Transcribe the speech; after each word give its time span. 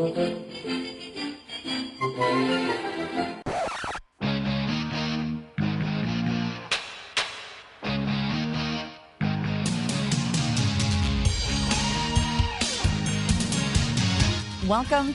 Welcome 0.00 0.32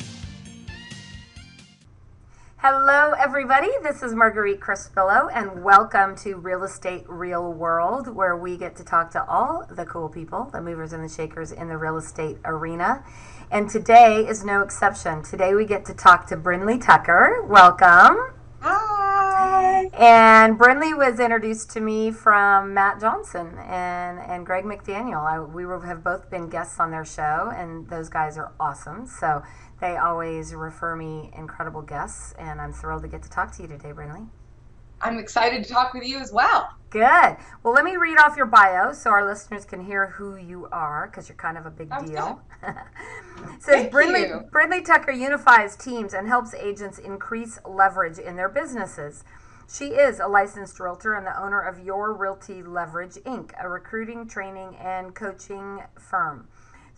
Hello, 2.62 3.12
everybody. 3.12 3.70
This 3.82 4.02
is 4.02 4.14
Marguerite 4.14 4.60
Crispillo, 4.60 5.30
and 5.32 5.64
welcome 5.64 6.14
to 6.16 6.34
Real 6.34 6.62
Estate 6.62 7.04
Real 7.08 7.50
World, 7.50 8.14
where 8.14 8.36
we 8.36 8.58
get 8.58 8.76
to 8.76 8.84
talk 8.84 9.10
to 9.12 9.24
all 9.26 9.64
the 9.70 9.86
cool 9.86 10.10
people, 10.10 10.50
the 10.52 10.60
movers 10.60 10.92
and 10.92 11.02
the 11.02 11.08
shakers 11.08 11.52
in 11.52 11.68
the 11.68 11.78
real 11.78 11.96
estate 11.96 12.36
arena. 12.44 13.02
And 13.50 13.70
today 13.70 14.26
is 14.26 14.44
no 14.44 14.60
exception. 14.60 15.22
Today 15.22 15.54
we 15.54 15.64
get 15.64 15.86
to 15.86 15.94
talk 15.94 16.26
to 16.26 16.36
Brindley 16.36 16.76
Tucker. 16.76 17.46
Welcome. 17.48 18.34
Hi. 18.60 19.88
And 19.94 20.58
Brindley 20.58 20.92
was 20.92 21.18
introduced 21.18 21.70
to 21.70 21.80
me 21.80 22.10
from 22.10 22.74
Matt 22.74 23.00
Johnson 23.00 23.56
and, 23.60 24.18
and 24.18 24.44
Greg 24.44 24.64
McDaniel. 24.64 25.24
I, 25.24 25.40
we 25.40 25.64
were, 25.64 25.80
have 25.86 26.04
both 26.04 26.28
been 26.30 26.50
guests 26.50 26.78
on 26.78 26.90
their 26.90 27.06
show, 27.06 27.50
and 27.56 27.88
those 27.88 28.10
guys 28.10 28.36
are 28.36 28.52
awesome. 28.60 29.06
So 29.06 29.42
they 29.80 29.96
always 29.96 30.54
refer 30.54 30.94
me 30.94 31.30
incredible 31.36 31.82
guests, 31.82 32.34
and 32.38 32.60
I'm 32.60 32.72
thrilled 32.72 33.02
to 33.02 33.08
get 33.08 33.22
to 33.22 33.30
talk 33.30 33.52
to 33.56 33.62
you 33.62 33.68
today, 33.68 33.92
Brindley. 33.92 34.22
I'm 35.02 35.18
excited 35.18 35.64
to 35.64 35.70
talk 35.70 35.94
with 35.94 36.04
you 36.04 36.18
as 36.18 36.32
well. 36.32 36.68
Good. 36.90 37.36
Well, 37.62 37.72
let 37.72 37.84
me 37.84 37.96
read 37.96 38.18
off 38.18 38.36
your 38.36 38.46
bio 38.46 38.92
so 38.92 39.10
our 39.10 39.24
listeners 39.24 39.64
can 39.64 39.82
hear 39.84 40.08
who 40.08 40.36
you 40.36 40.68
are 40.72 41.06
because 41.06 41.28
you're 41.28 41.36
kind 41.36 41.56
of 41.56 41.64
a 41.64 41.70
big 41.70 41.88
Sounds 41.88 42.10
deal. 42.10 42.42
says 43.58 43.62
Thank 43.62 43.92
Brindley. 43.92 44.28
Brindley 44.50 44.82
Tucker 44.82 45.12
unifies 45.12 45.76
teams 45.76 46.12
and 46.12 46.28
helps 46.28 46.52
agents 46.52 46.98
increase 46.98 47.58
leverage 47.64 48.18
in 48.18 48.36
their 48.36 48.48
businesses. 48.48 49.24
She 49.72 49.86
is 49.86 50.18
a 50.18 50.26
licensed 50.26 50.80
realtor 50.80 51.14
and 51.14 51.24
the 51.24 51.40
owner 51.40 51.60
of 51.60 51.78
Your 51.78 52.12
Realty 52.12 52.60
Leverage 52.60 53.14
Inc., 53.24 53.52
a 53.62 53.68
recruiting, 53.68 54.26
training, 54.26 54.76
and 54.76 55.14
coaching 55.14 55.84
firm. 55.96 56.48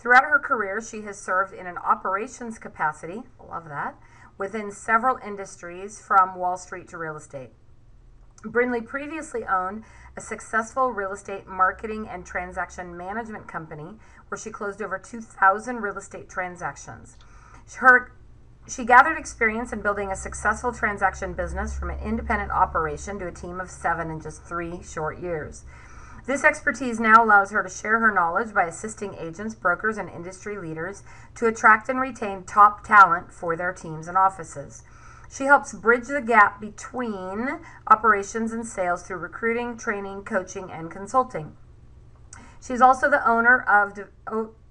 Throughout 0.03 0.25
her 0.25 0.41
career, 0.41 0.81
she 0.81 1.03
has 1.03 1.17
served 1.17 1.55
in 1.55 1.69
an 1.69 1.79
operations 1.79 2.59
capacity, 2.59 3.23
love 3.39 3.69
that, 3.69 3.95
within 4.37 4.73
several 4.73 5.17
industries 5.25 6.01
from 6.01 6.35
Wall 6.35 6.57
Street 6.57 6.89
to 6.89 6.99
real 6.99 7.17
estate. 7.17 7.51
Brindley 8.45 8.81
previously 8.81 9.45
owned 9.45 9.85
a 10.17 10.21
successful 10.21 10.91
real 10.91 11.13
estate 11.13 11.47
marketing 11.47 12.09
and 12.11 12.27
transaction 12.27 12.97
management 12.97 13.47
company 13.47 13.95
where 14.27 14.37
she 14.37 14.51
closed 14.51 14.83
over 14.83 14.99
2,000 14.99 15.77
real 15.77 15.97
estate 15.97 16.29
transactions. 16.29 17.17
Her, 17.77 18.11
she 18.67 18.85
gathered 18.85 19.19
experience 19.19 19.73
in 19.73 19.83
building 19.83 20.11
a 20.11 20.17
successful 20.17 20.73
transaction 20.73 21.33
business 21.33 21.79
from 21.79 21.91
an 21.91 22.01
independent 22.01 22.51
operation 22.51 23.21
to 23.21 23.29
a 23.29 23.33
team 23.33 23.61
of 23.61 23.71
seven 23.71 24.11
in 24.11 24.21
just 24.21 24.43
three 24.43 24.83
short 24.83 25.21
years. 25.21 25.63
This 26.25 26.45
expertise 26.45 27.01
now 27.01 27.25
allows 27.25 27.51
her 27.51 27.63
to 27.65 27.69
share 27.69 27.99
her 27.99 28.13
knowledge 28.13 28.55
by 28.55 28.65
assisting 28.65 29.15
agents, 29.19 29.57
brokers, 29.57 29.99
and 29.99 30.09
industry 30.09 30.57
leaders 30.57 31.03
to 31.35 31.47
attract 31.47 31.89
and 31.89 32.01
retain 32.01 32.45
top 32.45 32.87
talent 32.87 33.33
for 33.33 33.57
their 33.57 33.73
teams 33.73 34.07
and 34.07 34.17
offices. 34.17 34.85
She 35.29 35.45
helps 35.45 35.73
bridge 35.73 36.07
the 36.07 36.21
gap 36.21 36.61
between 36.61 37.61
operations 37.89 38.53
and 38.53 38.67
sales 38.67 39.03
through 39.03 39.17
recruiting, 39.17 39.77
training, 39.77 40.25
coaching, 40.25 40.71
and 40.71 40.91
consulting. 40.91 41.57
She's 42.65 42.83
also 42.83 43.11
the 43.11 43.27
owner 43.29 43.63
of 43.63 43.95
de- 43.95 44.09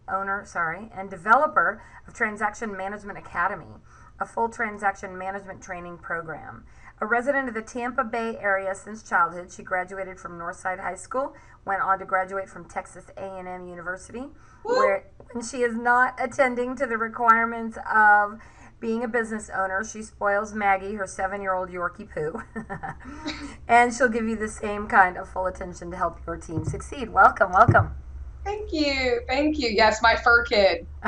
owner, 0.08 0.46
sorry, 0.46 0.90
and 0.96 1.10
developer 1.10 1.82
of 2.08 2.14
Transaction 2.14 2.78
Management 2.78 3.18
Academy, 3.18 3.82
a 4.20 4.26
full 4.26 4.50
transaction 4.50 5.18
management 5.18 5.62
training 5.62 5.98
program. 5.98 6.64
A 7.02 7.06
resident 7.08 7.48
of 7.48 7.56
the 7.56 7.64
Tampa 7.64 8.04
Bay 8.04 8.38
area 8.40 8.76
since 8.76 9.02
childhood, 9.02 9.52
she 9.52 9.64
graduated 9.64 10.20
from 10.20 10.38
Northside 10.38 10.80
High 10.80 10.94
School, 10.94 11.34
went 11.66 11.82
on 11.82 11.98
to 11.98 12.06
graduate 12.06 12.48
from 12.48 12.66
Texas 12.66 13.06
A&M 13.18 13.68
University, 13.68 14.26
where 14.62 15.08
when 15.32 15.44
she 15.44 15.64
is 15.64 15.76
not 15.76 16.14
attending 16.20 16.76
to 16.76 16.86
the 16.86 17.00
requirements 17.00 17.80
of 17.92 18.40
being 18.80 19.04
a 19.04 19.08
business 19.08 19.50
owner, 19.50 19.84
she 19.84 20.04
spoils 20.04 20.54
Maggie, 20.54 20.94
her 20.94 21.08
seven 21.08 21.42
year 21.42 21.56
old 21.56 21.70
Yorkie 21.70 22.08
Poo. 22.08 22.44
and 23.68 23.92
she'll 23.92 24.08
give 24.08 24.28
you 24.28 24.36
the 24.36 24.48
same 24.48 24.88
kind 24.88 25.18
of 25.18 25.28
full 25.28 25.48
attention 25.48 25.90
to 25.90 25.98
help 25.98 26.20
your 26.28 26.38
team 26.38 26.64
succeed. 26.64 27.10
Welcome, 27.10 27.52
welcome. 27.52 27.96
Thank 28.44 28.72
you. 28.72 29.22
Thank 29.28 29.58
you. 29.58 29.70
Yes, 29.70 30.04
my 30.04 30.16
fur 30.18 30.44
kid. 30.44 30.86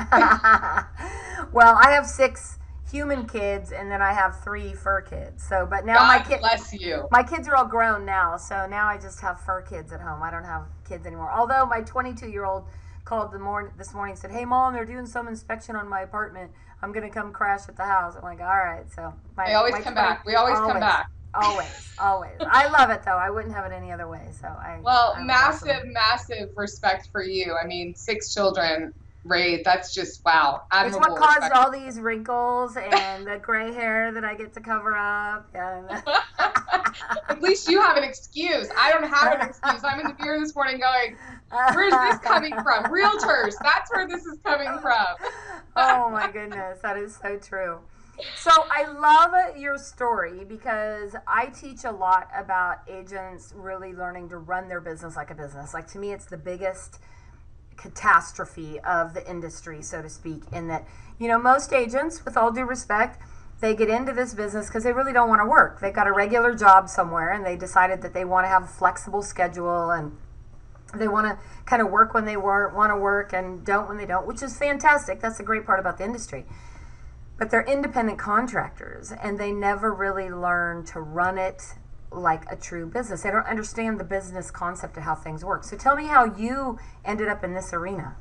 well, 1.54 1.78
I 1.78 1.92
have 1.92 2.08
six 2.08 2.58
human 2.94 3.26
kids 3.26 3.72
and 3.72 3.92
then 3.92 4.04
I 4.04 4.14
have 4.14 4.44
three 4.44 4.74
fur 4.74 5.02
kids. 5.02 5.44
So, 5.44 5.66
but 5.68 5.84
now 5.84 6.06
my 6.06 6.20
God 6.20 6.28
kid, 6.28 6.40
bless 6.42 6.72
you. 6.74 7.08
my 7.10 7.24
kids 7.24 7.48
are 7.48 7.56
all 7.56 7.66
grown 7.66 8.06
now. 8.06 8.38
So 8.38 8.68
now 8.68 8.88
I 8.88 9.00
just 9.00 9.20
have 9.22 9.42
fur 9.42 9.64
kids 9.64 9.92
at 9.92 10.00
home. 10.00 10.22
I 10.22 10.30
don't 10.30 10.44
have 10.44 10.68
kids 10.88 11.08
anymore. 11.08 11.32
Although 11.36 11.66
my 11.66 11.82
22 11.82 12.30
year 12.30 12.46
old 12.46 12.68
called 13.04 13.32
the 13.32 13.40
morning 13.40 13.72
this 13.80 13.96
morning 13.96 14.12
and 14.12 14.20
said, 14.20 14.32
"Hey, 14.32 14.46
mom, 14.46 14.74
they're 14.76 14.86
doing 14.86 15.08
some 15.08 15.28
inspection 15.28 15.76
on 15.76 15.90
my 15.90 16.02
apartment. 16.02 16.52
I'm 16.84 16.92
gonna 16.94 17.10
come 17.10 17.34
crash 17.34 17.68
at 17.68 17.76
the 17.78 17.86
house." 17.86 18.16
I'm 18.16 18.22
like, 18.22 18.40
"All 18.40 18.46
right." 18.46 18.90
So 18.92 19.12
my, 19.36 19.48
They 19.48 19.54
always 19.56 19.74
my 19.74 19.82
come 19.82 19.94
20 19.94 20.08
back. 20.08 20.26
We 20.28 20.36
always 20.36 20.60
come 20.60 20.80
back. 20.80 21.08
Always, 21.34 21.96
always. 22.00 22.38
I 22.40 22.68
love 22.68 22.92
it 22.92 23.02
though. 23.04 23.18
I 23.18 23.32
wouldn't 23.32 23.56
have 23.56 23.66
it 23.66 23.76
any 23.76 23.92
other 23.92 24.08
way. 24.08 24.28
So 24.40 24.48
I. 24.48 24.80
Well, 24.84 25.16
I'm 25.18 25.26
massive, 25.26 25.82
massive 25.86 26.50
respect 26.56 27.10
for 27.12 27.24
you. 27.24 27.58
I 27.62 27.66
mean, 27.66 27.96
six 27.96 28.32
children 28.36 28.94
raised. 29.24 29.66
That's 29.66 29.94
just 29.94 30.24
wow. 30.26 30.64
It's 30.74 30.96
what 30.96 31.16
caused 31.18 31.38
respect. 31.38 31.56
all 31.56 31.72
these 31.72 32.00
wrinkles 32.00 32.78
and 32.78 33.26
the 33.26 33.38
gray 33.38 33.74
hair 33.74 34.12
that 34.12 34.24
I 34.24 34.36
get 34.36 34.54
to 34.54 34.62
cover 34.62 34.96
up. 34.96 35.50
At 37.30 37.42
least 37.42 37.70
you 37.70 37.82
have 37.82 37.98
an 37.98 38.04
excuse. 38.04 38.70
I 38.78 38.92
don't 38.92 39.10
have 39.10 39.34
an 39.34 39.48
excuse. 39.48 39.84
I'm 39.84 40.00
in 40.00 40.08
the 40.08 40.24
mirror 40.24 40.40
this 40.40 40.56
morning 40.56 40.80
going, 40.80 41.16
where's 41.50 41.92
this 41.92 42.20
coming 42.20 42.54
from? 42.62 42.86
Realtors. 42.86 43.54
That's 43.62 43.92
where 43.92 44.08
this 44.08 44.26
is 44.26 44.40
coming 44.44 44.70
from. 44.82 45.06
oh 45.76 46.10
my 46.10 46.30
goodness, 46.32 46.80
that 46.82 46.98
is 46.98 47.16
so 47.16 47.38
true. 47.38 47.80
So 48.36 48.52
I 48.70 48.92
love 48.92 49.58
your 49.58 49.78
story 49.78 50.44
because 50.44 51.16
I 51.28 51.48
teach 51.48 51.84
a 51.84 51.92
lot 51.92 52.30
about 52.36 52.82
agents 52.88 53.54
really 53.56 53.94
learning 53.94 54.30
to 54.30 54.38
run 54.38 54.68
their 54.68 54.82
business 54.82 55.16
like 55.16 55.32
a 55.32 55.36
business. 55.36 55.74
Like 55.74 55.88
to 55.94 55.98
me, 55.98 56.14
it's 56.14 56.26
the 56.26 56.38
biggest 56.38 57.00
catastrophe 57.78 58.80
of 58.82 59.14
the 59.14 59.30
industry, 59.30 59.82
so 59.82 60.02
to 60.02 60.10
speak, 60.10 60.44
in 60.52 60.68
that, 60.68 60.86
you 61.20 61.28
know, 61.28 61.40
most 61.40 61.74
agents, 61.74 62.26
with 62.26 62.38
all 62.38 62.52
due 62.52 62.66
respect, 62.66 63.22
they 63.62 63.76
get 63.76 63.90
into 63.90 64.12
this 64.12 64.34
business 64.34 64.68
because 64.68 64.84
they 64.84 64.92
really 64.92 65.14
don't 65.14 65.30
want 65.30 65.42
to 65.42 65.46
work. 65.46 65.80
They've 65.80 65.94
got 65.94 66.08
a 66.08 66.12
regular 66.12 66.54
job 66.54 66.90
somewhere 66.90 67.32
and 67.32 67.46
they 67.46 67.56
decided 67.56 68.02
that 68.02 68.14
they 68.14 68.26
want 68.26 68.44
to 68.44 68.50
have 68.50 68.64
a 68.64 68.68
flexible 68.68 69.22
schedule 69.22 69.92
and 69.92 70.18
they 70.94 71.08
want 71.08 71.28
to 71.28 71.40
kind 71.66 71.82
of 71.82 71.90
work 71.90 72.14
when 72.14 72.26
they 72.26 72.36
want 72.36 72.92
to 72.92 72.98
work 72.98 73.34
and 73.34 73.66
don't 73.66 73.88
when 73.88 73.98
they 73.98 74.06
don't, 74.06 74.28
which 74.28 74.44
is 74.44 74.58
fantastic. 74.58 75.22
That's 75.22 75.38
the 75.38 75.44
great 75.44 75.66
part 75.66 75.80
about 75.80 75.98
the 75.98 76.04
industry. 76.04 76.46
But 77.40 77.52
they're 77.52 77.64
independent 77.64 78.20
contractors 78.20 79.12
and 79.12 79.40
they 79.40 79.52
never 79.52 79.94
really 79.94 80.30
learn 80.30 80.86
to 80.88 81.00
run 81.00 81.38
it 81.38 81.64
like 82.16 82.52
a 82.52 82.56
true 82.56 82.86
business. 82.88 83.24
They 83.24 83.32
don't 83.32 83.48
understand 83.48 84.00
the 84.00 84.04
business 84.04 84.52
concept 84.52 84.98
of 84.98 85.04
how 85.04 85.16
things 85.16 85.44
work. 85.44 85.64
So 85.64 85.78
tell 85.78 85.96
me 85.96 86.08
how 86.08 86.26
you 86.36 86.80
ended 87.06 87.28
up 87.28 87.44
in 87.44 87.54
this 87.54 87.74
arena. 87.74 88.18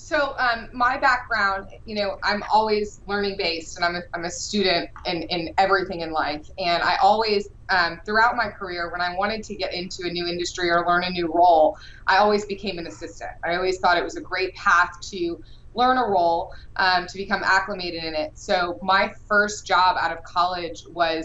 So 0.00 0.34
um, 0.38 0.68
my 0.72 0.96
background, 0.96 1.68
you 1.84 1.96
know, 1.96 2.16
I'm 2.22 2.42
always 2.52 3.00
learning 3.06 3.36
based, 3.36 3.76
and 3.76 3.84
I'm 3.84 3.96
a, 3.96 4.00
I'm 4.14 4.24
a 4.24 4.30
student 4.30 4.88
in, 5.04 5.24
in 5.24 5.50
everything 5.58 6.00
in 6.02 6.12
life. 6.12 6.46
And 6.56 6.82
I 6.82 6.96
always, 7.02 7.48
um, 7.68 8.00
throughout 8.06 8.36
my 8.36 8.48
career, 8.48 8.90
when 8.92 9.00
I 9.00 9.16
wanted 9.16 9.42
to 9.42 9.56
get 9.56 9.74
into 9.74 10.04
a 10.04 10.10
new 10.10 10.26
industry 10.26 10.70
or 10.70 10.86
learn 10.86 11.02
a 11.02 11.10
new 11.10 11.30
role, 11.34 11.76
I 12.06 12.18
always 12.18 12.46
became 12.46 12.78
an 12.78 12.86
assistant. 12.86 13.30
I 13.44 13.56
always 13.56 13.80
thought 13.80 13.98
it 13.98 14.04
was 14.04 14.16
a 14.16 14.22
great 14.22 14.54
path 14.54 14.88
to 15.10 15.36
learn 15.80 15.96
a 16.04 16.06
role, 16.16 16.40
um, 16.84 17.06
to 17.10 17.16
become 17.24 17.42
acclimated 17.56 18.02
in 18.08 18.14
it. 18.24 18.30
So 18.34 18.54
my 18.82 19.04
first 19.28 19.58
job 19.72 19.90
out 20.02 20.12
of 20.16 20.18
college 20.36 20.78
was 21.00 21.22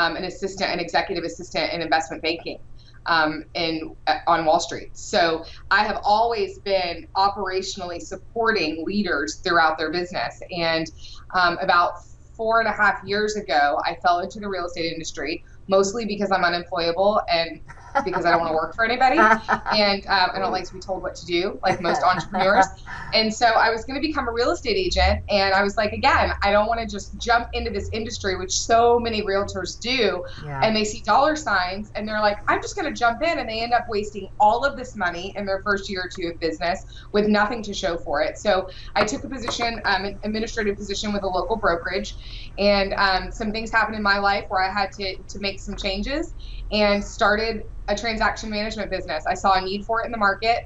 um, 0.00 0.12
an 0.18 0.24
assistant, 0.24 0.68
an 0.74 0.80
executive 0.86 1.24
assistant 1.30 1.66
in 1.74 1.78
investment 1.88 2.20
banking. 2.22 2.58
um, 3.06 3.44
in 3.54 3.94
on 4.26 4.44
Wall 4.44 4.60
Street. 4.60 4.90
So 4.92 5.44
I 5.70 5.84
have 5.84 6.00
always 6.04 6.58
been 6.60 7.06
operationally 7.16 8.00
supporting 8.00 8.84
leaders 8.84 9.40
throughout 9.44 9.78
their 9.78 9.92
business. 9.92 10.34
And 10.50 10.86
um, 11.34 11.58
about 11.60 11.92
four 12.36 12.60
and 12.60 12.68
a 12.68 12.72
half 12.72 12.96
years 13.04 13.36
ago, 13.36 13.80
I 13.84 13.96
fell 14.04 14.20
into 14.20 14.40
the 14.40 14.48
real 14.48 14.66
estate 14.66 14.92
industry 14.92 15.42
mostly 15.68 16.04
because 16.04 16.30
I'm 16.30 16.44
unemployable 16.44 17.20
and 17.32 17.60
because 18.04 18.24
I 18.24 18.30
don't 18.30 18.40
want 18.40 18.50
to 18.50 18.54
work 18.54 18.74
for 18.74 18.84
anybody 18.84 19.18
and 19.18 20.06
um, 20.06 20.30
I 20.34 20.38
don't 20.38 20.52
like 20.52 20.64
to 20.64 20.74
be 20.74 20.80
told 20.80 21.02
what 21.02 21.14
to 21.16 21.26
do, 21.26 21.58
like 21.62 21.80
most 21.80 22.02
entrepreneurs. 22.04 22.66
And 23.12 23.32
so 23.32 23.46
I 23.46 23.70
was 23.70 23.84
going 23.84 24.00
to 24.00 24.06
become 24.06 24.28
a 24.28 24.32
real 24.32 24.50
estate 24.50 24.76
agent. 24.76 25.24
And 25.28 25.54
I 25.54 25.62
was 25.62 25.76
like, 25.76 25.92
again, 25.92 26.32
I 26.42 26.52
don't 26.52 26.66
want 26.66 26.80
to 26.80 26.86
just 26.86 27.18
jump 27.18 27.48
into 27.52 27.70
this 27.70 27.88
industry, 27.92 28.36
which 28.36 28.52
so 28.52 28.98
many 28.98 29.22
realtors 29.22 29.78
do. 29.78 30.24
Yeah. 30.44 30.60
And 30.62 30.74
they 30.74 30.84
see 30.84 31.02
dollar 31.02 31.36
signs 31.36 31.90
and 31.94 32.06
they're 32.06 32.20
like, 32.20 32.38
I'm 32.48 32.60
just 32.60 32.76
going 32.76 32.92
to 32.92 32.98
jump 32.98 33.22
in. 33.22 33.38
And 33.38 33.48
they 33.48 33.60
end 33.60 33.72
up 33.72 33.86
wasting 33.88 34.28
all 34.40 34.64
of 34.64 34.76
this 34.76 34.96
money 34.96 35.32
in 35.36 35.46
their 35.46 35.62
first 35.62 35.88
year 35.88 36.02
or 36.04 36.08
two 36.08 36.28
of 36.28 36.40
business 36.40 36.84
with 37.12 37.26
nothing 37.26 37.62
to 37.62 37.74
show 37.74 37.96
for 37.96 38.22
it. 38.22 38.38
So 38.38 38.68
I 38.94 39.04
took 39.04 39.24
a 39.24 39.28
position, 39.28 39.80
um, 39.84 40.04
an 40.04 40.18
administrative 40.24 40.76
position 40.76 41.12
with 41.12 41.22
a 41.22 41.28
local 41.28 41.56
brokerage. 41.56 42.16
And 42.58 42.94
um, 42.94 43.30
some 43.30 43.52
things 43.52 43.70
happened 43.70 43.96
in 43.96 44.02
my 44.02 44.18
life 44.18 44.44
where 44.48 44.62
I 44.62 44.72
had 44.72 44.92
to, 44.92 45.16
to 45.16 45.38
make 45.38 45.60
some 45.60 45.76
changes 45.76 46.34
and 46.72 47.02
started 47.02 47.64
a 47.88 47.96
transaction 47.96 48.50
management 48.50 48.90
business. 48.90 49.24
I 49.28 49.34
saw 49.34 49.54
a 49.54 49.60
need 49.60 49.84
for 49.84 50.02
it 50.02 50.06
in 50.06 50.12
the 50.12 50.18
market 50.18 50.58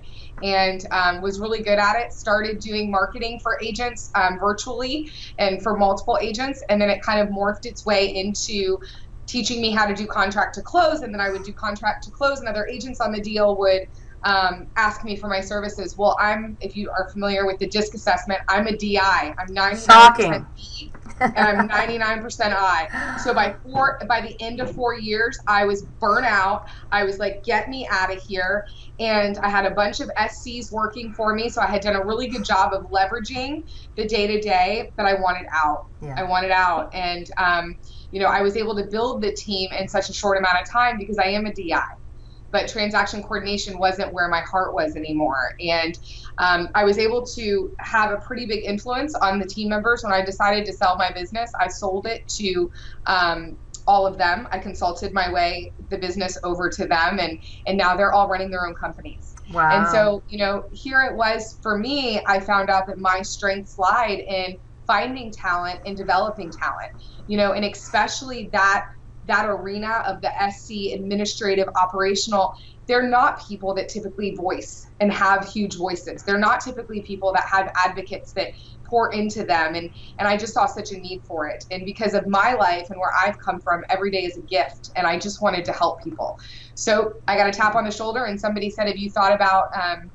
and 0.42 0.80
um, 0.90 1.20
was 1.20 1.38
really 1.38 1.62
good 1.62 1.78
at 1.78 1.96
it. 1.96 2.12
Started 2.12 2.60
doing 2.60 2.90
marketing 2.90 3.38
for 3.42 3.58
agents 3.62 4.10
um, 4.14 4.38
virtually 4.38 5.06
and 5.38 5.62
for 5.62 5.76
multiple 5.76 6.18
agents. 6.20 6.62
And 6.68 6.80
then 6.80 6.88
it 6.88 7.02
kind 7.02 7.20
of 7.20 7.28
morphed 7.28 7.64
its 7.64 7.84
way 7.84 8.14
into 8.14 8.78
teaching 9.26 9.60
me 9.60 9.70
how 9.70 9.86
to 9.86 9.94
do 9.94 10.06
contract 10.06 10.54
to 10.54 10.62
close. 10.62 11.00
And 11.02 11.12
then 11.12 11.20
I 11.20 11.30
would 11.30 11.44
do 11.44 11.52
contract 11.52 12.04
to 12.04 12.10
close, 12.10 12.40
and 12.40 12.48
other 12.48 12.66
agents 12.66 13.00
on 13.00 13.12
the 13.12 13.20
deal 13.20 13.58
would 13.58 13.82
um, 14.22 14.68
ask 14.76 15.04
me 15.04 15.16
for 15.16 15.28
my 15.28 15.40
services. 15.40 15.96
Well, 15.96 16.16
I'm, 16.20 16.56
if 16.60 16.76
you 16.76 16.90
are 16.90 17.08
familiar 17.10 17.46
with 17.46 17.58
the 17.58 17.68
DISC 17.68 17.94
assessment, 17.94 18.40
I'm 18.48 18.66
a 18.66 18.76
DI. 18.76 18.98
I'm 18.98 19.48
99% 19.48 20.46
D 20.56 20.92
and 21.20 21.36
I'm 21.36 21.68
99% 21.68 22.54
I. 22.56 23.16
So 23.22 23.32
by 23.34 23.54
four, 23.62 23.98
by 24.08 24.20
the 24.20 24.34
end 24.40 24.60
of 24.60 24.74
four 24.74 24.94
years, 24.98 25.38
I 25.46 25.64
was 25.64 25.82
burnt 26.00 26.26
out. 26.26 26.62
I 26.92 27.04
was 27.04 27.18
like, 27.18 27.42
get 27.44 27.68
me 27.68 27.88
out 27.90 28.14
of 28.14 28.22
here. 28.22 28.64
And 28.98 29.38
I 29.38 29.48
had 29.48 29.64
a 29.64 29.70
bunch 29.70 30.00
of 30.00 30.10
SCs 30.18 30.70
working 30.70 31.14
for 31.14 31.34
me. 31.34 31.48
So 31.48 31.62
I 31.62 31.66
had 31.66 31.80
done 31.80 31.96
a 31.96 32.04
really 32.04 32.28
good 32.28 32.44
job 32.44 32.72
of 32.74 32.90
leveraging 32.90 33.62
the 33.96 34.06
day 34.06 34.26
to 34.26 34.40
day, 34.40 34.90
but 34.96 35.06
I 35.06 35.14
wanted 35.14 35.46
out. 35.52 35.86
Yeah. 36.02 36.14
I 36.16 36.24
wanted 36.24 36.50
out. 36.50 36.94
And, 36.94 37.26
um, 37.38 37.76
you 38.10 38.20
know, 38.20 38.26
I 38.26 38.42
was 38.42 38.56
able 38.56 38.76
to 38.76 38.84
build 38.90 39.22
the 39.22 39.32
team 39.32 39.70
in 39.78 39.88
such 39.88 40.08
a 40.10 40.12
short 40.12 40.38
amount 40.38 40.58
of 40.60 40.68
time 40.70 40.98
because 40.98 41.18
I 41.18 41.28
am 41.28 41.46
a 41.46 41.52
DI 41.52 41.80
but 42.50 42.68
transaction 42.68 43.22
coordination 43.22 43.78
wasn't 43.78 44.12
where 44.12 44.28
my 44.28 44.40
heart 44.40 44.74
was 44.74 44.96
anymore. 44.96 45.54
And 45.60 45.98
um, 46.38 46.68
I 46.74 46.84
was 46.84 46.98
able 46.98 47.24
to 47.26 47.74
have 47.78 48.10
a 48.10 48.16
pretty 48.16 48.46
big 48.46 48.64
influence 48.64 49.14
on 49.14 49.38
the 49.38 49.46
team 49.46 49.68
members 49.68 50.02
when 50.02 50.12
I 50.12 50.24
decided 50.24 50.64
to 50.66 50.72
sell 50.72 50.96
my 50.96 51.12
business. 51.12 51.52
I 51.58 51.68
sold 51.68 52.06
it 52.06 52.26
to 52.28 52.70
um, 53.06 53.56
all 53.86 54.06
of 54.06 54.18
them. 54.18 54.48
I 54.50 54.58
consulted 54.58 55.12
my 55.12 55.32
way 55.32 55.72
the 55.88 55.98
business 55.98 56.38
over 56.44 56.68
to 56.70 56.86
them, 56.86 57.18
and 57.18 57.38
and 57.66 57.76
now 57.76 57.96
they're 57.96 58.12
all 58.12 58.28
running 58.28 58.50
their 58.50 58.66
own 58.66 58.74
companies. 58.74 59.34
Wow. 59.52 59.70
And 59.70 59.88
so 59.88 60.22
you 60.28 60.38
know, 60.38 60.64
here 60.72 61.02
it 61.02 61.16
was 61.16 61.58
for 61.62 61.78
me. 61.78 62.22
I 62.26 62.40
found 62.40 62.70
out 62.70 62.86
that 62.86 62.98
my 62.98 63.22
strengths 63.22 63.78
lied 63.78 64.20
in 64.20 64.58
finding 64.86 65.30
talent 65.30 65.80
and 65.86 65.96
developing 65.96 66.50
talent. 66.50 66.92
You 67.26 67.36
know, 67.36 67.52
and 67.52 67.64
especially 67.64 68.48
that 68.52 68.86
that 69.30 69.48
arena 69.48 70.02
of 70.06 70.20
the 70.20 70.30
SC 70.50 70.92
administrative 70.92 71.68
operational, 71.80 72.52
they're 72.88 73.08
not 73.08 73.46
people 73.46 73.72
that 73.74 73.88
typically 73.88 74.34
voice 74.36 74.84
and 74.98 75.12
have 75.12 75.48
huge 75.48 75.76
voices. 75.76 76.24
They're 76.24 76.38
not 76.38 76.60
typically 76.60 77.02
people 77.06 77.32
that 77.34 77.44
have 77.50 77.70
advocates 77.76 78.32
that 78.34 78.48
pour 78.88 79.12
into 79.12 79.44
them 79.44 79.76
and 79.76 79.88
and 80.18 80.26
I 80.26 80.36
just 80.36 80.52
saw 80.52 80.66
such 80.66 80.90
a 80.90 80.98
need 80.98 81.20
for 81.26 81.46
it. 81.46 81.62
And 81.70 81.84
because 81.84 82.14
of 82.14 82.26
my 82.26 82.54
life 82.54 82.86
and 82.90 82.98
where 82.98 83.12
I've 83.24 83.38
come 83.38 83.60
from, 83.60 83.84
every 83.88 84.10
day 84.10 84.24
is 84.24 84.36
a 84.36 84.42
gift 84.42 84.90
and 84.96 85.06
I 85.06 85.18
just 85.18 85.40
wanted 85.40 85.64
to 85.66 85.72
help 85.72 86.02
people. 86.02 86.36
So 86.74 87.12
I 87.28 87.36
got 87.36 87.48
a 87.48 87.52
tap 87.52 87.76
on 87.76 87.84
the 87.84 87.92
shoulder 87.92 88.24
and 88.24 88.40
somebody 88.40 88.68
said, 88.70 88.88
Have 88.88 88.96
you 88.96 89.10
thought 89.12 89.32
about 89.32 89.66
um, 89.80 90.10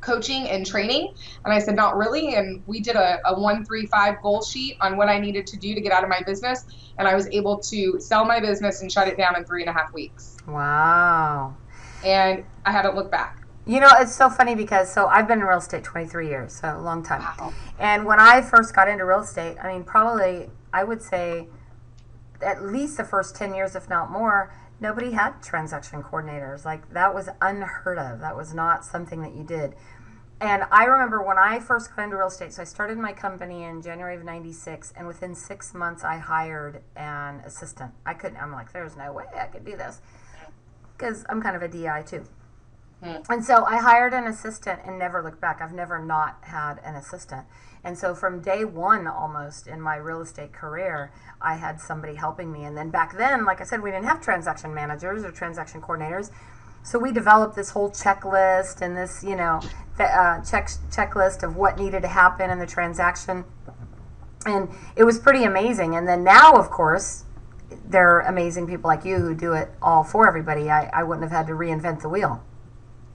coaching 0.00 0.48
and 0.48 0.66
training? 0.66 1.14
And 1.44 1.52
I 1.52 1.58
said, 1.58 1.76
not 1.76 1.96
really. 1.96 2.34
And 2.34 2.62
we 2.66 2.80
did 2.80 2.96
a, 2.96 3.18
a 3.26 3.38
one, 3.38 3.64
three, 3.64 3.86
five 3.86 4.20
goal 4.22 4.42
sheet 4.42 4.76
on 4.80 4.96
what 4.96 5.08
I 5.08 5.18
needed 5.18 5.46
to 5.48 5.56
do 5.56 5.74
to 5.74 5.80
get 5.80 5.92
out 5.92 6.02
of 6.02 6.08
my 6.08 6.22
business. 6.26 6.66
And 6.98 7.06
I 7.08 7.14
was 7.14 7.28
able 7.28 7.58
to 7.58 8.00
sell 8.00 8.24
my 8.24 8.40
business 8.40 8.82
and 8.82 8.90
shut 8.90 9.08
it 9.08 9.16
down 9.16 9.36
in 9.36 9.44
three 9.44 9.62
and 9.62 9.70
a 9.70 9.72
half 9.72 9.92
weeks. 9.92 10.36
Wow. 10.46 11.56
And 12.04 12.44
I 12.64 12.72
haven't 12.72 12.96
looked 12.96 13.10
back. 13.10 13.40
You 13.66 13.78
know, 13.78 13.90
it's 13.98 14.14
so 14.14 14.30
funny 14.30 14.54
because 14.54 14.92
so 14.92 15.06
I've 15.06 15.28
been 15.28 15.40
in 15.40 15.44
real 15.44 15.58
estate 15.58 15.84
23 15.84 16.28
years, 16.28 16.52
so 16.54 16.76
a 16.76 16.80
long 16.80 17.02
time. 17.02 17.20
Wow. 17.20 17.52
And 17.78 18.04
when 18.04 18.18
I 18.18 18.40
first 18.40 18.74
got 18.74 18.88
into 18.88 19.04
real 19.04 19.20
estate, 19.20 19.58
I 19.62 19.72
mean, 19.72 19.84
probably 19.84 20.50
I 20.72 20.82
would 20.82 21.02
say 21.02 21.46
at 22.42 22.64
least 22.64 22.96
the 22.96 23.04
first 23.04 23.36
10 23.36 23.54
years, 23.54 23.76
if 23.76 23.88
not 23.88 24.10
more, 24.10 24.52
nobody 24.80 25.12
had 25.12 25.42
transaction 25.42 26.02
coordinators. 26.02 26.64
Like 26.64 26.92
that 26.92 27.14
was 27.14 27.28
unheard 27.40 27.98
of. 27.98 28.20
That 28.20 28.36
was 28.36 28.54
not 28.54 28.84
something 28.84 29.22
that 29.22 29.34
you 29.34 29.44
did. 29.44 29.74
And 30.40 30.64
I 30.72 30.84
remember 30.84 31.22
when 31.22 31.36
I 31.36 31.60
first 31.60 31.94
got 31.94 32.04
into 32.04 32.16
real 32.16 32.28
estate, 32.28 32.54
so 32.54 32.62
I 32.62 32.64
started 32.64 32.96
my 32.96 33.12
company 33.12 33.64
in 33.64 33.82
January 33.82 34.16
of 34.16 34.24
96, 34.24 34.94
and 34.96 35.06
within 35.06 35.34
six 35.34 35.74
months, 35.74 36.02
I 36.02 36.16
hired 36.16 36.80
an 36.96 37.40
assistant. 37.44 37.92
I 38.06 38.14
couldn't, 38.14 38.38
I'm 38.38 38.50
like, 38.50 38.72
there's 38.72 38.96
no 38.96 39.12
way 39.12 39.26
I 39.38 39.44
could 39.44 39.66
do 39.66 39.76
this 39.76 40.00
because 40.96 41.24
I'm 41.28 41.42
kind 41.42 41.56
of 41.56 41.62
a 41.62 41.68
DI 41.68 42.02
too. 42.02 42.24
Hmm. 43.02 43.16
And 43.28 43.44
so 43.44 43.64
I 43.64 43.78
hired 43.78 44.14
an 44.14 44.24
assistant 44.24 44.80
and 44.86 44.98
never 44.98 45.22
looked 45.22 45.40
back. 45.40 45.60
I've 45.60 45.72
never 45.72 45.98
not 45.98 46.38
had 46.42 46.78
an 46.84 46.94
assistant. 46.94 47.46
And 47.82 47.96
so 47.96 48.14
from 48.14 48.40
day 48.40 48.64
one, 48.64 49.06
almost 49.06 49.66
in 49.66 49.80
my 49.80 49.96
real 49.96 50.20
estate 50.20 50.52
career, 50.52 51.12
I 51.40 51.54
had 51.54 51.80
somebody 51.80 52.14
helping 52.14 52.52
me. 52.52 52.64
And 52.64 52.76
then 52.76 52.90
back 52.90 53.16
then, 53.16 53.44
like 53.44 53.60
I 53.60 53.64
said, 53.64 53.82
we 53.82 53.90
didn't 53.90 54.06
have 54.06 54.20
transaction 54.20 54.74
managers 54.74 55.24
or 55.24 55.30
transaction 55.30 55.80
coordinators. 55.80 56.30
So 56.82 56.98
we 56.98 57.12
developed 57.12 57.56
this 57.56 57.70
whole 57.70 57.90
checklist 57.90 58.82
and 58.82 58.96
this, 58.96 59.22
you 59.22 59.36
know, 59.36 59.60
uh, 59.98 60.42
check 60.42 60.68
checklist 60.90 61.42
of 61.42 61.56
what 61.56 61.78
needed 61.78 62.02
to 62.02 62.08
happen 62.08 62.50
in 62.50 62.58
the 62.58 62.66
transaction. 62.66 63.44
And 64.46 64.68
it 64.96 65.04
was 65.04 65.18
pretty 65.18 65.44
amazing. 65.44 65.94
And 65.96 66.08
then 66.08 66.24
now, 66.24 66.52
of 66.54 66.70
course, 66.70 67.24
there 67.84 68.16
are 68.16 68.20
amazing 68.20 68.66
people 68.66 68.88
like 68.88 69.04
you 69.04 69.16
who 69.18 69.34
do 69.34 69.52
it 69.52 69.70
all 69.82 70.04
for 70.04 70.26
everybody. 70.26 70.70
I, 70.70 70.90
I 70.92 71.02
wouldn't 71.02 71.22
have 71.22 71.32
had 71.32 71.46
to 71.48 71.52
reinvent 71.52 72.02
the 72.02 72.08
wheel. 72.08 72.42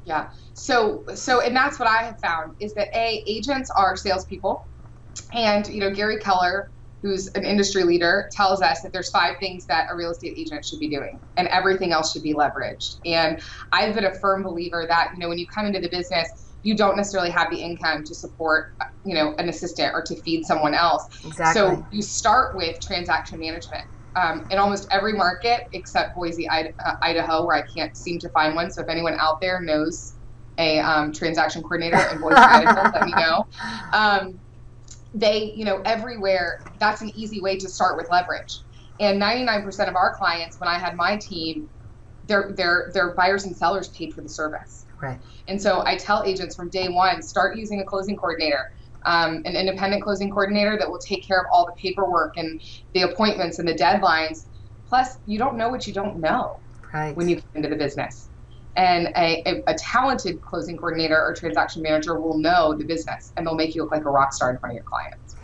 Yeah. 0.06 0.28
So 0.54 1.04
so 1.14 1.42
and 1.42 1.56
that's 1.56 1.80
what 1.80 1.88
I 1.88 2.04
have 2.04 2.16
found 2.22 2.54
is 2.60 2.74
that 2.76 2.88
a 2.96 3.24
agents 3.28 3.70
are 3.76 3.96
salespeople, 3.96 4.62
and 5.34 5.68
you 5.68 5.80
know 5.80 5.92
Gary 5.92 6.20
Keller, 6.20 6.70
who's 7.02 7.28
an 7.36 7.44
industry 7.44 7.84
leader, 7.84 8.30
tells 8.32 8.62
us 8.62 8.82
that 8.82 8.94
there's 8.94 9.10
five 9.10 9.36
things 9.40 9.66
that 9.68 9.88
a 9.92 9.96
real 9.96 10.12
estate 10.12 10.36
agent 10.38 10.64
should 10.64 10.80
be 10.80 10.90
doing, 10.90 11.20
and 11.38 11.48
everything 11.48 11.92
else 11.92 12.12
should 12.12 12.24
be 12.24 12.34
leveraged. 12.34 12.98
And 13.04 13.42
I've 13.74 13.96
been 13.96 14.06
a 14.06 14.14
firm 14.20 14.44
believer 14.44 14.86
that 14.88 15.10
you 15.14 15.20
know 15.20 15.28
when 15.28 15.40
you 15.40 15.48
come 15.54 15.66
into 15.66 15.80
the 15.80 15.90
business, 15.90 16.28
you 16.62 16.76
don't 16.76 16.96
necessarily 16.96 17.32
have 17.32 17.50
the 17.50 17.58
income 17.58 18.04
to 18.06 18.14
support 18.14 18.68
you 19.04 19.16
know 19.16 19.34
an 19.40 19.50
assistant 19.50 19.92
or 19.96 20.04
to 20.04 20.22
feed 20.22 20.44
someone 20.46 20.76
else. 20.76 21.04
Exactly. 21.26 21.60
So 21.60 21.84
you 21.92 22.04
start 22.04 22.56
with 22.56 22.76
transaction 22.88 23.40
management 23.40 23.84
um, 24.16 24.46
in 24.50 24.58
almost 24.58 24.88
every 24.92 25.14
market 25.14 25.64
except 25.74 26.16
Boise, 26.16 26.48
uh, 26.48 26.64
Idaho, 27.02 27.46
where 27.46 27.56
I 27.56 27.64
can't 27.64 27.96
seem 27.96 28.20
to 28.20 28.30
find 28.30 28.56
one. 28.56 28.72
So 28.72 28.82
if 28.82 28.90
anyone 28.90 29.18
out 29.20 29.42
there 29.42 29.62
knows 29.62 30.16
a 30.58 30.80
um, 30.80 31.12
transaction 31.12 31.62
coordinator 31.62 31.98
in 32.12 32.20
Boise, 32.20 32.36
Idaho, 32.36 32.82
let 32.94 33.06
me 33.06 33.14
know. 33.14 33.48
Um, 33.94 34.40
they, 35.14 35.54
you 35.56 35.66
know, 35.66 35.82
everywhere, 35.86 36.60
that's 36.80 37.02
an 37.02 37.12
easy 37.16 37.42
way 37.42 37.58
to 37.58 37.70
start 37.70 37.98
with 37.98 38.10
leverage. 38.10 38.60
And 39.00 39.22
99% 39.22 39.90
of 39.90 39.96
our 39.96 40.16
clients, 40.16 40.60
when 40.60 40.70
I 40.70 40.78
had 40.78 40.96
my 40.96 41.18
team, 41.18 41.70
their 42.28 42.54
their 42.56 42.90
their 42.94 43.14
buyers 43.14 43.46
and 43.46 43.56
sellers 43.56 43.90
paid 43.90 44.14
for 44.14 44.22
the 44.22 44.30
service. 44.30 44.86
Right. 45.02 45.20
And 45.48 45.62
so 45.62 45.84
I 45.86 45.96
tell 45.98 46.24
agents 46.24 46.56
from 46.56 46.70
day 46.70 46.88
one, 46.90 47.22
start 47.22 47.56
using 47.58 47.82
a 47.82 47.86
closing 47.86 48.16
coordinator 48.16 48.72
um, 49.06 49.42
an 49.46 49.56
independent 49.56 50.04
closing 50.04 50.30
coordinator 50.30 50.78
that 50.78 50.90
will 50.90 51.00
take 51.00 51.24
care 51.24 51.40
of 51.40 51.46
all 51.52 51.66
the 51.66 51.72
paperwork 51.74 52.38
and 52.38 52.62
the 52.94 53.04
appointments 53.04 53.60
and 53.60 53.68
the 53.68 53.74
deadlines. 53.74 54.46
Plus, 54.88 55.18
you 55.26 55.38
don't 55.38 55.56
know 55.56 55.70
what 55.70 55.88
you 55.88 55.94
don't 55.94 56.18
know 56.18 56.60
right. 56.94 57.16
when 57.16 57.30
you 57.30 57.36
get 57.36 57.46
into 57.54 57.70
the 57.70 57.76
business. 57.76 58.30
And 58.76 59.08
a, 59.16 59.42
a, 59.46 59.64
a, 59.68 59.74
talented 59.76 60.42
closing 60.42 60.76
coordinator 60.76 61.18
or 61.18 61.34
transaction 61.34 61.82
manager 61.82 62.20
will 62.20 62.38
know 62.38 62.76
the 62.76 62.84
business 62.84 63.32
and 63.38 63.48
they'll 63.48 63.56
make 63.56 63.74
you 63.74 63.84
look 63.84 63.92
like 63.92 64.04
a 64.04 64.10
rock 64.10 64.34
star 64.34 64.52
in 64.52 64.58
front 64.58 64.74
of 64.74 64.76
your 64.76 64.84
clients. 64.84 65.36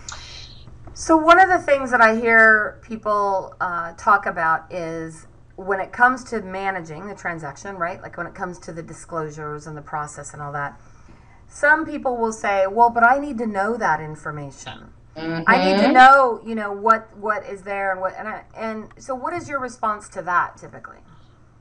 So, 0.94 1.16
one 1.16 1.40
of 1.40 1.48
the 1.48 1.58
things 1.58 1.92
that 1.92 2.02
I 2.02 2.20
hear 2.20 2.82
people 2.84 3.56
uh, 3.62 3.94
talk 3.94 4.26
about 4.26 4.72
is 4.72 5.28
when 5.56 5.80
it 5.80 5.94
comes 5.94 6.26
to 6.26 6.42
managing 6.42 7.08
the 7.08 7.16
transaction, 7.16 7.78
right? 7.78 8.02
Like 8.02 8.18
when 8.18 8.28
it 8.28 8.36
comes 8.36 8.60
to 8.60 8.74
the 8.74 8.84
disclosures 8.84 9.66
and 9.66 9.78
the 9.78 9.82
process 9.82 10.34
and 10.34 10.42
all 10.42 10.52
that 10.52 10.80
some 11.52 11.86
people 11.86 12.18
will 12.18 12.32
say, 12.32 12.66
"Well, 12.66 12.90
but 12.90 13.04
I 13.04 13.20
need 13.20 13.38
to 13.40 13.46
know 13.46 13.76
that 13.78 14.00
information. 14.00 14.94
Mm-hmm. 15.18 15.44
I 15.46 15.66
need 15.66 15.78
to 15.78 15.84
mm-hmm. 15.84 15.94
know, 15.94 16.42
you 16.46 16.56
know, 16.56 16.72
what 16.72 17.16
what 17.18 17.46
is 17.46 17.62
there 17.62 17.92
and 17.92 18.00
what." 18.00 18.16
And, 18.18 18.28
I, 18.28 18.44
and 18.56 18.88
so, 18.98 19.14
what 19.14 19.34
is 19.34 19.50
your 19.50 19.60
response 19.60 20.08
to 20.10 20.22
that 20.22 20.58
typically? 20.58 21.00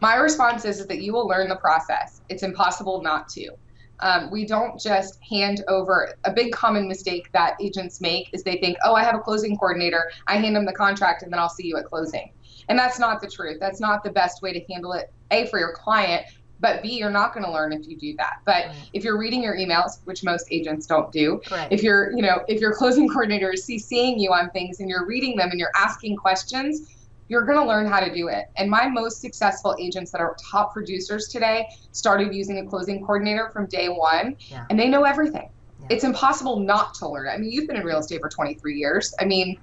My 0.00 0.14
response 0.14 0.64
is, 0.64 0.80
is 0.80 0.86
that 0.86 1.02
you 1.02 1.12
will 1.12 1.26
learn 1.26 1.48
the 1.48 1.56
process. 1.56 2.22
It's 2.28 2.42
impossible 2.42 3.02
not 3.02 3.28
to. 3.30 3.50
Um, 3.98 4.30
we 4.30 4.46
don't 4.46 4.80
just 4.80 5.18
hand 5.22 5.62
over 5.68 6.14
a 6.24 6.32
big 6.32 6.52
common 6.52 6.88
mistake 6.88 7.30
that 7.32 7.56
agents 7.60 8.00
make 8.00 8.30
is 8.32 8.42
they 8.42 8.56
think, 8.56 8.78
oh, 8.82 8.94
I 8.94 9.04
have 9.04 9.14
a 9.14 9.18
closing 9.18 9.58
coordinator. 9.58 10.10
I 10.26 10.36
hand 10.36 10.56
them 10.56 10.64
the 10.64 10.72
contract 10.72 11.22
and 11.22 11.30
then 11.30 11.38
I'll 11.38 11.50
see 11.50 11.66
you 11.66 11.76
at 11.76 11.84
closing. 11.84 12.32
And 12.70 12.78
that's 12.78 12.98
not 12.98 13.20
the 13.20 13.28
truth. 13.28 13.58
That's 13.60 13.80
not 13.80 14.02
the 14.02 14.10
best 14.10 14.40
way 14.40 14.52
to 14.52 14.72
handle 14.72 14.92
it, 14.94 15.12
A, 15.32 15.46
for 15.48 15.58
your 15.58 15.74
client, 15.74 16.24
but 16.60 16.82
B, 16.82 16.98
you're 16.98 17.10
not 17.10 17.32
going 17.32 17.44
to 17.44 17.50
learn 17.50 17.72
if 17.72 17.88
you 17.88 17.96
do 17.96 18.14
that. 18.16 18.40
But 18.44 18.66
right. 18.66 18.76
if 18.92 19.02
you're 19.02 19.18
reading 19.18 19.42
your 19.42 19.56
emails, 19.56 20.00
which 20.04 20.22
most 20.22 20.46
agents 20.50 20.86
don't 20.86 21.10
do, 21.10 21.40
if 21.70 21.82
you're, 21.82 22.12
you 22.12 22.22
know, 22.22 22.44
if 22.48 22.60
your 22.60 22.74
closing 22.74 23.08
coordinator 23.08 23.50
is 23.52 23.64
seeing 23.64 24.18
you 24.18 24.32
on 24.32 24.50
things 24.50 24.80
and 24.80 24.88
you're 24.88 25.06
reading 25.06 25.36
them 25.36 25.50
and 25.50 25.58
you're 25.58 25.72
asking 25.76 26.16
questions, 26.16 26.94
you're 27.28 27.46
going 27.46 27.58
to 27.58 27.64
learn 27.64 27.86
how 27.86 28.00
to 28.00 28.12
do 28.12 28.28
it. 28.28 28.50
And 28.56 28.68
my 28.68 28.88
most 28.88 29.20
successful 29.20 29.76
agents 29.80 30.10
that 30.10 30.20
are 30.20 30.36
top 30.50 30.72
producers 30.72 31.28
today 31.28 31.68
started 31.92 32.34
using 32.34 32.58
a 32.58 32.66
closing 32.66 33.00
coordinator 33.00 33.50
from 33.50 33.66
day 33.66 33.88
one, 33.88 34.36
yeah. 34.48 34.66
and 34.68 34.78
they 34.78 34.88
know 34.88 35.04
everything. 35.04 35.48
Yeah. 35.80 35.86
It's 35.90 36.04
impossible 36.04 36.58
not 36.58 36.94
to 36.94 37.08
learn. 37.08 37.28
I 37.28 37.38
mean, 37.38 37.52
you've 37.52 37.68
been 37.68 37.76
in 37.76 37.84
real 37.84 38.00
estate 38.00 38.20
for 38.20 38.28
23 38.28 38.76
years. 38.76 39.14
I 39.20 39.24
mean, 39.24 39.60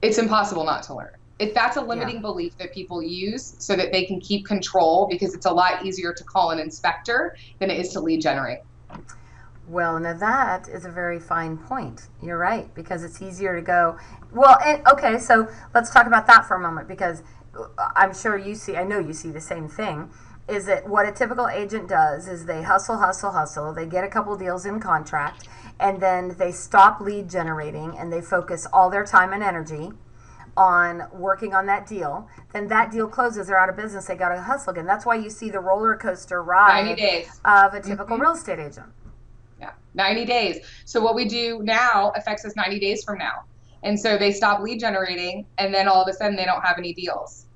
it's 0.00 0.16
impossible 0.16 0.64
not 0.64 0.82
to 0.84 0.94
learn. 0.94 1.10
If 1.38 1.54
that's 1.54 1.76
a 1.76 1.80
limiting 1.80 2.16
yeah. 2.16 2.20
belief 2.22 2.58
that 2.58 2.72
people 2.72 3.02
use 3.02 3.54
so 3.58 3.76
that 3.76 3.92
they 3.92 4.04
can 4.04 4.20
keep 4.20 4.44
control, 4.44 5.06
because 5.08 5.34
it's 5.34 5.46
a 5.46 5.52
lot 5.52 5.84
easier 5.84 6.12
to 6.12 6.24
call 6.24 6.50
an 6.50 6.58
inspector 6.58 7.36
than 7.60 7.70
it 7.70 7.78
is 7.78 7.92
to 7.92 8.00
lead 8.00 8.20
generate. 8.20 8.60
Well, 9.68 10.00
now 10.00 10.14
that 10.14 10.66
is 10.66 10.84
a 10.84 10.90
very 10.90 11.20
fine 11.20 11.58
point. 11.58 12.08
You're 12.22 12.38
right, 12.38 12.74
because 12.74 13.04
it's 13.04 13.22
easier 13.22 13.54
to 13.54 13.62
go. 13.62 13.98
Well, 14.32 14.58
and, 14.64 14.84
okay, 14.88 15.18
so 15.18 15.48
let's 15.74 15.90
talk 15.90 16.06
about 16.06 16.26
that 16.26 16.46
for 16.46 16.56
a 16.56 16.60
moment 16.60 16.88
because 16.88 17.22
I'm 17.94 18.14
sure 18.14 18.36
you 18.36 18.54
see, 18.54 18.76
I 18.76 18.84
know 18.84 18.98
you 18.98 19.12
see 19.12 19.30
the 19.30 19.40
same 19.40 19.68
thing. 19.68 20.10
Is 20.48 20.64
that 20.66 20.88
what 20.88 21.06
a 21.06 21.12
typical 21.12 21.48
agent 21.48 21.88
does? 21.88 22.26
Is 22.26 22.46
they 22.46 22.62
hustle, 22.62 22.96
hustle, 22.96 23.32
hustle. 23.32 23.74
They 23.74 23.84
get 23.84 24.02
a 24.02 24.08
couple 24.08 24.34
deals 24.36 24.64
in 24.64 24.80
contract, 24.80 25.46
and 25.78 26.00
then 26.00 26.36
they 26.38 26.50
stop 26.50 27.00
lead 27.00 27.28
generating 27.28 27.96
and 27.98 28.10
they 28.10 28.22
focus 28.22 28.66
all 28.72 28.88
their 28.88 29.04
time 29.04 29.34
and 29.34 29.42
energy 29.42 29.92
on 30.58 31.04
working 31.12 31.54
on 31.54 31.66
that 31.66 31.86
deal, 31.86 32.28
then 32.52 32.66
that 32.66 32.90
deal 32.90 33.06
closes. 33.06 33.46
They're 33.46 33.58
out 33.58 33.68
of 33.68 33.76
business. 33.76 34.06
They 34.06 34.16
got 34.16 34.30
to 34.34 34.42
hustle 34.42 34.72
again. 34.72 34.86
That's 34.86 35.06
why 35.06 35.14
you 35.14 35.30
see 35.30 35.50
the 35.50 35.60
roller 35.60 35.96
coaster 35.96 36.42
ride 36.42 36.98
of 37.44 37.74
a 37.74 37.80
typical 37.80 38.16
mm-hmm. 38.16 38.20
real 38.20 38.32
estate 38.32 38.58
agent. 38.58 38.88
Yeah, 39.60 39.70
90 39.94 40.24
days. 40.24 40.66
So 40.84 41.00
what 41.00 41.14
we 41.14 41.26
do 41.26 41.60
now 41.62 42.12
affects 42.16 42.44
us 42.44 42.56
90 42.56 42.80
days 42.80 43.04
from 43.04 43.18
now. 43.18 43.44
And 43.84 43.98
so 43.98 44.18
they 44.18 44.32
stop 44.32 44.60
lead 44.60 44.80
generating, 44.80 45.46
and 45.58 45.72
then 45.72 45.86
all 45.86 46.02
of 46.02 46.08
a 46.08 46.12
sudden 46.12 46.34
they 46.34 46.44
don't 46.44 46.62
have 46.62 46.78
any 46.78 46.92
deals. 46.92 47.46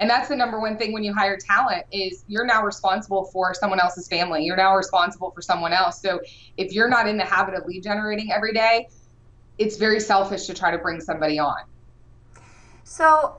And 0.00 0.08
that's 0.08 0.28
the 0.28 0.36
number 0.36 0.58
one 0.58 0.78
thing 0.78 0.92
when 0.92 1.04
you 1.04 1.12
hire 1.14 1.36
talent 1.36 1.84
is 1.92 2.24
you're 2.26 2.46
now 2.46 2.64
responsible 2.64 3.26
for 3.26 3.52
someone 3.54 3.78
else's 3.78 4.08
family. 4.08 4.44
You're 4.44 4.56
now 4.56 4.74
responsible 4.74 5.30
for 5.30 5.42
someone 5.42 5.72
else. 5.72 6.00
So 6.00 6.20
if 6.56 6.72
you're 6.72 6.88
not 6.88 7.06
in 7.06 7.18
the 7.18 7.24
habit 7.24 7.54
of 7.54 7.66
lead 7.66 7.84
generating 7.84 8.32
every 8.32 8.52
day, 8.52 8.88
it's 9.58 9.76
very 9.76 10.00
selfish 10.00 10.46
to 10.46 10.54
try 10.54 10.70
to 10.70 10.78
bring 10.78 11.00
somebody 11.00 11.38
on. 11.38 11.64
So 12.84 13.36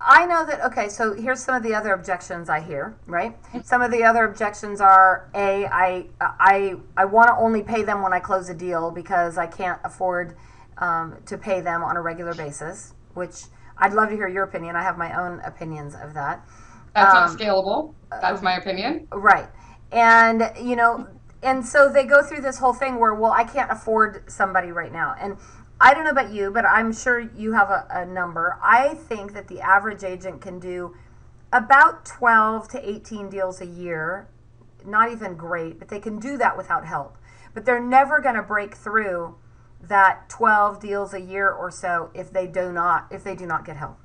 I 0.00 0.26
know 0.26 0.44
that 0.44 0.62
okay, 0.66 0.88
so 0.88 1.14
here's 1.14 1.42
some 1.42 1.54
of 1.54 1.62
the 1.62 1.74
other 1.74 1.92
objections 1.92 2.48
I 2.48 2.60
hear, 2.60 2.96
right? 3.06 3.36
Some 3.64 3.80
of 3.80 3.90
the 3.90 4.04
other 4.04 4.24
objections 4.24 4.80
are 4.80 5.30
a 5.34 5.66
I 5.66 6.06
I 6.20 6.74
I 6.96 7.04
want 7.06 7.28
to 7.28 7.36
only 7.36 7.62
pay 7.62 7.82
them 7.82 8.02
when 8.02 8.12
I 8.12 8.20
close 8.20 8.48
a 8.48 8.54
deal 8.54 8.90
because 8.90 9.38
I 9.38 9.46
can't 9.46 9.80
afford 9.84 10.36
um, 10.78 11.16
to 11.26 11.38
pay 11.38 11.60
them 11.60 11.82
on 11.82 11.96
a 11.96 12.02
regular 12.02 12.34
basis, 12.34 12.94
which 13.14 13.44
I'd 13.78 13.94
love 13.94 14.10
to 14.10 14.14
hear 14.14 14.28
your 14.28 14.44
opinion. 14.44 14.76
I 14.76 14.82
have 14.82 14.98
my 14.98 15.18
own 15.18 15.40
opinions 15.40 15.94
of 15.94 16.14
that. 16.14 16.46
That's 16.94 17.14
um, 17.14 17.26
not 17.26 17.38
scalable. 17.38 17.94
That's 18.10 18.42
my 18.42 18.56
opinion. 18.56 19.08
Right. 19.10 19.48
And 19.90 20.50
you 20.60 20.76
know, 20.76 21.06
and 21.44 21.64
so 21.64 21.88
they 21.88 22.04
go 22.04 22.22
through 22.22 22.40
this 22.40 22.58
whole 22.58 22.72
thing 22.72 22.98
where 22.98 23.14
well, 23.14 23.32
I 23.32 23.44
can't 23.44 23.70
afford 23.70 24.30
somebody 24.30 24.72
right 24.72 24.92
now. 24.92 25.14
And 25.20 25.36
I 25.80 25.92
don't 25.92 26.04
know 26.04 26.10
about 26.10 26.32
you, 26.32 26.50
but 26.50 26.64
I'm 26.64 26.92
sure 26.92 27.20
you 27.20 27.52
have 27.52 27.68
a, 27.68 27.86
a 27.90 28.06
number. 28.06 28.58
I 28.62 28.94
think 28.94 29.34
that 29.34 29.48
the 29.48 29.60
average 29.60 30.02
agent 30.02 30.40
can 30.40 30.58
do 30.58 30.96
about 31.52 32.04
12 32.06 32.68
to 32.68 32.88
18 32.88 33.28
deals 33.28 33.60
a 33.60 33.66
year. 33.66 34.28
Not 34.86 35.12
even 35.12 35.36
great, 35.36 35.78
but 35.78 35.88
they 35.88 36.00
can 36.00 36.18
do 36.18 36.38
that 36.38 36.56
without 36.56 36.86
help. 36.86 37.18
But 37.52 37.64
they're 37.64 37.80
never 37.80 38.20
going 38.20 38.34
to 38.36 38.42
break 38.42 38.74
through 38.74 39.36
that 39.82 40.28
12 40.30 40.80
deals 40.80 41.12
a 41.12 41.20
year 41.20 41.50
or 41.50 41.70
so 41.70 42.10
if 42.14 42.32
they 42.32 42.46
do 42.46 42.72
not 42.72 43.06
if 43.10 43.22
they 43.22 43.34
do 43.34 43.44
not 43.44 43.66
get 43.66 43.76
help. 43.76 43.98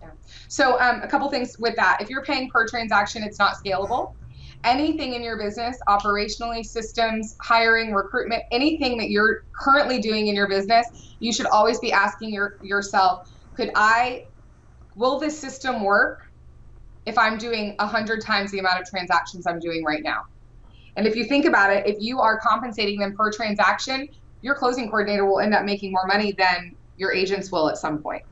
Yeah. 0.00 0.10
So 0.48 0.80
um, 0.80 1.02
a 1.02 1.06
couple 1.06 1.30
things 1.30 1.56
with 1.58 1.76
that. 1.76 1.98
If 2.00 2.10
you're 2.10 2.24
paying 2.24 2.50
per 2.50 2.66
transaction, 2.66 3.22
it's 3.22 3.38
not 3.38 3.54
scalable 3.54 4.14
anything 4.64 5.14
in 5.14 5.22
your 5.22 5.38
business, 5.38 5.76
operationally, 5.88 6.64
systems, 6.64 7.36
hiring, 7.42 7.92
recruitment, 7.92 8.42
anything 8.50 8.98
that 8.98 9.10
you're 9.10 9.42
currently 9.60 10.00
doing 10.00 10.26
in 10.26 10.34
your 10.34 10.48
business, 10.48 10.86
you 11.20 11.32
should 11.32 11.46
always 11.46 11.78
be 11.78 11.92
asking 11.92 12.32
your, 12.32 12.54
yourself, 12.62 13.20
could 13.54 13.70
I, 13.74 14.24
will 14.96 15.18
this 15.20 15.38
system 15.38 15.82
work 15.82 16.18
if 17.06 17.18
I'm 17.18 17.38
doing 17.38 17.74
100 17.78 18.22
times 18.22 18.50
the 18.50 18.58
amount 18.58 18.80
of 18.80 18.86
transactions 18.88 19.46
I'm 19.46 19.60
doing 19.60 19.84
right 19.84 20.02
now? 20.02 20.22
And 20.96 21.06
if 21.06 21.16
you 21.16 21.24
think 21.24 21.44
about 21.44 21.72
it, 21.72 21.86
if 21.86 21.96
you 22.00 22.20
are 22.20 22.38
compensating 22.40 22.98
them 22.98 23.14
per 23.16 23.30
transaction, 23.30 24.08
your 24.42 24.54
closing 24.54 24.88
coordinator 24.88 25.26
will 25.26 25.40
end 25.40 25.54
up 25.54 25.64
making 25.64 25.92
more 25.92 26.06
money 26.06 26.34
than 26.36 26.76
your 26.96 27.12
agents 27.12 27.50
will 27.50 27.68
at 27.68 27.76
some 27.76 28.02
point. 28.02 28.22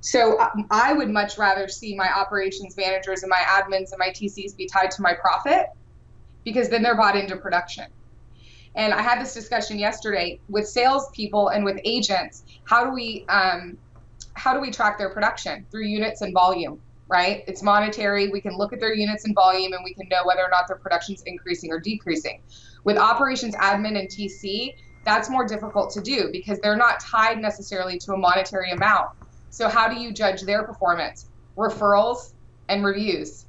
So 0.00 0.40
um, 0.40 0.66
I 0.70 0.92
would 0.92 1.10
much 1.10 1.36
rather 1.36 1.68
see 1.68 1.94
my 1.94 2.10
operations 2.10 2.76
managers 2.76 3.22
and 3.22 3.30
my 3.30 3.42
admins 3.46 3.92
and 3.92 3.98
my 3.98 4.08
TCs 4.08 4.56
be 4.56 4.66
tied 4.66 4.90
to 4.92 5.02
my 5.02 5.14
profit 5.14 5.66
because 6.44 6.70
then 6.70 6.82
they're 6.82 6.96
bought 6.96 7.16
into 7.16 7.36
production. 7.36 7.84
And 8.76 8.94
I 8.94 9.02
had 9.02 9.20
this 9.20 9.34
discussion 9.34 9.78
yesterday 9.78 10.40
with 10.48 10.66
salespeople 10.66 11.48
and 11.48 11.64
with 11.64 11.78
agents. 11.84 12.44
How 12.64 12.84
do 12.84 12.92
we 12.92 13.26
um, 13.28 13.76
how 14.34 14.54
do 14.54 14.60
we 14.60 14.70
track 14.70 14.96
their 14.96 15.10
production 15.10 15.66
through 15.70 15.84
units 15.84 16.22
and 16.22 16.32
volume? 16.32 16.80
Right? 17.08 17.42
It's 17.48 17.62
monetary. 17.62 18.28
We 18.28 18.40
can 18.40 18.56
look 18.56 18.72
at 18.72 18.78
their 18.78 18.94
units 18.94 19.24
and 19.24 19.34
volume, 19.34 19.72
and 19.72 19.82
we 19.84 19.92
can 19.94 20.08
know 20.08 20.20
whether 20.24 20.42
or 20.42 20.48
not 20.48 20.68
their 20.68 20.76
production's 20.76 21.22
increasing 21.26 21.72
or 21.72 21.80
decreasing. 21.80 22.40
With 22.84 22.96
operations 22.96 23.56
admin 23.56 23.98
and 23.98 24.08
TC, 24.08 24.74
that's 25.04 25.28
more 25.28 25.44
difficult 25.44 25.90
to 25.94 26.00
do 26.00 26.28
because 26.30 26.60
they're 26.60 26.76
not 26.76 27.00
tied 27.00 27.38
necessarily 27.38 27.98
to 27.98 28.12
a 28.12 28.16
monetary 28.16 28.70
amount 28.70 29.08
so 29.50 29.68
how 29.68 29.88
do 29.88 30.00
you 30.00 30.12
judge 30.12 30.42
their 30.42 30.62
performance? 30.62 31.26
Referrals 31.56 32.32
and 32.68 32.84
reviews. 32.84 33.46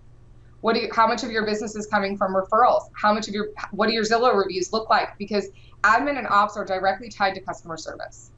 What 0.62 0.74
do 0.74 0.82
you, 0.82 0.90
how 0.94 1.08
much 1.08 1.24
of 1.24 1.32
your 1.32 1.46
business 1.46 1.76
is 1.76 1.88
coming 1.88 2.18
from 2.18 2.36
referrals? 2.36 2.90
How 2.94 3.14
much 3.14 3.28
of 3.28 3.34
your 3.34 3.50
what 3.72 3.88
do 3.88 3.94
your 3.94 4.04
Zillow 4.04 4.36
reviews 4.36 4.74
look 4.74 4.90
like? 4.90 5.18
Because 5.18 5.48
admin 5.84 6.18
and 6.18 6.28
ops 6.28 6.58
are 6.58 6.66
directly 6.66 7.10
tied 7.10 7.34
to 7.36 7.42
customer 7.42 7.78
service. 7.78 8.32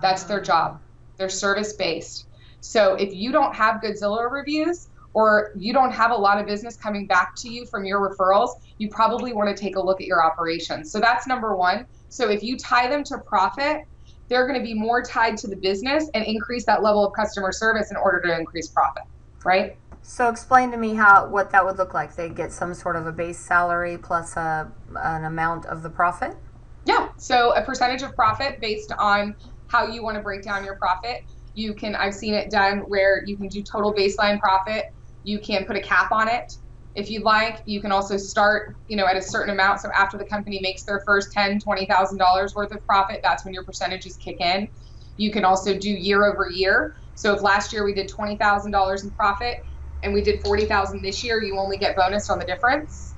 That's 0.00 0.24
their 0.24 0.40
ah. 0.40 0.44
job. 0.44 0.80
They're 1.16 1.28
service 1.28 1.72
based. 1.72 2.26
So 2.60 2.94
if 2.94 3.14
you 3.14 3.32
don't 3.32 3.54
have 3.54 3.80
good 3.80 3.94
Zillow 3.94 4.30
reviews 4.30 4.88
or 5.12 5.52
you 5.56 5.72
don't 5.72 5.92
have 5.92 6.10
a 6.10 6.16
lot 6.16 6.40
of 6.40 6.46
business 6.46 6.76
coming 6.76 7.06
back 7.06 7.36
to 7.36 7.48
you 7.48 7.66
from 7.66 7.84
your 7.84 8.00
referrals, 8.00 8.60
you 8.78 8.88
probably 8.88 9.32
want 9.32 9.54
to 9.54 9.60
take 9.60 9.76
a 9.76 9.80
look 9.80 10.00
at 10.00 10.06
your 10.06 10.24
operations. 10.24 10.90
So 10.90 11.00
that's 11.00 11.26
number 11.26 11.54
1. 11.56 11.86
So 12.08 12.28
if 12.28 12.42
you 12.42 12.56
tie 12.56 12.88
them 12.88 13.04
to 13.04 13.18
profit, 13.18 13.84
they're 14.28 14.46
going 14.46 14.58
to 14.58 14.64
be 14.64 14.74
more 14.74 15.02
tied 15.02 15.36
to 15.38 15.46
the 15.46 15.56
business 15.56 16.08
and 16.14 16.24
increase 16.24 16.64
that 16.66 16.82
level 16.82 17.06
of 17.06 17.12
customer 17.14 17.52
service 17.52 17.90
in 17.90 17.96
order 17.96 18.20
to 18.20 18.38
increase 18.38 18.68
profit, 18.68 19.04
right? 19.44 19.76
So 20.02 20.28
explain 20.28 20.70
to 20.70 20.76
me 20.76 20.94
how 20.94 21.26
what 21.28 21.50
that 21.52 21.64
would 21.64 21.78
look 21.78 21.94
like. 21.94 22.14
They 22.14 22.28
get 22.28 22.52
some 22.52 22.74
sort 22.74 22.96
of 22.96 23.06
a 23.06 23.12
base 23.12 23.38
salary 23.38 23.96
plus 23.98 24.36
a, 24.36 24.70
an 24.96 25.24
amount 25.24 25.66
of 25.66 25.82
the 25.82 25.90
profit? 25.90 26.36
Yeah. 26.84 27.08
So 27.16 27.54
a 27.54 27.62
percentage 27.62 28.02
of 28.02 28.14
profit 28.14 28.60
based 28.60 28.92
on 28.98 29.34
how 29.68 29.86
you 29.86 30.02
want 30.02 30.16
to 30.16 30.22
break 30.22 30.42
down 30.42 30.64
your 30.64 30.76
profit. 30.76 31.24
You 31.54 31.72
can 31.72 31.94
I've 31.94 32.14
seen 32.14 32.34
it 32.34 32.50
done 32.50 32.80
where 32.80 33.24
you 33.24 33.36
can 33.36 33.48
do 33.48 33.62
total 33.62 33.94
baseline 33.94 34.38
profit. 34.40 34.92
You 35.22 35.38
can 35.38 35.64
put 35.64 35.76
a 35.76 35.80
cap 35.80 36.12
on 36.12 36.28
it 36.28 36.56
if 36.94 37.10
you'd 37.10 37.24
like, 37.24 37.60
you 37.66 37.80
can 37.80 37.90
also 37.90 38.16
start, 38.16 38.76
you 38.86 38.96
know, 38.96 39.06
at 39.06 39.16
a 39.16 39.22
certain 39.22 39.52
amount. 39.52 39.80
So 39.80 39.90
after 39.96 40.16
the 40.16 40.24
company 40.24 40.60
makes 40.62 40.84
their 40.84 41.02
first 41.04 41.32
ten, 41.32 41.58
twenty 41.58 41.86
thousand 41.86 42.18
dollars 42.18 42.54
worth 42.54 42.72
of 42.72 42.84
profit, 42.86 43.20
that's 43.22 43.44
when 43.44 43.52
your 43.52 43.64
percentages 43.64 44.16
kick 44.16 44.36
in. 44.40 44.68
You 45.16 45.30
can 45.32 45.44
also 45.44 45.76
do 45.76 45.90
year 45.90 46.24
over 46.24 46.48
year. 46.50 46.94
So 47.14 47.34
if 47.34 47.42
last 47.42 47.72
year 47.72 47.84
we 47.84 47.94
did 47.94 48.08
twenty 48.08 48.36
thousand 48.36 48.70
dollars 48.70 49.04
in 49.04 49.10
profit 49.12 49.56
and 50.02 50.12
we 50.12 50.22
did 50.22 50.40
forty 50.42 50.66
thousand 50.66 51.02
this 51.02 51.24
year, 51.24 51.42
you 51.42 51.58
only 51.58 51.78
get 51.78 51.96
bonus 51.96 52.30
on 52.30 52.38
the 52.38 52.44
difference. 52.44 53.16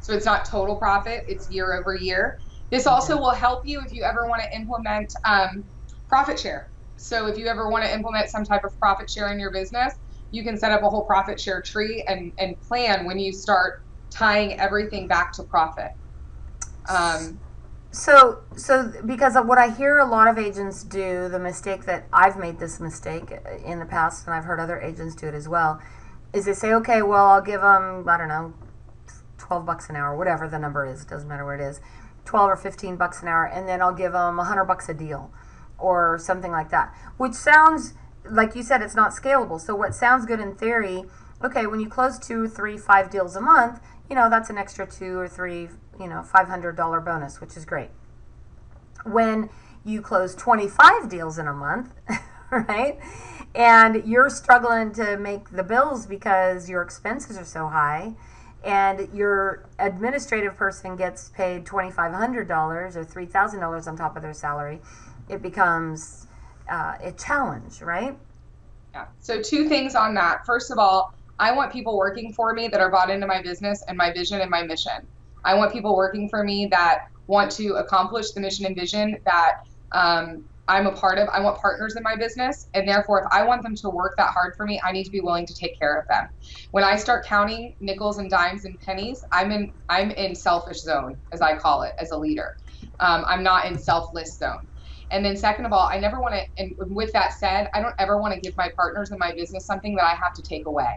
So 0.00 0.14
it's 0.14 0.26
not 0.26 0.44
total 0.44 0.76
profit; 0.76 1.24
it's 1.26 1.50
year 1.50 1.74
over 1.74 1.94
year. 1.94 2.38
This 2.70 2.86
also 2.86 3.16
will 3.16 3.34
help 3.34 3.62
you 3.64 3.82
if 3.84 3.92
you 3.92 4.04
ever 4.04 4.28
want 4.28 4.42
to 4.42 4.56
implement 4.56 5.12
um, 5.24 5.64
profit 6.08 6.38
share. 6.38 6.68
So 6.96 7.26
if 7.26 7.36
you 7.36 7.46
ever 7.46 7.68
want 7.68 7.84
to 7.84 7.92
implement 7.92 8.28
some 8.28 8.44
type 8.44 8.62
of 8.62 8.78
profit 8.78 9.10
share 9.10 9.32
in 9.32 9.40
your 9.40 9.50
business, 9.52 9.94
you 10.30 10.42
can 10.42 10.56
set 10.56 10.72
up 10.72 10.82
a 10.82 10.88
whole 10.88 11.04
profit 11.04 11.40
share 11.40 11.60
tree 11.62 12.04
and, 12.06 12.32
and 12.38 12.60
plan 12.60 13.04
when 13.04 13.18
you 13.18 13.32
start 13.32 13.82
tying 14.10 14.58
everything 14.58 15.06
back 15.06 15.32
to 15.32 15.42
profit. 15.42 15.92
Um, 16.88 17.38
So, 17.92 18.38
so 18.54 18.92
because 19.04 19.34
of 19.34 19.46
what 19.46 19.58
I 19.58 19.68
hear 19.68 19.98
a 19.98 20.06
lot 20.06 20.28
of 20.28 20.38
agents 20.38 20.84
do, 20.84 21.28
the 21.28 21.40
mistake 21.40 21.86
that 21.86 22.06
I've 22.12 22.38
made 22.38 22.60
this 22.60 22.78
mistake 22.78 23.32
in 23.64 23.80
the 23.80 23.84
past, 23.84 24.26
and 24.26 24.34
I've 24.34 24.44
heard 24.44 24.60
other 24.60 24.80
agents 24.80 25.16
do 25.16 25.26
it 25.26 25.34
as 25.34 25.48
well, 25.48 25.80
is 26.32 26.44
they 26.44 26.52
say, 26.52 26.72
okay, 26.74 27.02
well, 27.02 27.26
I'll 27.26 27.42
give 27.42 27.60
them, 27.60 28.08
I 28.08 28.16
don't 28.16 28.28
know, 28.28 28.54
12 29.38 29.66
bucks 29.66 29.90
an 29.90 29.96
hour, 29.96 30.16
whatever 30.16 30.48
the 30.48 30.58
number 30.58 30.86
is, 30.86 31.04
doesn't 31.04 31.28
matter 31.28 31.44
where 31.44 31.56
it 31.56 31.60
is, 31.60 31.80
12 32.26 32.50
or 32.50 32.56
15 32.56 32.94
bucks 32.94 33.22
an 33.22 33.28
hour, 33.28 33.44
and 33.44 33.66
then 33.66 33.82
I'll 33.82 33.92
give 33.92 34.12
them 34.12 34.36
100 34.36 34.64
bucks 34.66 34.88
a 34.88 34.94
deal 34.94 35.32
or 35.76 36.16
something 36.22 36.52
like 36.52 36.70
that, 36.70 36.94
which 37.16 37.34
sounds, 37.34 37.94
like 38.30 38.54
you 38.54 38.62
said, 38.62 38.82
it's 38.82 38.94
not 38.94 39.12
scalable. 39.12 39.60
So, 39.60 39.74
what 39.74 39.94
sounds 39.94 40.26
good 40.26 40.40
in 40.40 40.54
theory, 40.54 41.04
okay, 41.42 41.66
when 41.66 41.80
you 41.80 41.88
close 41.88 42.18
two, 42.18 42.48
three, 42.48 42.78
five 42.78 43.10
deals 43.10 43.36
a 43.36 43.40
month, 43.40 43.80
you 44.08 44.16
know, 44.16 44.28
that's 44.28 44.50
an 44.50 44.58
extra 44.58 44.86
two 44.86 45.18
or 45.18 45.28
three, 45.28 45.68
you 45.98 46.08
know, 46.08 46.24
$500 46.34 47.04
bonus, 47.04 47.40
which 47.40 47.56
is 47.56 47.64
great. 47.64 47.90
When 49.04 49.48
you 49.84 50.02
close 50.02 50.34
25 50.34 51.08
deals 51.08 51.38
in 51.38 51.46
a 51.46 51.52
month, 51.52 51.92
right? 52.50 52.98
And 53.54 54.04
you're 54.04 54.30
struggling 54.30 54.92
to 54.94 55.16
make 55.16 55.50
the 55.50 55.62
bills 55.62 56.06
because 56.06 56.68
your 56.68 56.82
expenses 56.82 57.38
are 57.38 57.44
so 57.44 57.68
high, 57.68 58.14
and 58.62 59.08
your 59.14 59.68
administrative 59.78 60.56
person 60.56 60.96
gets 60.96 61.30
paid 61.30 61.64
$2,500 61.64 62.96
or 62.96 63.04
$3,000 63.04 63.86
on 63.86 63.96
top 63.96 64.16
of 64.16 64.22
their 64.22 64.34
salary, 64.34 64.80
it 65.28 65.40
becomes 65.40 66.26
uh, 66.70 66.94
a 67.02 67.12
challenge, 67.12 67.82
right? 67.82 68.16
Yeah. 68.94 69.06
So, 69.18 69.42
two 69.42 69.68
things 69.68 69.94
on 69.94 70.14
that. 70.14 70.38
First 70.46 70.70
of 70.70 70.78
all, 70.78 71.10
I 71.38 71.52
want 71.52 71.72
people 71.72 71.96
working 71.96 72.32
for 72.34 72.52
me 72.52 72.68
that 72.68 72.80
are 72.80 72.90
bought 72.90 73.10
into 73.10 73.26
my 73.26 73.42
business 73.42 73.82
and 73.88 73.96
my 73.96 74.12
vision 74.12 74.40
and 74.40 74.50
my 74.50 74.62
mission. 74.62 75.08
I 75.44 75.54
want 75.54 75.72
people 75.72 75.96
working 75.96 76.28
for 76.28 76.44
me 76.44 76.68
that 76.70 76.98
want 77.26 77.50
to 77.52 77.74
accomplish 77.74 78.32
the 78.32 78.40
mission 78.40 78.66
and 78.66 78.76
vision 78.76 79.16
that 79.24 79.52
um, 79.92 80.44
I'm 80.68 80.86
a 80.86 80.92
part 80.92 81.18
of. 81.18 81.28
I 81.32 81.40
want 81.40 81.60
partners 81.60 81.96
in 81.96 82.02
my 82.02 82.14
business, 82.14 82.68
and 82.74 82.86
therefore, 82.86 83.20
if 83.20 83.26
I 83.32 83.44
want 83.44 83.62
them 83.62 83.74
to 83.76 83.90
work 83.90 84.14
that 84.18 84.30
hard 84.30 84.54
for 84.56 84.66
me, 84.66 84.80
I 84.84 84.92
need 84.92 85.04
to 85.04 85.10
be 85.10 85.20
willing 85.20 85.46
to 85.46 85.54
take 85.54 85.78
care 85.78 85.98
of 85.98 86.04
them. 86.08 86.28
When 86.70 86.84
I 86.84 86.96
start 86.96 87.24
counting 87.26 87.74
nickels 87.80 88.18
and 88.18 88.30
dimes 88.30 88.64
and 88.64 88.78
pennies, 88.78 89.20
I'm 89.32 89.50
in 89.50 89.72
I'm 89.88 90.10
in 90.12 90.34
selfish 90.34 90.80
zone, 90.80 91.16
as 91.32 91.40
I 91.40 91.56
call 91.56 91.82
it, 91.82 91.92
as 91.98 92.10
a 92.12 92.18
leader. 92.18 92.48
Um, 93.00 93.24
I'm 93.26 93.42
not 93.42 93.66
in 93.66 93.78
selfless 93.78 94.38
zone. 94.38 94.69
And 95.10 95.24
then 95.24 95.36
second 95.36 95.66
of 95.66 95.72
all, 95.72 95.88
I 95.88 95.98
never 95.98 96.20
want 96.20 96.34
to. 96.34 96.42
And 96.56 96.72
with 96.78 97.12
that 97.12 97.32
said, 97.34 97.68
I 97.74 97.80
don't 97.80 97.94
ever 97.98 98.20
want 98.20 98.34
to 98.34 98.40
give 98.40 98.54
my 98.56 98.70
partners 98.76 99.10
in 99.10 99.18
my 99.18 99.32
business 99.34 99.66
something 99.66 99.94
that 99.96 100.04
I 100.04 100.14
have 100.14 100.32
to 100.36 100.42
take 100.42 100.66
away. 100.66 100.90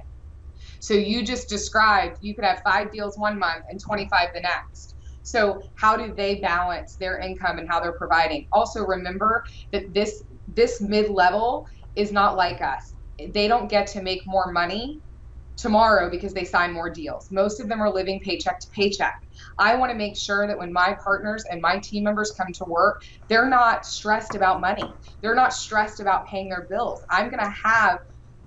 So 0.80 0.94
you 0.94 1.24
just 1.24 1.50
described 1.50 2.18
you 2.22 2.36
could 2.36 2.46
have 2.46 2.62
five 2.64 2.92
deals 2.92 3.18
one 3.18 3.40
month 3.40 3.64
and 3.70 3.80
25 3.80 4.30
the 4.34 4.42
next. 4.42 4.96
So 5.24 5.62
how 5.76 5.96
do 5.96 6.14
they 6.14 6.36
balance 6.36 6.96
their 7.00 7.20
income 7.20 7.58
and 7.58 7.68
how 7.70 7.80
they're 7.80 7.98
providing? 7.98 8.46
Also 8.52 8.86
remember 8.86 9.44
that 9.72 9.94
this 9.94 10.22
this 10.48 10.82
mid-level 10.82 11.66
is 11.96 12.12
not 12.12 12.36
like 12.36 12.62
us. 12.62 12.94
They 13.34 13.48
don't 13.48 13.70
get 13.70 13.88
to 13.88 14.02
make 14.02 14.22
more 14.26 14.52
money 14.52 15.00
tomorrow 15.56 16.10
because 16.10 16.34
they 16.34 16.44
sign 16.44 16.74
more 16.74 16.90
deals. 16.90 17.28
Most 17.32 17.60
of 17.62 17.70
them 17.70 17.82
are 17.82 17.92
living 17.92 18.20
paycheck 18.24 18.60
to 18.60 18.68
paycheck. 18.76 19.14
I 19.58 19.76
want 19.76 19.92
to 19.92 19.98
make 19.98 20.16
sure 20.18 20.48
that 20.48 20.58
when 20.58 20.72
my 20.74 20.94
partners 21.04 21.46
and 21.50 21.62
my 21.62 21.80
team 21.80 22.04
members 22.04 22.32
come 22.32 22.52
to 22.54 22.66
work, 22.66 23.04
they're 23.28 23.50
not 23.50 23.86
stressed 23.86 24.36
about 24.36 24.62
money. 24.62 24.92
They're 25.22 25.36
not 25.36 25.54
stressed 25.54 26.00
about 26.00 26.28
paying 26.28 26.50
their 26.50 26.62
bills. 26.62 27.04
I'm 27.10 27.30
going 27.30 27.44
to 27.44 27.50
have 27.50 28.02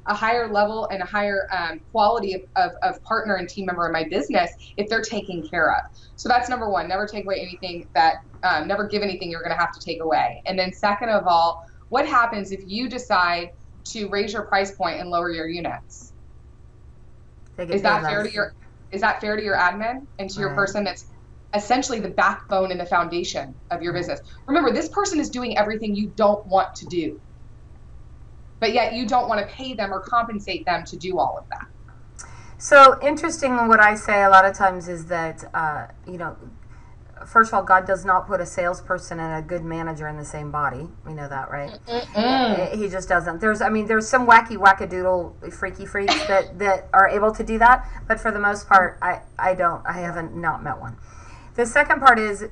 a 0.07 0.15
higher 0.15 0.49
level 0.49 0.87
and 0.89 1.03
a 1.03 1.07
higher 1.07 1.49
um, 1.53 1.81
quality 1.91 2.35
of, 2.35 2.43
of, 2.57 2.71
of, 2.83 3.03
partner 3.03 3.37
and 3.37 3.49
team 3.49 3.67
member 3.67 3.87
in 3.87 3.93
my 3.93 4.05
business 4.05 4.53
if 4.77 4.89
they're 4.89 5.03
taken 5.03 5.47
care 5.47 5.75
of. 5.75 5.91
So 6.15 6.29
that's 6.29 6.49
number 6.49 6.71
one. 6.71 6.89
Never 6.89 7.07
take 7.07 7.25
away 7.25 7.41
anything 7.41 7.89
that, 7.95 8.17
um, 8.45 8.69
never 8.69 8.87
give 8.87 9.03
anything 9.03 9.31
you're 9.31 9.43
going 9.43 9.55
to 9.55 9.59
have 9.59 9.73
to 9.73 9.81
take 9.81 10.01
away. 10.01 10.43
And 10.47 10.57
then, 10.57 10.73
second 10.73 11.09
of 11.09 11.27
all, 11.27 11.67
what 11.89 12.07
happens 12.07 12.53
if 12.53 12.61
you 12.67 12.89
decide 12.89 13.51
to 13.87 14.09
raise 14.09 14.33
your 14.33 14.43
price 14.43 14.73
point 14.73 15.01
and 15.01 15.11
lower 15.11 15.31
your 15.31 15.49
units? 15.49 16.13
Is 17.59 17.83
that 17.83 18.03
fair 18.03 18.23
to 18.23 18.31
your 18.31 18.55
is 18.93 19.01
that 19.01 19.21
fair 19.21 19.37
to 19.37 19.43
your 19.43 19.57
admin 19.57 20.01
and 20.19 20.31
to 20.31 20.41
your 20.41 20.51
right. 20.51 20.57
person 20.57 20.85
that's 20.85 21.07
essentially 21.55 22.01
the 22.01 22.11
backbone 22.11 22.71
and 22.71 22.81
the 22.81 22.87
foundation 22.87 23.55
of 23.71 23.83
your 23.83 23.93
business? 23.93 24.21
Remember, 24.47 24.73
this 24.73 24.89
person 24.89 25.21
is 25.21 25.31
doing 25.31 25.57
everything 25.59 25.95
you 25.95 26.13
don't 26.17 26.47
want 26.47 26.69
to 26.77 26.87
do 26.87 27.21
but 28.61 28.73
yet 28.73 28.95
you 28.95 29.07
don't 29.07 29.29
want 29.29 29.47
to 29.47 29.55
pay 29.55 29.75
them 29.75 29.93
or 29.93 30.01
compensate 30.01 30.65
them 30.67 30.85
to 30.87 30.97
do 30.97 31.19
all 31.19 31.37
of 31.39 31.45
that. 31.51 32.27
So 32.59 32.99
interesting. 33.03 33.69
What 33.69 33.81
I 33.81 33.95
say 33.95 34.23
a 34.23 34.31
lot 34.31 34.45
of 34.45 34.57
times 34.57 34.89
is 34.89 35.07
that 35.07 35.45
uh, 35.53 35.87
you 36.07 36.19
know, 36.19 36.37
first 37.27 37.51
of 37.51 37.55
all, 37.55 37.63
God 37.63 37.87
does 37.87 38.05
not 38.05 38.27
put 38.27 38.41
a 38.41 38.47
salesperson 38.47 39.21
and 39.21 39.45
a 39.45 39.47
good 39.47 39.65
manager 39.65 40.09
in 40.09 40.17
the 40.17 40.25
same 40.25 40.51
body. 40.51 40.89
We 41.05 41.13
know 41.13 41.29
that, 41.29 41.51
right? 41.51 41.79
Mm-mm. 41.87 42.75
He 42.77 42.89
just 42.89 43.09
doesn't. 43.09 43.41
There's, 43.41 43.61
I 43.61 43.69
mean, 43.69 43.87
there's 43.87 44.09
some 44.09 44.27
wacky 44.27 44.57
wackadoodle 44.57 45.53
freaky 45.53 45.87
freaks 45.87 46.15
that 46.27 46.59
that 46.59 46.89
are 46.93 47.09
able 47.09 47.33
to 47.33 47.45
do 47.45 47.59
that, 47.59 47.89
but 48.09 48.21
for 48.21 48.31
the 48.31 48.41
most 48.41 48.69
part, 48.69 48.99
I 49.03 49.21
I 49.39 49.55
don't. 49.55 49.85
I 49.87 49.95
haven't 49.95 50.37
not 50.37 50.63
met 50.63 50.79
one. 50.79 50.97
The 51.57 51.65
second 51.65 52.01
part 52.01 52.19
is 52.19 52.49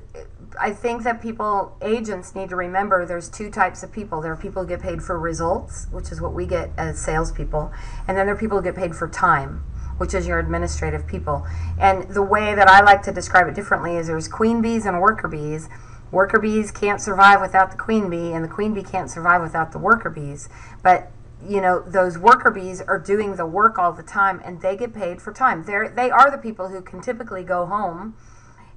I 0.59 0.71
think 0.71 1.03
that 1.03 1.21
people, 1.21 1.77
agents, 1.81 2.33
need 2.33 2.49
to 2.49 2.55
remember 2.55 3.05
there's 3.05 3.29
two 3.29 3.51
types 3.51 3.83
of 3.83 3.91
people. 3.91 4.21
There 4.21 4.31
are 4.31 4.37
people 4.37 4.63
who 4.63 4.67
get 4.67 4.81
paid 4.81 5.03
for 5.03 5.19
results, 5.19 5.87
which 5.91 6.11
is 6.11 6.21
what 6.21 6.33
we 6.33 6.45
get 6.45 6.71
as 6.77 6.99
salespeople, 6.99 7.71
and 8.07 8.17
then 8.17 8.25
there 8.25 8.35
are 8.35 8.37
people 8.37 8.57
who 8.57 8.63
get 8.63 8.75
paid 8.75 8.95
for 8.95 9.07
time, 9.07 9.63
which 9.97 10.13
is 10.13 10.27
your 10.27 10.39
administrative 10.39 11.07
people. 11.07 11.45
And 11.79 12.09
the 12.09 12.21
way 12.21 12.55
that 12.55 12.67
I 12.67 12.81
like 12.81 13.01
to 13.03 13.11
describe 13.11 13.47
it 13.47 13.55
differently 13.55 13.95
is 13.95 14.07
there's 14.07 14.27
queen 14.27 14.61
bees 14.61 14.85
and 14.85 14.99
worker 15.01 15.27
bees. 15.27 15.69
Worker 16.11 16.39
bees 16.39 16.71
can't 16.71 17.01
survive 17.01 17.41
without 17.41 17.71
the 17.71 17.77
queen 17.77 18.09
bee, 18.09 18.31
and 18.31 18.43
the 18.43 18.49
queen 18.49 18.73
bee 18.73 18.83
can't 18.83 19.09
survive 19.09 19.41
without 19.41 19.71
the 19.71 19.79
worker 19.79 20.09
bees. 20.09 20.49
But 20.83 21.11
you 21.45 21.61
know 21.61 21.81
those 21.81 22.17
worker 22.17 22.49
bees 22.49 22.81
are 22.81 22.97
doing 22.97 23.35
the 23.35 23.45
work 23.45 23.77
all 23.77 23.91
the 23.91 24.03
time, 24.03 24.41
and 24.43 24.61
they 24.61 24.75
get 24.77 24.93
paid 24.93 25.21
for 25.21 25.33
time. 25.33 25.63
They're 25.63 25.89
they 25.89 26.09
are 26.09 26.31
the 26.31 26.37
people 26.37 26.69
who 26.69 26.81
can 26.81 27.01
typically 27.01 27.43
go 27.43 27.65
home 27.65 28.15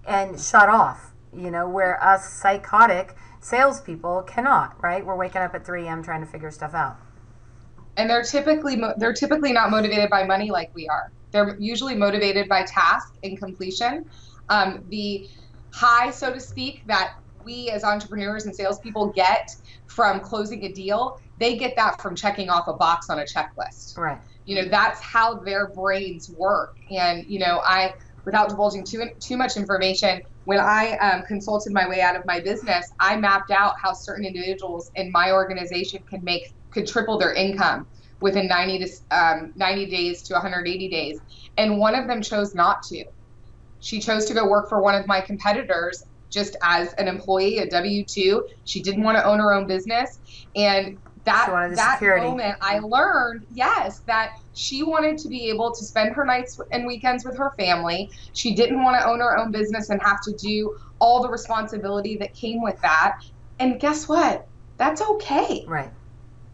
and 0.07 0.40
shut 0.40 0.68
off, 0.68 1.12
you 1.33 1.50
know, 1.50 1.68
where 1.68 2.02
us 2.02 2.33
psychotic 2.33 3.14
salespeople 3.40 4.22
cannot, 4.22 4.83
right? 4.83 5.04
We're 5.04 5.16
waking 5.16 5.42
up 5.42 5.54
at 5.54 5.64
3 5.64 5.87
a.m. 5.87 6.02
trying 6.02 6.20
to 6.20 6.26
figure 6.26 6.50
stuff 6.50 6.74
out. 6.74 6.96
And 7.98 8.08
they're 8.08 8.22
typically 8.22 8.80
they're 8.96 9.12
typically 9.12 9.52
not 9.52 9.70
motivated 9.70 10.08
by 10.08 10.24
money 10.24 10.50
like 10.50 10.74
we 10.74 10.88
are. 10.88 11.12
They're 11.30 11.58
usually 11.58 11.94
motivated 11.94 12.48
by 12.48 12.62
task 12.62 13.14
and 13.22 13.37
completion. 13.37 14.06
Um, 14.48 14.84
the 14.88 15.28
high, 15.72 16.11
so 16.11 16.32
to 16.32 16.40
speak, 16.40 16.87
that 16.87 17.14
we 17.44 17.68
as 17.70 17.84
entrepreneurs 17.84 18.46
and 18.46 18.54
salespeople 18.54 19.08
get 19.08 19.54
from 19.87 20.20
closing 20.20 20.64
a 20.64 20.72
deal, 20.72 21.20
they 21.38 21.56
get 21.56 21.76
that 21.76 22.00
from 22.00 22.14
checking 22.14 22.48
off 22.48 22.68
a 22.68 22.72
box 22.72 23.11
on 23.11 23.18
a 23.18 23.24
checklist. 23.24 23.98
Right. 23.98 24.18
You 24.46 24.62
know, 24.62 24.68
that's 24.68 25.00
how 25.00 25.34
their 25.34 25.68
brains 25.68 26.30
work. 26.30 26.78
And 26.90 27.26
you 27.26 27.38
know, 27.38 27.61
I 27.64 27.94
without 28.24 28.48
divulging 28.48 28.84
too 28.84 29.04
too 29.20 29.37
much 29.37 29.56
information, 29.56 30.22
when 30.44 30.61
I 30.61 30.96
um, 30.98 31.22
consulted 31.22 31.72
my 31.72 31.88
way 31.88 32.00
out 32.00 32.16
of 32.16 32.24
my 32.24 32.40
business, 32.40 32.90
I 33.00 33.16
mapped 33.16 33.50
out 33.50 33.74
how 33.78 33.92
certain 33.92 34.24
individuals 34.24 34.90
in 34.94 35.12
my 35.12 35.32
organization 35.32 36.02
can 36.08 36.24
make 36.24 36.54
could 36.72 36.87
triple 36.87 37.18
their 37.18 37.33
income 37.35 37.87
within 38.20 38.48
90 38.48 38.85
to 38.85 39.16
um, 39.16 39.52
90 39.57 39.87
days 39.87 40.22
to 40.24 40.35
180 40.35 40.88
days, 40.88 41.20
and 41.57 41.78
one 41.78 41.94
of 41.94 42.07
them 42.07 42.22
chose 42.22 42.54
not 42.54 42.83
to. 42.85 43.04
She 43.81 44.00
chose 44.00 44.24
to 44.26 44.35
go 44.35 44.48
work 44.48 44.68
for 44.68 44.83
one 44.83 44.94
of 44.94 45.07
my 45.07 45.20
competitors 45.20 46.02
just 46.31 46.57
as 46.62 46.92
an 46.94 47.09
employee, 47.09 47.59
a 47.59 47.66
W 47.66 48.04
two. 48.04 48.44
She 48.64 48.83
didn't 48.83 49.02
want 49.02 49.16
to 49.16 49.24
own 49.24 49.38
her 49.38 49.52
own 49.52 49.66
business, 49.66 50.18
and 50.54 50.98
that 51.24 51.74
that 51.76 51.98
security. 51.98 52.26
moment 52.26 52.57
I 52.61 52.78
learned, 52.81 53.44
yes, 53.50 54.00
that 54.07 54.31
she 54.54 54.83
wanted 54.83 55.18
to 55.18 55.28
be 55.28 55.48
able 55.50 55.74
to 55.74 55.85
spend 55.85 56.14
her 56.14 56.24
nights 56.24 56.59
and 56.72 56.87
weekends 56.87 57.24
with 57.24 57.37
her 57.38 57.52
family. 57.59 58.11
She 58.33 58.54
didn't 58.54 58.83
want 58.83 59.00
to 59.00 59.07
own 59.09 59.20
her 59.20 59.38
own 59.38 59.50
business 59.50 59.90
and 59.90 60.00
have 60.02 60.20
to 60.24 60.35
do 60.42 60.74
all 61.00 61.22
the 61.22 61.28
responsibility 61.28 62.16
that 62.18 62.35
came 62.35 62.62
with 62.62 62.76
that. 62.83 63.12
And 63.59 63.81
guess 63.81 64.09
what? 64.09 64.48
That's 64.78 65.02
okay. 65.02 65.64
Right. 65.66 65.90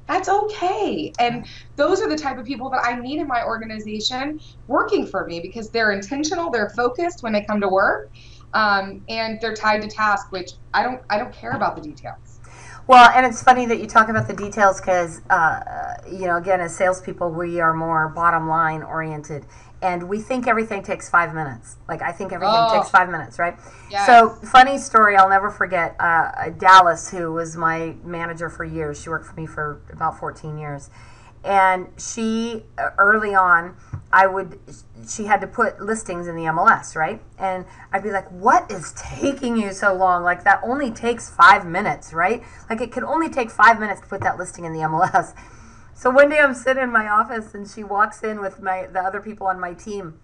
That's 0.06 0.28
okay. 0.28 1.12
And 1.18 1.46
those 1.76 2.02
are 2.02 2.08
the 2.08 2.16
type 2.16 2.38
of 2.38 2.44
people 2.44 2.68
that 2.70 2.84
I 2.84 2.98
need 2.98 3.20
in 3.20 3.26
my 3.26 3.42
organization 3.42 4.38
working 4.66 5.06
for 5.06 5.26
me 5.26 5.40
because 5.40 5.70
they're 5.70 5.92
intentional, 5.92 6.50
they're 6.50 6.70
focused 6.70 7.22
when 7.22 7.32
they 7.32 7.42
come 7.42 7.60
to 7.60 7.68
work, 7.68 8.10
um, 8.52 9.02
and 9.08 9.38
they're 9.40 9.54
tied 9.54 9.82
to 9.82 9.88
task, 9.88 10.30
which 10.30 10.52
I 10.74 10.82
don't 10.82 11.00
I 11.08 11.18
don't 11.18 11.32
care 11.32 11.52
about 11.52 11.76
the 11.76 11.82
details. 11.82 12.40
Well, 12.86 13.10
and 13.14 13.24
it's 13.24 13.42
funny 13.42 13.64
that 13.66 13.80
you 13.80 13.86
talk 13.86 14.10
about 14.10 14.28
the 14.28 14.34
details 14.34 14.78
because, 14.78 15.22
uh, 15.30 15.94
you 16.06 16.26
know, 16.26 16.36
again, 16.36 16.60
as 16.60 16.76
salespeople, 16.76 17.30
we 17.30 17.58
are 17.58 17.72
more 17.72 18.10
bottom 18.10 18.46
line 18.46 18.82
oriented. 18.82 19.46
And 19.84 20.08
we 20.08 20.18
think 20.18 20.46
everything 20.46 20.82
takes 20.82 21.10
five 21.10 21.34
minutes. 21.34 21.76
Like, 21.86 22.00
I 22.00 22.10
think 22.10 22.32
everything 22.32 22.56
oh. 22.56 22.74
takes 22.74 22.88
five 22.88 23.10
minutes, 23.10 23.38
right? 23.38 23.54
Yes. 23.90 24.06
So, 24.06 24.30
funny 24.30 24.78
story, 24.78 25.14
I'll 25.14 25.28
never 25.28 25.50
forget 25.50 25.94
uh, 26.00 26.48
Dallas, 26.56 27.10
who 27.10 27.32
was 27.34 27.54
my 27.54 27.94
manager 28.02 28.48
for 28.48 28.64
years. 28.64 29.02
She 29.02 29.10
worked 29.10 29.26
for 29.26 29.38
me 29.38 29.44
for 29.46 29.82
about 29.92 30.18
14 30.18 30.56
years. 30.56 30.88
and 31.44 31.88
she 31.98 32.64
uh, 32.78 32.88
early 32.96 33.34
on 33.34 33.76
I 34.14 34.26
would 34.26 34.58
she 35.08 35.24
had 35.24 35.40
to 35.40 35.48
put 35.48 35.80
listings 35.80 36.28
in 36.28 36.36
the 36.36 36.44
MLS, 36.44 36.94
right? 36.94 37.20
And 37.36 37.66
I'd 37.92 38.04
be 38.04 38.12
like, 38.12 38.30
"What 38.30 38.70
is 38.70 38.94
taking 38.96 39.56
you 39.56 39.72
so 39.72 39.92
long? 39.92 40.22
Like 40.22 40.44
that 40.44 40.60
only 40.62 40.92
takes 40.92 41.28
5 41.28 41.66
minutes, 41.66 42.12
right? 42.12 42.42
Like 42.70 42.80
it 42.80 42.92
could 42.92 43.02
only 43.02 43.28
take 43.28 43.50
5 43.50 43.80
minutes 43.80 44.00
to 44.02 44.06
put 44.06 44.20
that 44.20 44.38
listing 44.38 44.64
in 44.64 44.72
the 44.72 44.80
MLS." 44.80 45.34
So 45.94 46.10
one 46.10 46.28
day 46.28 46.40
I'm 46.40 46.54
sitting 46.54 46.82
in 46.82 46.92
my 46.92 47.08
office 47.08 47.54
and 47.54 47.68
she 47.68 47.84
walks 47.84 48.22
in 48.22 48.40
with 48.40 48.60
my 48.60 48.86
the 48.86 49.00
other 49.00 49.20
people 49.20 49.46
on 49.46 49.58
my 49.60 49.74
team. 49.74 50.20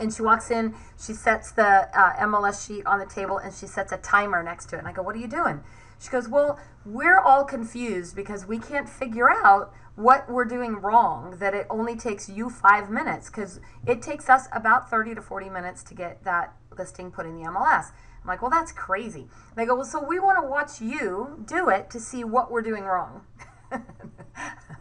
And 0.00 0.12
she 0.12 0.22
walks 0.22 0.50
in, 0.50 0.74
she 0.98 1.12
sets 1.12 1.52
the 1.52 1.88
uh, 1.96 2.16
MLS 2.26 2.66
sheet 2.66 2.86
on 2.86 2.98
the 2.98 3.06
table 3.06 3.38
and 3.38 3.52
she 3.52 3.66
sets 3.66 3.92
a 3.92 3.98
timer 3.98 4.42
next 4.42 4.66
to 4.70 4.76
it. 4.76 4.80
And 4.80 4.88
I 4.88 4.92
go, 4.92 5.02
"What 5.02 5.14
are 5.14 5.18
you 5.18 5.28
doing?" 5.28 5.62
She 6.02 6.10
goes, 6.10 6.28
Well, 6.28 6.58
we're 6.84 7.20
all 7.20 7.44
confused 7.44 8.16
because 8.16 8.44
we 8.44 8.58
can't 8.58 8.88
figure 8.88 9.30
out 9.30 9.72
what 9.94 10.28
we're 10.28 10.44
doing 10.44 10.76
wrong, 10.76 11.36
that 11.38 11.54
it 11.54 11.66
only 11.70 11.94
takes 11.94 12.28
you 12.28 12.50
five 12.50 12.90
minutes 12.90 13.30
because 13.30 13.60
it 13.86 14.02
takes 14.02 14.28
us 14.28 14.48
about 14.52 14.90
30 14.90 15.14
to 15.14 15.22
40 15.22 15.48
minutes 15.48 15.84
to 15.84 15.94
get 15.94 16.24
that 16.24 16.54
listing 16.76 17.12
put 17.12 17.24
in 17.24 17.40
the 17.40 17.48
MLS. 17.48 17.92
I'm 18.20 18.26
like, 18.26 18.42
Well, 18.42 18.50
that's 18.50 18.72
crazy. 18.72 19.28
They 19.54 19.64
go, 19.64 19.76
Well, 19.76 19.84
so 19.84 20.02
we 20.02 20.18
want 20.18 20.42
to 20.42 20.46
watch 20.46 20.80
you 20.80 21.44
do 21.46 21.68
it 21.68 21.88
to 21.90 22.00
see 22.00 22.24
what 22.24 22.50
we're 22.50 22.62
doing 22.62 22.82
wrong. 22.82 23.22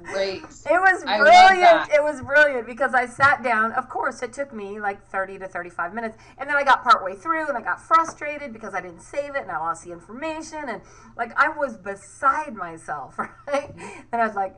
Great. 0.04 0.43
It 0.43 0.80
was 0.80 1.04
brilliant. 1.04 1.91
It 1.93 2.01
was 2.01 2.21
brilliant 2.21 2.65
because 2.65 2.93
I 2.93 3.06
sat 3.06 3.43
down. 3.43 3.71
Of 3.73 3.89
course, 3.89 4.21
it 4.21 4.34
took 4.34 4.54
me 4.54 4.80
like 4.80 5.06
30 5.08 5.39
to 5.39 5.47
35 5.47 5.93
minutes. 5.93 6.17
And 6.38 6.49
then 6.49 6.58
I 6.58 6.63
got 6.63 6.84
partway 6.84 7.15
through 7.15 7.47
and 7.47 7.58
I 7.58 7.62
got 7.62 7.80
frustrated 7.80 8.54
because 8.54 8.73
I 8.73 8.82
didn't 8.82 9.01
save 9.01 9.36
it 9.36 9.43
and 9.43 9.51
I 9.51 9.58
lost 9.60 9.86
the 9.86 9.91
information. 9.91 10.69
And 10.69 10.82
like 11.17 11.32
I 11.39 11.49
was 11.49 11.77
beside 11.77 12.56
myself, 12.56 13.17
right? 13.47 13.73
And 14.12 14.21
I 14.21 14.25
was 14.25 14.36
like, 14.36 14.56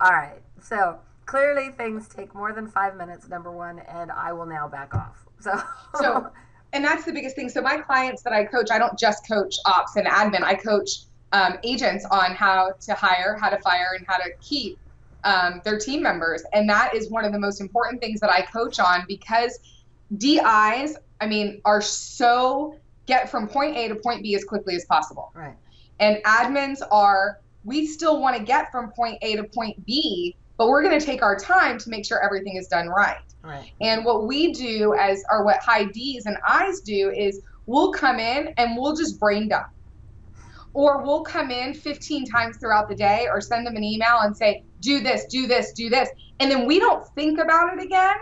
all 0.00 0.12
right. 0.12 0.42
So 0.62 0.98
clearly 1.26 1.70
things 1.70 2.08
take 2.08 2.34
more 2.34 2.52
than 2.52 2.68
five 2.68 2.96
minutes, 2.96 3.28
number 3.28 3.50
one, 3.50 3.80
and 3.80 4.10
I 4.12 4.32
will 4.32 4.46
now 4.46 4.68
back 4.68 4.94
off. 4.94 5.26
So. 5.40 5.60
so 5.94 6.30
and 6.72 6.84
that's 6.84 7.04
the 7.04 7.12
biggest 7.12 7.36
thing. 7.36 7.48
So 7.48 7.62
my 7.62 7.78
clients 7.78 8.22
that 8.22 8.32
I 8.32 8.44
coach, 8.44 8.70
I 8.70 8.78
don't 8.78 8.98
just 8.98 9.26
coach 9.28 9.54
ops 9.64 9.94
and 9.96 10.06
admin. 10.06 10.42
I 10.42 10.54
coach 10.54 10.90
um, 11.34 11.58
agents 11.64 12.06
on 12.12 12.32
how 12.32 12.72
to 12.80 12.94
hire, 12.94 13.36
how 13.40 13.50
to 13.50 13.58
fire, 13.58 13.94
and 13.98 14.06
how 14.06 14.16
to 14.16 14.30
keep 14.40 14.78
um, 15.24 15.60
their 15.64 15.78
team 15.78 16.00
members. 16.00 16.44
And 16.52 16.70
that 16.70 16.94
is 16.94 17.10
one 17.10 17.24
of 17.24 17.32
the 17.32 17.40
most 17.40 17.60
important 17.60 18.00
things 18.00 18.20
that 18.20 18.30
I 18.30 18.42
coach 18.42 18.78
on 18.78 19.04
because 19.08 19.58
DIs, 20.16 20.96
I 21.20 21.26
mean, 21.26 21.60
are 21.64 21.82
so 21.82 22.78
get 23.06 23.28
from 23.28 23.48
point 23.48 23.76
A 23.76 23.88
to 23.88 23.96
point 23.96 24.22
B 24.22 24.36
as 24.36 24.44
quickly 24.44 24.76
as 24.76 24.84
possible. 24.84 25.32
Right. 25.34 25.56
And 25.98 26.22
admins 26.24 26.80
are, 26.92 27.40
we 27.64 27.84
still 27.86 28.20
want 28.20 28.36
to 28.36 28.42
get 28.42 28.70
from 28.70 28.92
point 28.92 29.18
A 29.22 29.34
to 29.34 29.42
point 29.42 29.84
B, 29.84 30.36
but 30.56 30.68
we're 30.68 30.84
going 30.84 30.98
to 30.98 31.04
take 31.04 31.20
our 31.20 31.36
time 31.36 31.78
to 31.78 31.90
make 31.90 32.06
sure 32.06 32.22
everything 32.24 32.56
is 32.56 32.68
done 32.68 32.88
right. 32.88 33.18
Right. 33.42 33.72
And 33.80 34.04
what 34.04 34.28
we 34.28 34.52
do 34.52 34.94
as, 34.94 35.24
or 35.30 35.44
what 35.44 35.58
high 35.58 35.86
Ds 35.86 36.26
and 36.26 36.36
Is 36.68 36.80
do 36.80 37.10
is 37.10 37.40
we'll 37.66 37.90
come 37.90 38.20
in 38.20 38.54
and 38.56 38.76
we'll 38.76 38.94
just 38.94 39.18
brain 39.18 39.48
dump 39.48 39.66
or 40.74 41.02
we'll 41.02 41.22
come 41.22 41.50
in 41.50 41.72
15 41.72 42.26
times 42.26 42.56
throughout 42.58 42.88
the 42.88 42.94
day 42.94 43.28
or 43.30 43.40
send 43.40 43.66
them 43.66 43.76
an 43.76 43.84
email 43.84 44.18
and 44.22 44.36
say, 44.36 44.64
do 44.80 45.00
this, 45.00 45.24
do 45.26 45.46
this, 45.46 45.72
do 45.72 45.88
this. 45.88 46.10
And 46.40 46.50
then 46.50 46.66
we 46.66 46.80
don't 46.80 47.06
think 47.14 47.38
about 47.38 47.72
it 47.72 47.82
again 47.82 48.16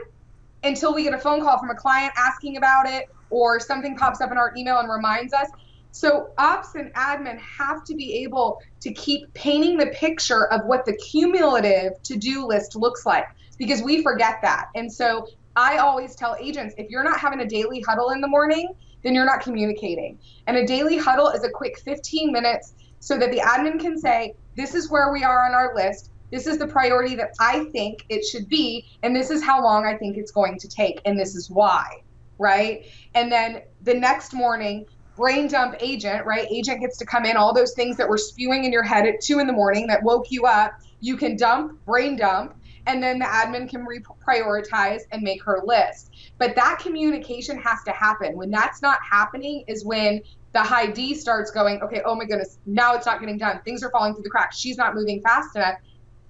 until 0.62 0.94
we 0.94 1.02
get 1.02 1.14
a 1.14 1.18
phone 1.18 1.40
call 1.40 1.58
from 1.58 1.70
a 1.70 1.74
client 1.74 2.12
asking 2.16 2.58
about 2.58 2.86
it 2.86 3.08
or 3.30 3.58
something 3.58 3.96
pops 3.96 4.20
up 4.20 4.30
in 4.30 4.36
our 4.36 4.52
email 4.56 4.78
and 4.78 4.90
reminds 4.90 5.32
us. 5.32 5.48
So, 5.94 6.30
ops 6.38 6.74
and 6.74 6.92
admin 6.94 7.38
have 7.38 7.84
to 7.84 7.94
be 7.94 8.22
able 8.22 8.60
to 8.80 8.92
keep 8.94 9.32
painting 9.34 9.76
the 9.76 9.88
picture 9.88 10.46
of 10.50 10.62
what 10.64 10.86
the 10.86 10.94
cumulative 10.94 12.02
to 12.04 12.16
do 12.16 12.46
list 12.46 12.76
looks 12.76 13.04
like 13.04 13.26
because 13.58 13.82
we 13.82 14.02
forget 14.02 14.38
that. 14.40 14.68
And 14.74 14.90
so, 14.90 15.26
I 15.54 15.78
always 15.78 16.14
tell 16.14 16.34
agents 16.40 16.74
if 16.78 16.88
you're 16.88 17.04
not 17.04 17.20
having 17.20 17.40
a 17.40 17.46
daily 17.46 17.82
huddle 17.86 18.10
in 18.10 18.22
the 18.22 18.28
morning, 18.28 18.74
then 19.02 19.14
you're 19.14 19.26
not 19.26 19.40
communicating. 19.40 20.18
And 20.46 20.56
a 20.56 20.66
daily 20.66 20.96
huddle 20.96 21.28
is 21.28 21.44
a 21.44 21.50
quick 21.50 21.78
15 21.78 22.32
minutes 22.32 22.74
so 23.00 23.18
that 23.18 23.30
the 23.30 23.38
admin 23.38 23.80
can 23.80 23.98
say, 23.98 24.34
This 24.56 24.74
is 24.74 24.90
where 24.90 25.12
we 25.12 25.24
are 25.24 25.46
on 25.46 25.54
our 25.54 25.74
list. 25.74 26.10
This 26.30 26.46
is 26.46 26.56
the 26.56 26.66
priority 26.66 27.14
that 27.16 27.34
I 27.40 27.64
think 27.72 28.06
it 28.08 28.24
should 28.24 28.48
be. 28.48 28.86
And 29.02 29.14
this 29.14 29.30
is 29.30 29.42
how 29.42 29.62
long 29.62 29.84
I 29.84 29.96
think 29.96 30.16
it's 30.16 30.30
going 30.30 30.58
to 30.60 30.68
take. 30.68 31.00
And 31.04 31.18
this 31.18 31.34
is 31.34 31.50
why. 31.50 32.02
Right. 32.38 32.86
And 33.14 33.30
then 33.30 33.62
the 33.82 33.94
next 33.94 34.32
morning, 34.32 34.86
brain 35.16 35.46
dump 35.46 35.76
agent, 35.80 36.24
right? 36.24 36.48
Agent 36.50 36.80
gets 36.80 36.96
to 36.98 37.04
come 37.04 37.24
in, 37.24 37.36
all 37.36 37.52
those 37.52 37.74
things 37.74 37.96
that 37.98 38.08
were 38.08 38.18
spewing 38.18 38.64
in 38.64 38.72
your 38.72 38.82
head 38.82 39.06
at 39.06 39.20
two 39.20 39.40
in 39.40 39.46
the 39.46 39.52
morning 39.52 39.86
that 39.88 40.02
woke 40.02 40.30
you 40.30 40.46
up. 40.46 40.72
You 41.00 41.16
can 41.16 41.36
dump, 41.36 41.84
brain 41.84 42.16
dump, 42.16 42.54
and 42.86 43.02
then 43.02 43.18
the 43.18 43.26
admin 43.26 43.68
can 43.68 43.86
reprioritize 43.86 45.02
and 45.12 45.22
make 45.22 45.42
her 45.44 45.60
list. 45.64 46.11
But 46.42 46.56
that 46.56 46.80
communication 46.80 47.56
has 47.58 47.84
to 47.84 47.92
happen. 47.92 48.36
When 48.36 48.50
that's 48.50 48.82
not 48.82 48.98
happening, 49.08 49.62
is 49.68 49.84
when 49.84 50.20
the 50.52 50.60
high 50.60 50.88
D 50.88 51.14
starts 51.14 51.52
going, 51.52 51.80
okay, 51.82 52.02
oh 52.04 52.16
my 52.16 52.24
goodness, 52.24 52.58
now 52.66 52.94
it's 52.96 53.06
not 53.06 53.20
getting 53.20 53.38
done. 53.38 53.60
Things 53.64 53.80
are 53.84 53.92
falling 53.92 54.12
through 54.12 54.24
the 54.24 54.28
cracks. 54.28 54.58
She's 54.58 54.76
not 54.76 54.96
moving 54.96 55.22
fast 55.22 55.54
enough 55.54 55.76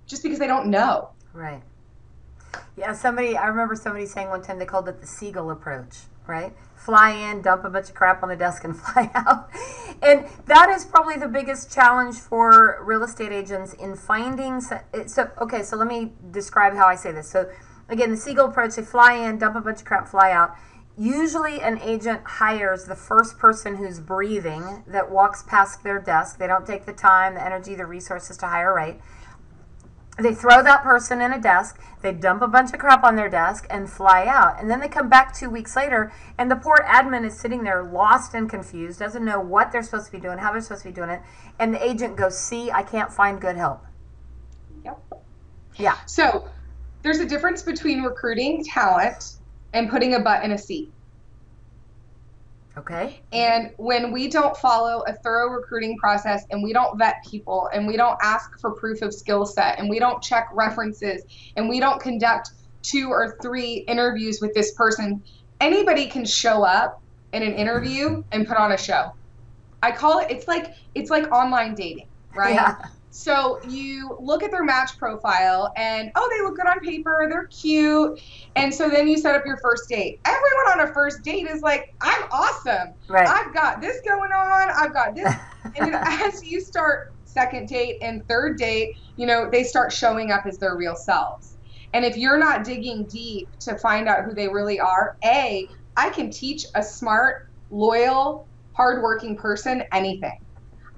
just 0.07 0.23
because 0.23 0.39
they 0.39 0.47
don't 0.47 0.67
know. 0.67 1.13
Right. 1.33 1.63
Yeah, 2.77 2.93
somebody, 2.93 3.39
I 3.39 3.47
remember 3.47 3.75
somebody 3.75 4.05
saying 4.05 4.29
one 4.29 4.43
time 4.43 4.59
they 4.59 4.67
called 4.67 4.87
it 4.87 5.01
the 5.01 5.07
seagull 5.07 5.51
approach, 5.51 6.01
right? 6.27 6.53
Fly 6.77 7.13
in, 7.13 7.41
dump 7.41 7.65
a 7.65 7.71
bunch 7.71 7.89
of 7.89 7.95
crap 7.95 8.23
on 8.23 8.29
the 8.29 8.37
desk, 8.37 8.65
and 8.65 8.77
fly 8.79 9.11
out. 9.15 9.49
And 10.03 10.27
that 10.45 10.69
is 10.69 10.85
probably 10.85 11.17
the 11.17 11.29
biggest 11.29 11.73
challenge 11.73 12.17
for 12.17 12.85
real 12.85 13.03
estate 13.03 13.33
agents 13.33 13.73
in 13.73 13.97
finding. 13.97 14.61
So, 14.61 14.79
okay, 15.41 15.63
so 15.63 15.79
let 15.79 15.89
me 15.89 16.13
describe 16.33 16.75
how 16.75 16.85
I 16.85 16.97
say 16.97 17.13
this. 17.13 17.31
So, 17.31 17.51
again, 17.89 18.11
the 18.11 18.17
seagull 18.17 18.49
approach, 18.49 18.77
they 18.77 18.83
fly 18.83 19.15
in, 19.15 19.39
dump 19.39 19.57
a 19.57 19.61
bunch 19.61 19.81
of 19.81 19.85
crap, 19.85 20.09
fly 20.09 20.33
out. 20.33 20.55
Usually, 20.97 21.61
an 21.61 21.81
agent 21.81 22.21
hires 22.25 22.85
the 22.85 22.95
first 22.95 23.39
person 23.39 23.77
who's 23.77 23.99
breathing 23.99 24.85
that 24.87 25.11
walks 25.11 25.43
past 25.43 25.83
their 25.83 25.99
desk. 25.99 26.39
They 26.39 26.47
don't 26.47 26.67
take 26.67 26.85
the 26.85 26.93
time, 26.93 27.35
the 27.35 27.45
energy, 27.45 27.75
the 27.75 27.87
resources 27.87 28.37
to 28.39 28.47
hire 28.47 28.75
right 28.75 29.01
they 30.19 30.35
throw 30.35 30.63
that 30.63 30.83
person 30.83 31.21
in 31.23 31.33
a 31.33 31.41
desk, 31.41 31.81
they 32.03 32.13
dump 32.13 32.43
a 32.43 32.49
bunch 32.49 32.73
of 32.73 32.79
crap 32.79 33.03
on 33.03 33.17
their 33.17 33.31
desk 33.31 33.67
and 33.71 33.91
fly 33.91 34.27
out. 34.27 34.61
And 34.61 34.71
then 34.71 34.81
they 34.81 34.89
come 34.89 35.09
back 35.09 35.35
two 35.35 35.49
weeks 35.49 35.75
later, 35.75 36.13
and 36.37 36.51
the 36.51 36.57
poor 36.57 36.77
admin 36.87 37.25
is 37.25 37.39
sitting 37.39 37.65
there 37.65 37.83
lost 37.83 38.35
and 38.35 38.49
confused, 38.49 38.99
doesn't 38.99 39.25
know 39.25 39.41
what 39.41 39.73
they're 39.73 39.83
supposed 39.83 40.07
to 40.07 40.13
be 40.13 40.21
doing, 40.21 40.39
how 40.39 40.53
they're 40.53 40.61
supposed 40.61 40.83
to 40.83 40.89
be 40.89 40.95
doing 40.95 41.09
it. 41.09 41.23
And 41.59 41.73
the 41.73 41.83
agent 41.83 42.17
goes, 42.17 42.39
See, 42.39 42.71
I 42.71 42.83
can't 42.83 43.11
find 43.11 43.41
good 43.41 43.57
help. 43.57 43.85
Yep. 44.85 45.01
Yeah. 45.77 45.97
So 46.07 46.49
there's 47.03 47.19
a 47.19 47.27
difference 47.27 47.63
between 47.63 48.03
recruiting 48.03 48.65
talent 48.65 49.35
and 49.73 49.91
putting 49.91 50.15
a 50.15 50.21
butt 50.21 50.45
in 50.45 50.53
a 50.53 50.59
seat. 50.59 50.93
Okay. 52.77 53.21
And 53.33 53.71
when 53.77 54.13
we 54.13 54.29
don't 54.29 54.57
follow 54.57 55.03
a 55.07 55.13
thorough 55.13 55.51
recruiting 55.51 55.99
process 55.99 56.45
and 56.51 56.63
we 56.63 56.73
don't 56.73 56.97
vet 56.97 57.17
people 57.29 57.69
and 57.73 57.87
we 57.87 57.97
don't 57.97 58.19
ask 58.23 58.59
for 58.59 58.71
proof 58.71 59.03
of 59.03 59.13
skill 59.13 59.45
set 59.45 59.79
and 59.79 59.91
we 59.91 59.99
don't 59.99 60.23
check 60.23 60.49
references 60.55 61.23
and 61.57 61.69
we 61.69 61.81
don't 61.81 62.01
conduct 62.01 62.53
two 62.83 63.11
or 63.11 63.37
three 63.43 63.85
interviews 63.89 64.41
with 64.41 64.55
this 64.55 64.73
person, 64.73 65.23
anybody 65.61 66.07
can 66.07 66.25
show 66.25 66.65
up 66.65 67.03
in 67.33 67.43
an 67.43 67.53
interview 67.55 68.23
and 68.33 68.47
put 68.47 68.57
on 68.57 68.73
a 68.73 68.79
show. 68.79 69.13
I 69.83 69.93
call 69.93 70.21
it 70.21 70.31
it's 70.31 70.49
like 70.49 70.75
it's 70.95 71.11
like 71.11 71.31
online 71.31 71.75
dating, 71.75 72.07
right? 72.35 72.55
Yeah. 72.55 72.87
So 73.15 73.61
you 73.69 74.17
look 74.19 74.43
at 74.43 74.51
their 74.51 74.65
match 74.65 74.97
profile 74.97 75.71
and 75.77 76.11
oh, 76.15 76.31
they 76.35 76.43
look 76.43 76.57
good 76.57 76.67
on 76.67 76.81
paper, 76.81 77.27
they're 77.29 77.47
cute. 77.49 78.19
And 78.57 78.73
so 78.73 78.89
then 78.89 79.07
you 79.07 79.19
set 79.19 79.35
up 79.35 79.45
your 79.45 79.59
first 79.59 79.87
date. 79.87 80.19
Everyone 80.25 80.81
on 80.81 80.89
a 80.89 80.95
first 80.95 81.23
date 81.23 81.47
is 81.47 81.61
like, 81.61 81.95
I'm 82.01 82.23
awesome. 82.33 82.95
Right. 83.09 83.29
I've 83.29 83.53
got 83.53 83.83
this 83.83 84.01
going 84.01 84.33
on, 84.33 84.71
I've 84.75 84.95
got 84.95 85.15
this. 85.15 85.31
and 85.77 85.93
then 85.93 85.95
as 85.95 86.43
you 86.43 86.59
start 86.59 87.13
second 87.27 87.69
date 87.69 87.99
and 88.01 88.27
third 88.29 88.57
date, 88.57 88.97
you 89.17 89.27
know, 89.27 89.51
they 89.51 89.63
start 89.63 89.93
showing 89.93 90.31
up 90.31 90.47
as 90.47 90.57
their 90.57 90.75
real 90.75 90.97
selves. 90.97 91.59
And 91.93 92.07
if 92.07 92.17
you're 92.17 92.39
not 92.39 92.65
digging 92.65 93.05
deep 93.05 93.47
to 93.59 93.77
find 93.77 94.09
out 94.09 94.25
who 94.25 94.33
they 94.33 94.49
really 94.49 94.81
are, 94.81 95.19
A, 95.23 95.69
I 95.99 96.09
can 96.09 96.31
teach 96.31 96.65
a 96.75 96.83
smart, 96.83 97.51
loyal, 97.71 98.47
hardworking 98.73 99.37
person 99.37 99.85
anything 99.93 100.39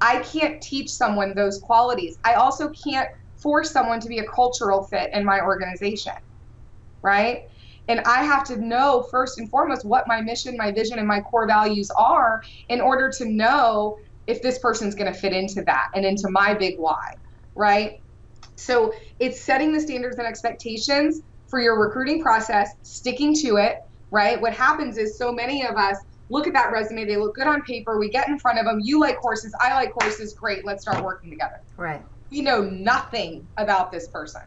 I 0.01 0.21
can't 0.21 0.61
teach 0.63 0.91
someone 0.91 1.35
those 1.35 1.59
qualities. 1.63 2.19
I 2.25 2.35
also 2.35 2.71
can't 2.87 3.09
force 3.43 3.71
someone 3.71 4.01
to 4.01 4.09
be 4.09 4.19
a 4.19 4.27
cultural 4.27 4.85
fit 4.85 5.11
in 5.13 5.25
my 5.25 5.41
organization, 5.41 6.13
right? 7.03 7.41
And 7.89 8.01
I 8.01 8.25
have 8.25 8.45
to 8.45 8.57
know 8.57 9.07
first 9.11 9.39
and 9.39 9.49
foremost 9.51 9.85
what 9.85 10.09
my 10.09 10.21
mission, 10.21 10.57
my 10.57 10.73
vision, 10.73 10.99
and 10.99 11.07
my 11.07 11.21
core 11.21 11.47
values 11.47 11.91
are 11.99 12.41
in 12.69 12.81
order 12.81 13.11
to 13.19 13.27
know 13.27 13.97
if 14.27 14.41
this 14.41 14.59
person's 14.59 14.95
going 14.95 15.13
to 15.13 15.19
fit 15.19 15.35
into 15.35 15.63
that 15.67 15.87
and 15.95 16.05
into 16.05 16.29
my 16.31 16.55
big 16.55 16.75
why, 16.79 16.97
right? 17.55 17.93
So 18.57 18.93
it's 19.19 19.45
setting 19.45 19.73
the 19.73 19.81
standards 19.81 20.17
and 20.17 20.27
expectations 20.27 21.21
for 21.49 21.61
your 21.61 21.79
recruiting 21.79 22.23
process, 22.23 22.71
sticking 22.83 23.35
to 23.43 23.57
it, 23.57 23.77
right? 24.11 24.41
What 24.41 24.55
happens 24.55 24.97
is 24.97 25.19
so 25.19 25.33
many 25.33 25.67
of 25.67 25.77
us 25.77 25.99
look 26.35 26.49
at 26.49 26.53
that 26.53 26.73
resume. 26.73 27.05
They 27.05 27.17
look 27.17 27.37
good 27.37 27.47
on 27.47 27.63
paper. 27.63 27.97
We 27.97 28.11
get 28.11 28.29
in 28.29 28.41
front 28.41 28.59
of 28.59 28.65
them. 28.65 28.81
You 28.83 28.99
like 28.99 29.17
horses. 29.19 29.55
I 29.61 29.73
like 29.75 29.93
horses. 29.93 30.35
Great. 30.35 30.65
Let's 30.65 30.83
start 30.83 31.03
working 31.03 31.31
together. 31.31 31.61
Right. 31.77 32.03
We 32.29 32.43
know 32.43 32.61
nothing 32.61 33.47
about 33.57 33.93
this 33.93 34.09
person. 34.09 34.43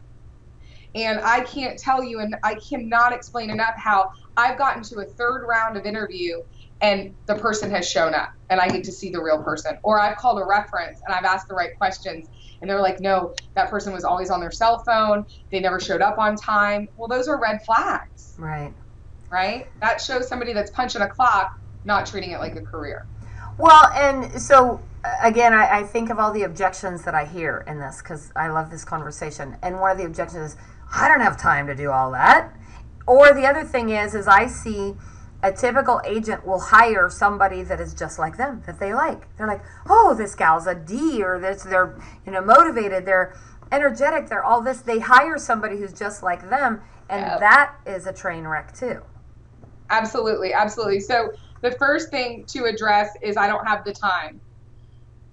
And 0.94 1.18
I 1.20 1.40
can't 1.40 1.78
tell 1.78 2.04
you, 2.04 2.20
and 2.20 2.36
I 2.42 2.56
cannot 2.56 3.14
explain 3.14 3.48
enough 3.48 3.74
how 3.76 4.10
I've 4.36 4.58
gotten 4.58 4.82
to 4.84 4.98
a 4.98 5.04
third 5.04 5.46
round 5.46 5.78
of 5.78 5.86
interview 5.86 6.42
and 6.80 7.14
the 7.26 7.34
person 7.34 7.70
has 7.70 7.88
shown 7.88 8.14
up 8.14 8.32
and 8.50 8.60
I 8.60 8.68
get 8.68 8.84
to 8.84 8.92
see 8.92 9.10
the 9.10 9.20
real 9.20 9.42
person. 9.42 9.78
Or 9.82 9.98
I've 9.98 10.16
called 10.16 10.38
a 10.40 10.44
reference 10.44 11.00
and 11.06 11.14
I've 11.14 11.24
asked 11.24 11.48
the 11.48 11.54
right 11.54 11.76
questions 11.76 12.28
and 12.60 12.68
they're 12.68 12.80
like, 12.80 13.00
no, 13.00 13.34
that 13.54 13.70
person 13.70 13.92
was 13.94 14.04
always 14.04 14.30
on 14.30 14.40
their 14.40 14.50
cell 14.50 14.78
phone. 14.80 15.24
They 15.50 15.60
never 15.60 15.80
showed 15.80 16.02
up 16.02 16.18
on 16.18 16.36
time. 16.36 16.88
Well, 16.96 17.08
those 17.08 17.28
are 17.28 17.40
red 17.40 17.64
flags. 17.64 18.34
Right. 18.38 18.72
Right? 19.30 19.68
That 19.80 20.00
shows 20.00 20.28
somebody 20.28 20.52
that's 20.52 20.70
punching 20.70 21.02
a 21.02 21.08
clock, 21.08 21.58
not 21.88 22.06
treating 22.06 22.30
it 22.30 22.38
like 22.38 22.54
a 22.54 22.62
career. 22.62 23.06
Well, 23.58 23.86
and 23.94 24.40
so 24.40 24.80
again, 25.22 25.52
I, 25.52 25.80
I 25.80 25.82
think 25.82 26.10
of 26.10 26.18
all 26.18 26.32
the 26.32 26.44
objections 26.44 27.02
that 27.04 27.14
I 27.14 27.24
hear 27.24 27.64
in 27.66 27.80
this 27.80 28.00
because 28.00 28.30
I 28.36 28.48
love 28.48 28.70
this 28.70 28.84
conversation. 28.84 29.56
And 29.62 29.80
one 29.80 29.90
of 29.90 29.98
the 29.98 30.04
objections 30.04 30.52
is, 30.52 30.56
I 30.94 31.08
don't 31.08 31.20
have 31.20 31.40
time 31.40 31.66
to 31.66 31.74
do 31.74 31.90
all 31.90 32.12
that. 32.12 32.54
Or 33.06 33.32
the 33.32 33.46
other 33.46 33.64
thing 33.64 33.90
is, 33.90 34.14
is 34.14 34.28
I 34.28 34.46
see 34.46 34.94
a 35.42 35.52
typical 35.52 36.00
agent 36.04 36.46
will 36.46 36.60
hire 36.60 37.08
somebody 37.08 37.62
that 37.62 37.80
is 37.80 37.94
just 37.94 38.18
like 38.18 38.36
them 38.36 38.62
that 38.66 38.78
they 38.78 38.92
like. 38.92 39.34
They're 39.36 39.46
like, 39.46 39.62
oh, 39.88 40.14
this 40.16 40.34
gal's 40.34 40.66
a 40.66 40.74
D, 40.74 41.22
or 41.22 41.38
this 41.38 41.62
they're 41.62 41.98
you 42.26 42.32
know 42.32 42.40
motivated, 42.40 43.06
they're 43.06 43.34
energetic, 43.70 44.28
they're 44.28 44.44
all 44.44 44.60
this. 44.60 44.80
They 44.80 44.98
hire 44.98 45.38
somebody 45.38 45.78
who's 45.78 45.92
just 45.92 46.22
like 46.22 46.50
them, 46.50 46.80
and 47.08 47.20
yep. 47.20 47.40
that 47.40 47.74
is 47.86 48.06
a 48.06 48.12
train 48.12 48.44
wreck 48.44 48.74
too. 48.76 49.00
Absolutely, 49.90 50.52
absolutely. 50.52 51.00
So 51.00 51.32
the 51.62 51.72
first 51.72 52.10
thing 52.10 52.44
to 52.48 52.64
address 52.64 53.10
is 53.22 53.36
I 53.36 53.46
don't 53.46 53.66
have 53.66 53.84
the 53.84 53.92
time. 53.92 54.40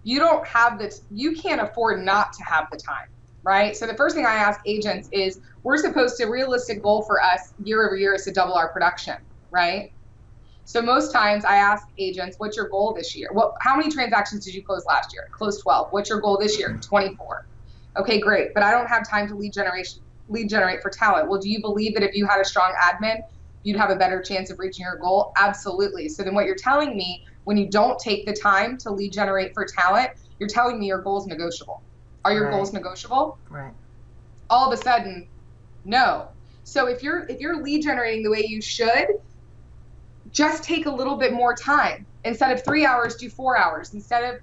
You 0.03 0.19
don't 0.19 0.45
have 0.47 0.77
the 0.79 0.95
you 1.09 1.35
can't 1.35 1.61
afford 1.61 2.03
not 2.03 2.27
to 2.33 2.43
have 2.43 2.67
the 2.71 2.77
time, 2.77 3.07
right? 3.43 3.75
So 3.75 3.87
the 3.87 3.95
first 3.95 4.15
thing 4.15 4.25
I 4.25 4.35
ask 4.35 4.59
agents 4.67 5.09
is 5.11 5.39
we're 5.63 5.77
supposed 5.77 6.17
to 6.17 6.25
realistic 6.25 6.83
goal 6.83 7.03
for 7.07 7.21
us 7.21 7.39
year 7.63 7.85
over 7.85 7.95
year 7.95 8.13
is 8.13 8.23
to 8.25 8.31
double 8.31 8.53
our 8.53 8.71
production, 8.71 9.15
right? 9.51 9.89
So 10.65 10.81
most 10.81 11.11
times 11.11 11.45
I 11.45 11.57
ask 11.57 11.83
agents, 11.99 12.35
what's 12.39 12.57
your 12.57 12.69
goal 12.69 12.93
this 12.95 13.15
year? 13.15 13.29
What 13.33 13.53
how 13.61 13.75
many 13.75 13.91
transactions 13.91 14.45
did 14.45 14.53
you 14.53 14.63
close 14.63 14.83
last 14.87 15.09
year? 15.13 15.23
Close 15.37 15.61
12. 15.61 15.87
What's 15.91 16.09
your 16.09 16.21
goal 16.21 16.37
this 16.39 16.57
year? 16.59 16.79
24. 16.87 17.45
Okay, 17.97 18.19
great. 18.19 18.49
But 18.53 18.63
I 18.63 18.71
don't 18.71 18.87
have 18.87 19.07
time 19.09 19.27
to 19.27 19.35
lead 19.35 19.53
generation 19.53 20.01
lead 20.27 20.49
generate 20.49 20.81
for 20.81 20.89
talent. 20.89 21.29
Well, 21.29 21.39
do 21.39 21.49
you 21.49 21.61
believe 21.61 21.93
that 21.93 22.03
if 22.03 22.15
you 22.15 22.25
had 22.27 22.39
a 22.39 22.45
strong 22.45 22.73
admin, 22.83 23.17
you'd 23.65 23.77
have 23.77 23.89
a 23.89 23.95
better 23.95 24.21
chance 24.21 24.49
of 24.51 24.59
reaching 24.59 24.83
your 24.83 24.97
goal? 24.97 25.33
Absolutely. 25.37 26.07
So 26.07 26.23
then 26.23 26.35
what 26.35 26.45
you're 26.45 26.55
telling 26.55 26.95
me 26.95 27.21
when 27.43 27.57
you 27.57 27.69
don't 27.69 27.99
take 27.99 28.25
the 28.25 28.33
time 28.33 28.77
to 28.77 28.91
lead 28.91 29.11
generate 29.11 29.51
for 29.53 29.65
talent, 29.77 30.11
you're 30.39 30.47
telling 30.47 30.79
me 30.79 30.85
your 30.85 31.01
goal 31.01 31.19
is 31.19 31.25
negotiable. 31.25 31.83
Are 32.23 32.31
your 32.31 32.45
right. 32.45 32.51
goals 32.51 32.73
negotiable? 32.73 33.39
Right. 33.49 33.73
All 34.49 34.71
of 34.71 34.79
a 34.79 34.81
sudden, 34.81 35.27
no. 35.83 36.29
So 36.63 36.87
if 36.87 37.01
you're 37.01 37.25
if 37.27 37.39
you're 37.39 37.61
lead 37.63 37.81
generating 37.83 38.23
the 38.23 38.29
way 38.29 38.45
you 38.47 38.61
should, 38.61 39.07
just 40.29 40.63
take 40.63 40.85
a 40.85 40.91
little 40.91 41.17
bit 41.17 41.33
more 41.33 41.55
time. 41.55 42.05
Instead 42.23 42.51
of 42.51 42.63
three 42.63 42.85
hours, 42.85 43.15
do 43.15 43.29
four 43.29 43.57
hours. 43.57 43.91
Instead 43.93 44.23
of 44.23 44.39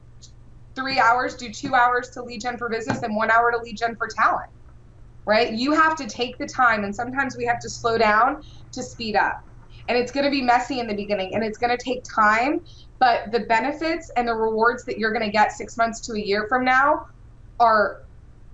three 0.74 0.98
hours, 0.98 1.36
do 1.36 1.50
two 1.50 1.74
hours 1.74 2.10
to 2.14 2.22
lead 2.22 2.40
gen 2.40 2.58
for 2.58 2.68
business 2.68 3.02
and 3.02 3.14
one 3.14 3.30
hour 3.30 3.52
to 3.52 3.58
lead 3.58 3.76
gen 3.76 3.94
for 3.96 4.08
talent. 4.16 4.48
Right? 5.26 5.52
You 5.52 5.72
have 5.72 5.94
to 5.96 6.08
take 6.08 6.38
the 6.38 6.46
time, 6.46 6.82
and 6.82 6.94
sometimes 6.94 7.36
we 7.36 7.44
have 7.44 7.60
to 7.60 7.70
slow 7.70 7.98
down 7.98 8.42
to 8.72 8.82
speed 8.82 9.16
up. 9.16 9.42
And 9.88 9.98
it's 9.98 10.12
going 10.12 10.24
to 10.24 10.30
be 10.30 10.42
messy 10.42 10.80
in 10.80 10.86
the 10.86 10.94
beginning 10.94 11.34
and 11.34 11.42
it's 11.42 11.58
going 11.58 11.76
to 11.76 11.82
take 11.82 12.04
time, 12.04 12.60
but 12.98 13.32
the 13.32 13.40
benefits 13.40 14.10
and 14.16 14.28
the 14.28 14.34
rewards 14.34 14.84
that 14.84 14.98
you're 14.98 15.12
going 15.12 15.24
to 15.24 15.32
get 15.32 15.52
six 15.52 15.76
months 15.76 16.00
to 16.02 16.12
a 16.12 16.20
year 16.20 16.46
from 16.48 16.64
now 16.64 17.06
are 17.58 18.02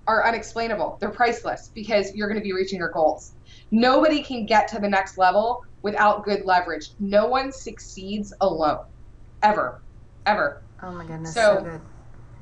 are 0.07 0.27
unexplainable. 0.27 0.97
They're 1.01 1.11
priceless 1.11 1.71
because 1.75 2.15
you're 2.15 2.29
going 2.29 2.41
to 2.41 2.45
be 2.45 2.55
reaching 2.55 2.79
your 2.79 2.91
goals. 2.91 3.35
Nobody 3.71 4.23
can 4.23 4.47
get 4.47 4.67
to 4.69 4.79
the 4.79 4.89
next 4.89 5.19
level 5.19 5.63
without 5.83 6.25
good 6.25 6.47
leverage. 6.47 6.93
No 6.99 7.27
one 7.27 7.53
succeeds 7.53 8.33
alone, 8.41 8.87
ever, 9.43 9.83
ever. 10.25 10.63
Oh 10.83 10.93
my 10.93 11.05
goodness, 11.05 11.35
so, 11.35 11.57
so 11.59 11.63
good. 11.63 11.81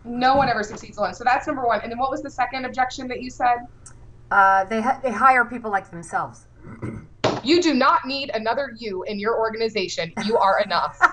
No 0.04 0.36
one 0.36 0.48
ever 0.48 0.62
succeeds 0.62 0.96
alone. 0.96 1.14
So 1.14 1.24
that's 1.24 1.48
number 1.48 1.66
one. 1.66 1.80
And 1.80 1.90
then 1.90 1.98
what 1.98 2.12
was 2.12 2.22
the 2.22 2.30
second 2.30 2.64
objection 2.64 3.08
that 3.08 3.20
you 3.20 3.30
said? 3.30 3.56
Uh, 4.30 4.64
they 4.64 4.80
ha- 4.80 5.00
they 5.02 5.10
hire 5.10 5.44
people 5.44 5.70
like 5.70 5.90
themselves. 5.90 6.46
You 7.46 7.62
do 7.62 7.74
not 7.74 8.04
need 8.04 8.30
another 8.34 8.72
you 8.76 9.04
in 9.04 9.20
your 9.20 9.38
organization. 9.38 10.12
You 10.24 10.36
are 10.36 10.60
enough. 10.62 10.98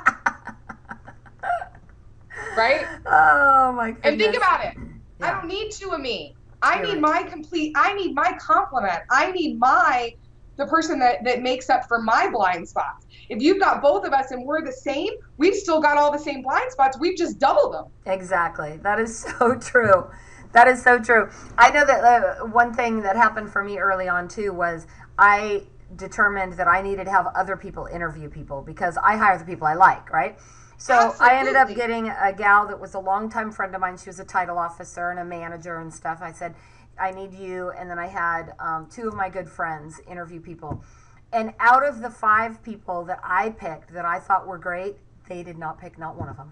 right? 2.57 2.87
Oh 3.05 3.73
my 3.73 3.91
goodness. 3.91 4.11
And 4.11 4.19
think 4.19 4.35
about 4.35 4.65
it. 4.65 4.73
Yeah. 5.19 5.27
I 5.27 5.31
don't 5.33 5.47
need 5.47 5.71
two 5.71 5.91
of 5.91 6.01
me. 6.01 6.35
I 6.63 6.77
You're 6.77 6.95
need 6.95 7.03
right. 7.03 7.23
my 7.23 7.29
complete. 7.29 7.73
I 7.75 7.93
need 7.93 8.15
my 8.15 8.35
complement. 8.39 9.03
I 9.11 9.31
need 9.31 9.59
my 9.59 10.15
the 10.55 10.65
person 10.67 10.99
that, 10.99 11.23
that 11.23 11.41
makes 11.41 11.69
up 11.69 11.87
for 11.87 12.01
my 12.01 12.29
blind 12.31 12.67
spots. 12.67 13.05
If 13.29 13.41
you've 13.41 13.59
got 13.59 13.81
both 13.81 14.05
of 14.05 14.13
us 14.13 14.31
and 14.31 14.45
we're 14.45 14.63
the 14.63 14.71
same, 14.71 15.09
we've 15.37 15.55
still 15.55 15.81
got 15.81 15.97
all 15.97 16.11
the 16.11 16.19
same 16.19 16.41
blind 16.41 16.71
spots. 16.71 16.97
We've 16.99 17.17
just 17.17 17.39
doubled 17.39 17.73
them. 17.73 17.85
Exactly. 18.05 18.77
That 18.77 18.99
is 18.99 19.19
so 19.39 19.55
true. 19.55 20.09
That 20.53 20.67
is 20.67 20.81
so 20.83 20.99
true. 20.99 21.29
I 21.57 21.69
know 21.71 21.85
that 21.85 22.03
uh, 22.03 22.45
one 22.45 22.73
thing 22.73 23.01
that 23.01 23.15
happened 23.15 23.51
for 23.51 23.63
me 23.63 23.77
early 23.77 24.07
on 24.07 24.27
too 24.27 24.53
was 24.53 24.87
I 25.17 25.63
determined 25.95 26.53
that 26.53 26.67
I 26.67 26.81
needed 26.81 27.05
to 27.05 27.11
have 27.11 27.27
other 27.35 27.57
people 27.57 27.87
interview 27.87 28.29
people 28.29 28.61
because 28.61 28.97
I 28.97 29.17
hire 29.17 29.37
the 29.37 29.45
people 29.45 29.67
I 29.67 29.73
like, 29.75 30.11
right? 30.11 30.37
So 30.77 30.93
Absolutely. 30.93 31.27
I 31.27 31.39
ended 31.39 31.55
up 31.55 31.75
getting 31.75 32.09
a 32.09 32.33
gal 32.33 32.67
that 32.67 32.79
was 32.79 32.93
a 32.93 32.99
longtime 32.99 33.51
friend 33.51 33.73
of 33.73 33.81
mine. 33.81 33.97
She 33.97 34.09
was 34.09 34.19
a 34.19 34.25
title 34.25 34.57
officer 34.57 35.11
and 35.11 35.19
a 35.19 35.25
manager 35.25 35.79
and 35.79 35.93
stuff. 35.93 36.19
I 36.21 36.31
said, 36.31 36.55
I 36.99 37.11
need 37.11 37.33
you. 37.33 37.71
And 37.71 37.89
then 37.89 37.99
I 37.99 38.07
had 38.07 38.53
um, 38.59 38.87
two 38.91 39.07
of 39.07 39.13
my 39.13 39.29
good 39.29 39.47
friends 39.47 39.99
interview 40.09 40.39
people. 40.39 40.83
And 41.31 41.53
out 41.59 41.85
of 41.85 42.01
the 42.01 42.09
five 42.09 42.61
people 42.63 43.03
that 43.05 43.19
I 43.23 43.49
picked 43.51 43.93
that 43.93 44.05
I 44.05 44.19
thought 44.19 44.45
were 44.45 44.57
great, 44.57 44.97
they 45.27 45.41
did 45.41 45.57
not 45.57 45.79
pick 45.79 45.97
not 45.97 46.15
one 46.15 46.29
of 46.29 46.37
them. 46.37 46.51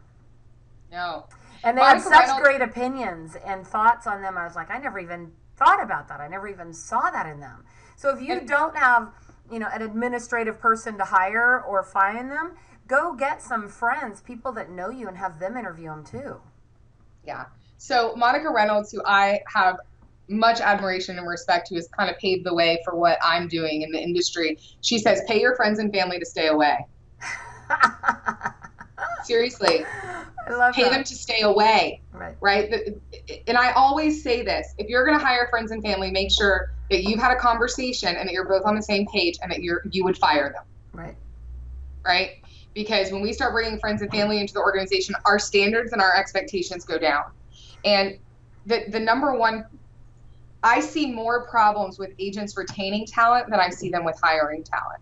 No. 0.91 1.25
And 1.63 1.77
they 1.77 1.81
Monica 1.81 2.09
had 2.09 2.27
such 2.27 2.41
great 2.41 2.61
opinions 2.61 3.35
and 3.45 3.65
thoughts 3.65 4.07
on 4.07 4.21
them. 4.21 4.37
I 4.37 4.45
was 4.45 4.55
like, 4.55 4.71
I 4.71 4.77
never 4.79 4.99
even 4.99 5.31
thought 5.55 5.81
about 5.83 6.07
that. 6.07 6.19
I 6.19 6.27
never 6.27 6.47
even 6.47 6.73
saw 6.73 7.11
that 7.11 7.27
in 7.27 7.39
them. 7.39 7.63
So 7.95 8.09
if 8.09 8.21
you 8.21 8.41
don't 8.41 8.75
have, 8.75 9.11
you 9.51 9.59
know, 9.59 9.67
an 9.73 9.81
administrative 9.81 10.59
person 10.59 10.97
to 10.97 11.03
hire 11.03 11.61
or 11.61 11.83
find 11.83 12.31
them, 12.31 12.53
go 12.87 13.13
get 13.13 13.41
some 13.41 13.67
friends, 13.67 14.21
people 14.21 14.51
that 14.53 14.69
know 14.69 14.89
you, 14.89 15.07
and 15.07 15.17
have 15.17 15.39
them 15.39 15.57
interview 15.57 15.89
them 15.89 16.03
too. 16.03 16.37
Yeah. 17.25 17.45
So 17.77 18.13
Monica 18.15 18.49
Reynolds, 18.49 18.91
who 18.91 19.01
I 19.05 19.41
have 19.53 19.77
much 20.29 20.61
admiration 20.61 21.17
and 21.17 21.27
respect 21.27 21.69
who 21.69 21.75
has 21.75 21.87
kind 21.89 22.09
of 22.09 22.17
paved 22.17 22.45
the 22.45 22.53
way 22.53 22.79
for 22.85 22.95
what 22.95 23.17
I'm 23.23 23.47
doing 23.47 23.81
in 23.81 23.91
the 23.91 23.99
industry. 23.99 24.57
She 24.81 24.97
says, 24.97 25.21
pay 25.27 25.41
your 25.41 25.55
friends 25.55 25.79
and 25.79 25.93
family 25.93 26.19
to 26.19 26.25
stay 26.25 26.47
away. 26.47 26.85
Seriously. 29.23 29.85
Pay 30.73 30.83
that. 30.83 30.91
them 30.91 31.03
to 31.03 31.15
stay 31.15 31.41
away. 31.41 32.01
Right. 32.11 32.35
Right. 32.41 32.93
And 33.47 33.57
I 33.57 33.71
always 33.71 34.23
say 34.23 34.43
this 34.43 34.73
if 34.77 34.87
you're 34.87 35.05
going 35.05 35.17
to 35.17 35.23
hire 35.23 35.47
friends 35.49 35.71
and 35.71 35.83
family, 35.83 36.11
make 36.11 36.31
sure 36.31 36.73
that 36.89 37.03
you've 37.03 37.19
had 37.19 37.31
a 37.31 37.39
conversation 37.39 38.15
and 38.15 38.27
that 38.27 38.33
you're 38.33 38.47
both 38.47 38.65
on 38.65 38.75
the 38.75 38.81
same 38.81 39.07
page 39.07 39.37
and 39.41 39.51
that 39.51 39.61
you're, 39.61 39.83
you 39.91 40.03
would 40.03 40.17
fire 40.17 40.51
them. 40.53 40.63
Right. 40.93 41.15
Right. 42.05 42.43
Because 42.73 43.11
when 43.11 43.21
we 43.21 43.33
start 43.33 43.53
bringing 43.53 43.79
friends 43.79 44.01
and 44.01 44.11
family 44.11 44.39
into 44.39 44.53
the 44.53 44.61
organization, 44.61 45.15
our 45.25 45.39
standards 45.39 45.91
and 45.91 46.01
our 46.01 46.15
expectations 46.15 46.85
go 46.85 46.97
down. 46.97 47.23
And 47.83 48.17
the, 48.65 48.85
the 48.89 48.99
number 48.99 49.33
one 49.33 49.65
I 50.63 50.79
see 50.79 51.11
more 51.11 51.47
problems 51.47 51.97
with 51.97 52.11
agents 52.19 52.55
retaining 52.55 53.05
talent 53.05 53.49
than 53.49 53.59
I 53.59 53.69
see 53.69 53.89
them 53.89 54.05
with 54.05 54.19
hiring 54.21 54.63
talent. 54.63 55.01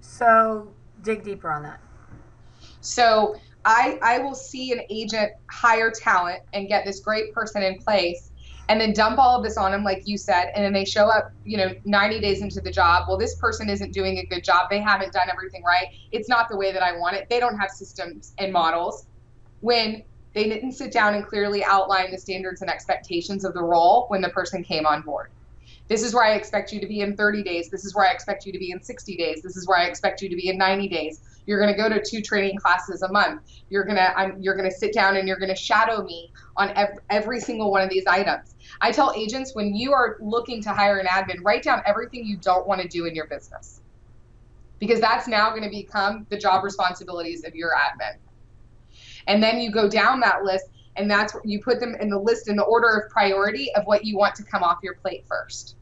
So 0.00 0.68
dig 1.02 1.22
deeper 1.22 1.50
on 1.50 1.62
that. 1.62 1.80
So 2.80 3.36
I 3.64 3.98
I 4.02 4.18
will 4.18 4.34
see 4.34 4.72
an 4.72 4.80
agent 4.90 5.32
hire 5.50 5.90
talent 5.90 6.40
and 6.52 6.68
get 6.68 6.84
this 6.84 7.00
great 7.00 7.32
person 7.34 7.62
in 7.62 7.78
place 7.78 8.30
and 8.68 8.80
then 8.80 8.92
dump 8.92 9.18
all 9.18 9.36
of 9.36 9.42
this 9.42 9.56
on 9.56 9.72
them 9.72 9.82
like 9.84 10.02
you 10.06 10.16
said 10.16 10.50
and 10.54 10.64
then 10.64 10.72
they 10.72 10.84
show 10.84 11.06
up 11.08 11.32
you 11.44 11.56
know 11.56 11.74
90 11.84 12.20
days 12.20 12.40
into 12.40 12.60
the 12.60 12.70
job 12.70 13.04
well 13.08 13.18
this 13.18 13.34
person 13.36 13.68
isn't 13.68 13.92
doing 13.92 14.18
a 14.18 14.26
good 14.26 14.44
job 14.44 14.68
they 14.70 14.80
haven't 14.80 15.12
done 15.12 15.28
everything 15.30 15.62
right 15.64 15.88
it's 16.12 16.28
not 16.28 16.48
the 16.48 16.56
way 16.56 16.72
that 16.72 16.82
i 16.82 16.96
want 16.96 17.16
it 17.16 17.26
they 17.28 17.40
don't 17.40 17.58
have 17.58 17.70
systems 17.70 18.32
and 18.38 18.52
models 18.52 19.06
when 19.60 20.04
they 20.34 20.48
didn't 20.48 20.72
sit 20.72 20.92
down 20.92 21.14
and 21.14 21.26
clearly 21.26 21.64
outline 21.64 22.10
the 22.10 22.18
standards 22.18 22.60
and 22.60 22.70
expectations 22.70 23.44
of 23.44 23.54
the 23.54 23.62
role 23.62 24.06
when 24.08 24.20
the 24.20 24.28
person 24.28 24.62
came 24.62 24.86
on 24.86 25.02
board. 25.02 25.30
This 25.88 26.02
is 26.02 26.14
where 26.14 26.24
I 26.24 26.34
expect 26.34 26.72
you 26.72 26.80
to 26.80 26.86
be 26.86 27.00
in 27.00 27.16
30 27.16 27.42
days. 27.42 27.68
This 27.68 27.84
is 27.84 27.94
where 27.96 28.06
I 28.06 28.12
expect 28.12 28.46
you 28.46 28.52
to 28.52 28.58
be 28.58 28.70
in 28.70 28.80
60 28.80 29.16
days. 29.16 29.42
This 29.42 29.56
is 29.56 29.66
where 29.66 29.78
I 29.78 29.86
expect 29.86 30.22
you 30.22 30.28
to 30.28 30.36
be 30.36 30.48
in 30.48 30.56
90 30.56 30.88
days. 30.88 31.20
You're 31.50 31.60
going 31.60 31.74
to 31.74 31.76
go 31.76 31.88
to 31.88 32.00
two 32.00 32.22
training 32.22 32.58
classes 32.58 33.02
a 33.02 33.10
month. 33.10 33.42
You're 33.70 33.82
going 33.82 33.96
to 33.96 34.16
I'm, 34.16 34.40
you're 34.40 34.54
going 34.54 34.70
to 34.70 34.74
sit 34.74 34.94
down 34.94 35.16
and 35.16 35.26
you're 35.26 35.38
going 35.38 35.50
to 35.50 35.56
shadow 35.56 36.04
me 36.04 36.32
on 36.56 36.70
every, 36.76 36.98
every 37.10 37.40
single 37.40 37.72
one 37.72 37.82
of 37.82 37.90
these 37.90 38.06
items. 38.06 38.54
I 38.80 38.92
tell 38.92 39.12
agents 39.16 39.52
when 39.52 39.74
you 39.74 39.92
are 39.92 40.16
looking 40.20 40.62
to 40.62 40.70
hire 40.70 40.98
an 40.98 41.06
admin, 41.06 41.38
write 41.42 41.64
down 41.64 41.82
everything 41.86 42.24
you 42.24 42.36
don't 42.36 42.68
want 42.68 42.80
to 42.82 42.86
do 42.86 43.06
in 43.06 43.16
your 43.16 43.26
business. 43.26 43.80
Because 44.78 45.00
that's 45.00 45.26
now 45.26 45.50
going 45.50 45.64
to 45.64 45.70
become 45.70 46.24
the 46.30 46.38
job 46.38 46.62
responsibilities 46.62 47.44
of 47.44 47.56
your 47.56 47.70
admin 47.70 48.16
and 49.26 49.42
then 49.42 49.60
you 49.60 49.70
go 49.70 49.88
down 49.88 50.20
that 50.20 50.44
list 50.44 50.66
and 50.96 51.10
that's 51.10 51.34
what 51.34 51.44
you 51.44 51.60
put 51.60 51.80
them 51.80 51.94
in 52.00 52.08
the 52.08 52.18
list 52.18 52.48
in 52.48 52.56
the 52.56 52.64
order 52.64 52.88
of 52.88 53.10
priority 53.10 53.72
of 53.74 53.84
what 53.84 54.04
you 54.04 54.16
want 54.16 54.34
to 54.36 54.44
come 54.44 54.62
off 54.62 54.78
your 54.82 54.94
plate 54.94 55.24
first 55.28 55.76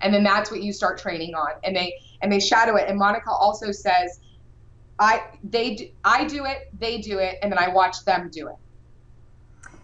and 0.00 0.12
then 0.14 0.22
that's 0.22 0.50
what 0.50 0.62
you 0.62 0.72
start 0.72 0.98
training 0.98 1.34
on 1.34 1.50
and 1.64 1.74
they 1.74 1.94
and 2.22 2.30
they 2.30 2.40
shadow 2.40 2.76
it 2.76 2.84
and 2.88 2.98
monica 2.98 3.30
also 3.30 3.70
says 3.72 4.20
i 4.98 5.22
they 5.44 5.74
do, 5.74 5.88
i 6.04 6.24
do 6.24 6.44
it 6.44 6.70
they 6.78 6.98
do 6.98 7.18
it 7.18 7.38
and 7.42 7.50
then 7.50 7.58
i 7.58 7.68
watch 7.68 8.04
them 8.04 8.30
do 8.32 8.48
it. 8.48 8.56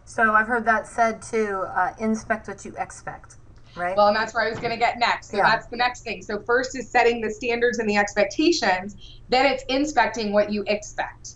So 0.05 0.33
i've 0.33 0.46
heard 0.46 0.64
that 0.66 0.87
said 0.87 1.22
too 1.22 1.64
uh, 1.74 1.92
inspect 1.98 2.48
what 2.48 2.64
you 2.64 2.74
expect 2.79 3.37
right? 3.77 3.96
Well 3.96 4.09
and 4.09 4.16
that's 4.16 4.35
where 4.35 4.44
i 4.44 4.50
was 4.50 4.59
going 4.59 4.70
to 4.70 4.77
get 4.77 4.98
next. 4.98 5.31
So 5.31 5.38
yeah. 5.38 5.50
that's 5.50 5.66
the 5.66 5.77
next 5.77 6.03
thing. 6.03 6.22
So 6.22 6.40
first 6.42 6.77
is 6.77 6.88
setting 6.88 7.20
the 7.20 7.31
standards 7.31 7.79
and 7.79 7.88
the 7.88 7.96
expectations 7.96 8.96
then 9.29 9.46
it's 9.46 9.64
inspecting 9.68 10.33
what 10.33 10.53
you 10.53 10.64
expect 10.66 11.35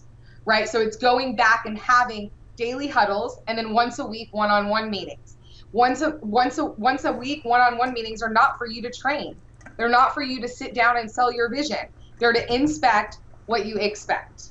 right? 0.49 0.67
So 0.67 0.81
it's 0.81 0.97
going 0.97 1.37
back 1.37 1.67
and 1.67 1.79
having 1.79 2.31
daily 2.57 2.89
huddles 2.89 3.39
and 3.47 3.57
then 3.57 3.75
once 3.75 3.99
a 3.99 4.07
week 4.07 4.29
one-on-one 4.33 4.91
meetings. 4.91 5.37
Once 5.73 6.01
a 6.01 6.19
once 6.23 6.57
a 6.57 6.65
once 6.65 7.05
a 7.05 7.13
week 7.13 7.45
one-on-one 7.45 7.93
meetings 7.93 8.23
are 8.23 8.31
not 8.31 8.57
for 8.57 8.67
you 8.67 8.81
to 8.81 8.91
train. 8.91 9.37
They're 9.77 9.91
not 9.91 10.15
for 10.15 10.23
you 10.23 10.41
to 10.41 10.49
sit 10.49 10.75
down 10.75 10.97
and 10.97 11.11
sell 11.11 11.31
your 11.31 11.51
vision. 11.51 11.87
They're 12.19 12.33
to 12.33 12.53
inspect 12.53 13.19
what 13.49 13.67
you 13.67 13.77
expect 13.77 14.51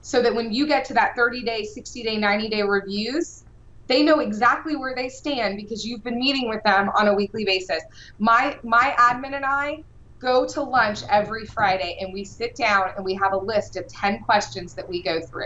so 0.00 0.22
that 0.22 0.34
when 0.34 0.52
you 0.52 0.66
get 0.66 0.84
to 0.86 0.94
that 0.94 1.12
30 1.16 1.42
day 1.44 1.64
60 1.64 2.02
day 2.02 2.16
90 2.16 2.48
day 2.48 2.62
reviews 2.62 3.44
they 3.88 4.02
know 4.02 4.20
exactly 4.20 4.76
where 4.76 4.94
they 4.96 5.08
stand 5.08 5.56
because 5.56 5.84
you've 5.84 6.02
been 6.02 6.18
meeting 6.18 6.48
with 6.48 6.62
them 6.64 6.90
on 6.98 7.08
a 7.08 7.14
weekly 7.14 7.44
basis 7.44 7.82
my 8.18 8.56
my 8.64 8.94
admin 8.98 9.34
and 9.34 9.44
i 9.46 9.76
go 10.20 10.46
to 10.46 10.62
lunch 10.62 11.02
every 11.10 11.44
friday 11.46 11.96
and 12.00 12.12
we 12.12 12.24
sit 12.24 12.56
down 12.56 12.84
and 12.96 13.04
we 13.04 13.14
have 13.14 13.32
a 13.32 13.38
list 13.38 13.76
of 13.76 13.84
10 14.00 14.20
questions 14.24 14.74
that 14.74 14.88
we 14.88 15.02
go 15.02 15.20
through 15.30 15.44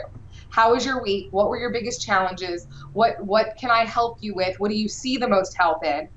how 0.50 0.72
was 0.72 0.84
your 0.84 1.02
week? 1.02 1.28
What 1.30 1.48
were 1.48 1.58
your 1.58 1.72
biggest 1.72 2.02
challenges? 2.02 2.66
What 2.92 3.16
what 3.24 3.54
can 3.58 3.70
I 3.70 3.84
help 3.84 4.18
you 4.20 4.34
with? 4.34 4.54
What 4.58 4.70
do 4.70 4.76
you 4.76 4.88
see 4.88 5.16
the 5.16 5.28
most 5.28 5.54
help 5.58 5.84
in? 5.84 6.08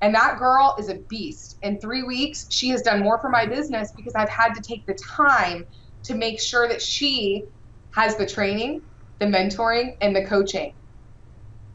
And 0.00 0.14
that 0.14 0.38
girl 0.38 0.74
is 0.78 0.88
a 0.88 1.00
beast. 1.08 1.58
In 1.62 1.80
three 1.80 2.04
weeks, 2.04 2.46
she 2.50 2.68
has 2.70 2.82
done 2.82 3.02
more 3.02 3.18
for 3.20 3.30
my 3.30 3.46
business 3.46 3.92
because 3.96 4.14
I've 4.14 4.28
had 4.28 4.54
to 4.54 4.62
take 4.62 4.86
the 4.86 4.96
time 5.16 5.64
to 6.04 6.14
make 6.14 6.40
sure 6.40 6.68
that 6.68 6.80
she 6.82 7.44
has 7.92 8.16
the 8.16 8.26
training, 8.26 8.82
the 9.18 9.26
mentoring, 9.26 9.96
and 10.00 10.14
the 10.14 10.24
coaching 10.24 10.72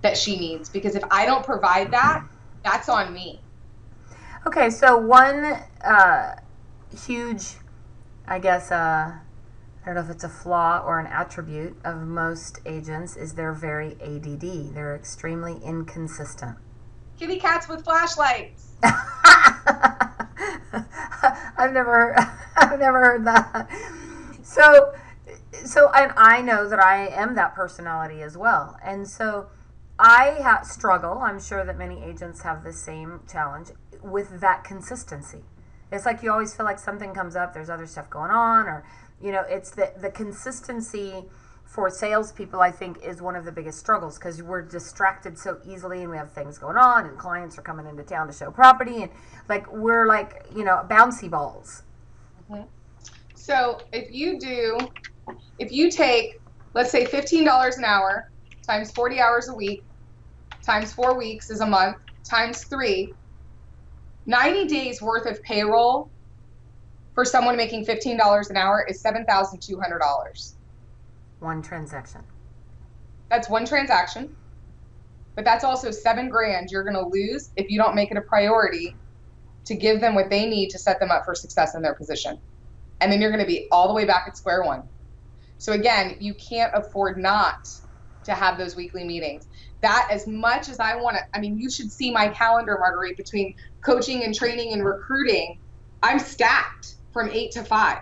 that 0.02 0.18
she 0.18 0.38
needs. 0.38 0.70
Because 0.70 0.96
if 0.96 1.04
I 1.12 1.26
don't 1.26 1.46
provide 1.46 1.92
that, 1.92 2.24
that's 2.64 2.90
on 2.90 3.14
me. 3.14 3.42
Okay, 4.46 4.70
so 4.70 4.98
one 4.98 5.58
uh, 5.84 6.36
huge, 7.06 7.56
I 8.28 8.40
guess, 8.40 8.72
uh, 8.72 9.14
I 9.16 9.86
don't 9.86 9.96
know 9.96 10.02
if 10.02 10.10
it's 10.10 10.24
a 10.24 10.30
flaw 10.30 10.82
or 10.86 11.00
an 11.00 11.08
attribute 11.08 11.76
of 11.84 12.02
most 12.02 12.60
agents 12.66 13.18
is 13.18 13.34
they're 13.34 13.54
very 13.54 13.98
ADD. 14.02 14.74
They're 14.74 14.96
extremely 14.96 15.60
inconsistent. 15.64 16.58
Kitty 17.20 17.40
cats 17.40 17.68
with 17.68 17.84
flashlights. 17.84 18.72
I've 21.58 21.74
never 21.74 22.16
I've 22.56 22.80
never 22.80 23.00
heard 23.00 23.26
that. 23.26 23.70
So 24.54 24.94
so 25.66 25.90
and 25.94 26.12
I 26.16 26.42
know 26.42 26.70
that 26.70 26.80
I 26.80 27.08
am 27.08 27.34
that 27.36 27.56
personality 27.56 28.22
as 28.22 28.38
well. 28.38 28.78
And 28.84 29.08
so 29.08 29.48
I 29.98 30.38
ha- 30.42 30.62
struggle, 30.62 31.20
I'm 31.20 31.40
sure 31.40 31.66
that 31.66 31.78
many 31.78 32.04
agents 32.04 32.42
have 32.42 32.64
the 32.64 32.74
same 32.74 33.22
challenge 33.32 33.70
with 34.04 34.42
that 34.42 34.64
consistency. 34.64 35.44
It's 35.92 36.06
like 36.06 36.22
you 36.22 36.32
always 36.32 36.54
feel 36.54 36.66
like 36.66 36.78
something 36.78 37.14
comes 37.14 37.36
up, 37.36 37.54
there's 37.54 37.70
other 37.70 37.88
stuff 37.88 38.10
going 38.12 38.30
on 38.30 38.68
or 38.68 38.86
you 39.20 39.32
know, 39.32 39.44
it's 39.48 39.72
the 39.72 39.92
the 40.00 40.12
consistency 40.12 41.26
for 41.66 41.90
salespeople, 41.90 42.62
I 42.62 42.70
think, 42.70 43.02
is 43.02 43.24
one 43.24 43.36
of 43.36 43.46
the 43.46 43.52
biggest 43.52 43.80
struggles 43.80 44.20
because 44.20 44.44
we're 44.44 44.62
distracted 44.62 45.40
so 45.40 45.60
easily 45.66 46.02
and 46.02 46.12
we 46.12 46.18
have 46.18 46.32
things 46.32 46.60
going 46.60 46.78
on 46.78 47.08
and 47.08 47.18
clients 47.18 47.58
are 47.58 47.64
coming 47.64 47.88
into 47.88 48.04
town 48.04 48.28
to 48.28 48.34
show 48.34 48.52
property 48.52 49.02
and 49.02 49.12
like 49.50 49.72
we're 49.74 50.06
like, 50.06 50.46
you 50.56 50.64
know, 50.64 50.86
bouncy 50.88 51.28
balls. 51.28 51.82
Mm-hmm. 52.52 52.64
So 53.44 53.78
if 53.92 54.10
you 54.10 54.40
do, 54.40 54.78
if 55.60 55.70
you 55.70 55.92
take, 55.92 56.40
let's 56.74 56.90
say 56.90 57.06
$15 57.06 57.78
an 57.78 57.84
hour 57.84 58.24
times 58.66 58.90
40 58.92 59.20
hours 59.20 59.50
a 59.50 59.54
week 59.54 59.84
times 60.66 60.94
four 60.94 61.18
weeks 61.18 61.50
is 61.50 61.60
a 61.60 61.66
month 61.66 61.98
times 62.24 62.64
three, 62.70 63.14
90 64.28 64.68
days 64.68 65.02
worth 65.02 65.26
of 65.26 65.44
payroll 65.44 66.10
for 67.16 67.26
someone 67.26 67.58
making 67.58 67.86
$15 67.86 68.50
an 68.50 68.56
hour 68.56 68.86
is 68.88 69.04
$7,200. 69.04 70.54
One 71.40 71.62
transaction. 71.62 72.22
That's 73.30 73.50
one 73.50 73.66
transaction. 73.66 74.38
But 75.36 75.44
that's 75.44 75.66
also 75.66 75.92
seven 75.92 76.30
grand 76.30 76.70
you're 76.72 76.86
going 76.86 76.96
to 76.96 77.10
lose 77.12 77.52
if 77.58 77.70
you 77.70 77.78
don't 77.78 77.94
make 77.94 78.10
it 78.10 78.16
a 78.16 78.22
priority 78.22 78.96
to 79.66 79.76
give 79.76 80.00
them 80.00 80.16
what 80.16 80.30
they 80.30 80.46
need 80.46 80.70
to 80.70 80.80
set 80.80 81.02
them 81.02 81.12
up 81.12 81.26
for 81.26 81.36
success 81.36 81.76
in 81.76 81.82
their 81.82 81.96
position. 81.96 82.40
And 83.04 83.12
then 83.12 83.20
you're 83.20 83.32
going 83.32 83.44
to 83.44 83.48
be 83.48 83.68
all 83.70 83.90
the 83.90 83.94
way 83.94 84.06
back 84.06 84.24
at 84.28 84.38
square 84.38 84.64
one. 84.64 84.84
So 85.58 85.74
again, 85.74 86.16
you 86.22 86.34
can't 86.50 86.72
afford 86.74 87.18
not 87.18 87.56
to 88.24 88.34
have 88.34 88.58
those 88.58 88.78
weekly 88.78 89.04
meetings. 89.04 89.46
That 89.82 90.08
as 90.10 90.26
much 90.26 90.70
as 90.70 90.80
I 90.80 90.96
want 90.96 91.18
to, 91.18 91.24
I 91.36 91.42
mean, 91.42 91.58
you 91.58 91.70
should 91.70 91.92
see 91.92 92.12
my 92.12 92.30
calendar, 92.30 92.78
Marguerite, 92.80 93.18
between 93.18 93.54
coaching 93.86 94.24
and 94.24 94.34
training 94.34 94.72
and 94.72 94.86
recruiting. 94.86 95.58
I'm 96.02 96.18
stacked 96.18 96.96
from 97.12 97.30
eight 97.30 97.52
to 97.52 97.66
five. 97.66 97.98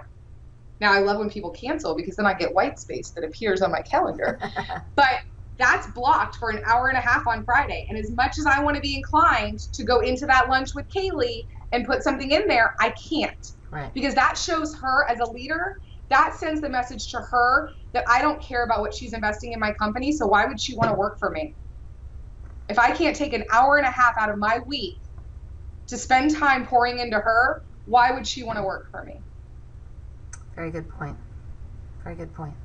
Now 0.80 0.94
I 0.94 1.00
love 1.00 1.18
when 1.18 1.32
people 1.32 1.50
cancel 1.50 1.96
because 1.96 2.16
then 2.16 2.28
I 2.28 2.36
get 2.36 2.54
white 2.54 2.78
space 2.78 3.12
that 3.16 3.24
appears 3.26 3.64
on 3.64 3.72
my 3.72 3.82
calendar. 3.82 4.40
but 4.96 5.20
that's 5.58 5.88
blocked 5.94 6.36
for 6.36 6.52
an 6.52 6.62
hour 6.68 6.90
and 6.90 6.98
a 6.98 7.02
half 7.02 7.26
on 7.28 7.44
Friday. 7.44 7.86
And 7.90 7.98
as 7.98 8.12
much 8.12 8.38
as 8.40 8.46
I 8.46 8.62
want 8.62 8.76
to 8.76 8.82
be 8.82 8.96
inclined 8.96 9.60
to 9.74 9.84
go 9.84 10.00
into 10.02 10.28
that 10.28 10.50
lunch 10.50 10.70
with 10.76 10.86
Kaylee 10.96 11.44
and 11.72 11.86
put 11.86 12.04
something 12.04 12.32
in 12.32 12.48
there, 12.48 12.72
I 12.80 12.94
can't. 13.12 13.48
Right. 13.72 13.94
Because 13.94 14.16
that 14.16 14.38
shows 14.38 14.76
her 14.82 15.10
as 15.10 15.20
a 15.20 15.32
leader, 15.32 15.74
that 16.10 16.36
sends 16.36 16.62
the 16.62 16.70
message 16.70 17.10
to 17.12 17.22
her 17.32 17.70
that 17.94 18.04
I 18.08 18.22
don't 18.22 18.42
care 18.42 18.64
about 18.64 18.82
what 18.82 18.94
she's 18.94 19.14
investing 19.14 19.54
in 19.54 19.60
my 19.60 19.72
company. 19.74 20.12
So 20.12 20.28
why 20.28 20.46
would 20.46 20.60
she 20.60 20.76
want 20.76 20.90
to 20.90 20.96
work 20.96 21.18
for 21.20 21.30
me? 21.30 21.56
If 22.70 22.78
I 22.78 22.92
can't 22.92 23.16
take 23.16 23.34
an 23.34 23.46
hour 23.52 23.78
and 23.78 23.86
a 23.86 23.92
half 23.92 24.14
out 24.20 24.30
of 24.30 24.38
my 24.38 24.60
week 24.68 25.00
to 25.88 25.98
spend 25.98 26.36
time 26.36 26.66
pouring 26.66 27.00
into 27.00 27.18
her, 27.18 27.62
why 27.86 28.12
would 28.12 28.28
she 28.28 28.44
want 28.44 28.58
to 28.58 28.64
work 28.64 28.86
for 28.92 29.04
me? 29.04 29.22
Very 30.56 30.72
good 30.72 30.90
point. 30.90 31.18
Very 32.04 32.16
good 32.16 32.34
point. 32.34 32.56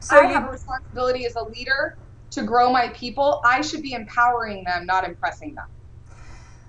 So 0.00 0.16
I 0.16 0.22
you, 0.22 0.34
have 0.34 0.48
a 0.48 0.50
responsibility 0.50 1.26
as 1.26 1.34
a 1.34 1.44
leader 1.44 1.96
to 2.32 2.42
grow 2.42 2.72
my 2.72 2.88
people. 2.88 3.40
I 3.44 3.60
should 3.60 3.82
be 3.82 3.92
empowering 3.92 4.64
them, 4.64 4.86
not 4.86 5.04
impressing 5.04 5.54
them. 5.54 5.64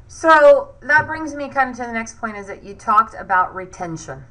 So 0.08 0.76
that 0.82 1.06
brings 1.06 1.36
me 1.36 1.50
kind 1.50 1.70
of 1.70 1.76
to 1.78 1.84
the 1.84 1.91
next 1.91 2.20
point 2.20 2.38
is 2.38 2.48
that 2.48 2.63
you 2.63 2.74
talked 2.74 3.13
about 3.20 3.54
retention. 3.54 4.24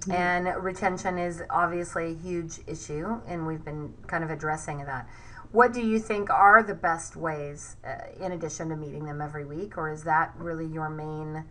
Mm-hmm. 0.00 0.12
And 0.12 0.64
retention 0.64 1.18
is 1.18 1.42
obviously 1.50 2.12
a 2.12 2.14
huge 2.14 2.58
issue, 2.66 3.20
and 3.26 3.46
we've 3.46 3.64
been 3.64 3.94
kind 4.06 4.24
of 4.24 4.30
addressing 4.30 4.78
that. 4.84 5.08
What 5.52 5.72
do 5.72 5.80
you 5.80 6.00
think 6.00 6.30
are 6.30 6.62
the 6.64 6.74
best 6.74 7.14
ways, 7.14 7.76
uh, 7.86 8.24
in 8.24 8.32
addition 8.32 8.68
to 8.70 8.76
meeting 8.76 9.04
them 9.04 9.20
every 9.20 9.44
week, 9.44 9.78
or 9.78 9.90
is 9.90 10.02
that 10.02 10.34
really 10.36 10.66
your 10.66 10.88
main 10.88 11.44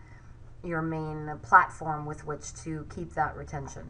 your 0.65 0.81
main 0.81 1.37
platform 1.41 2.05
with 2.05 2.25
which 2.25 2.53
to 2.63 2.85
keep 2.93 3.13
that 3.13 3.35
retention? 3.35 3.83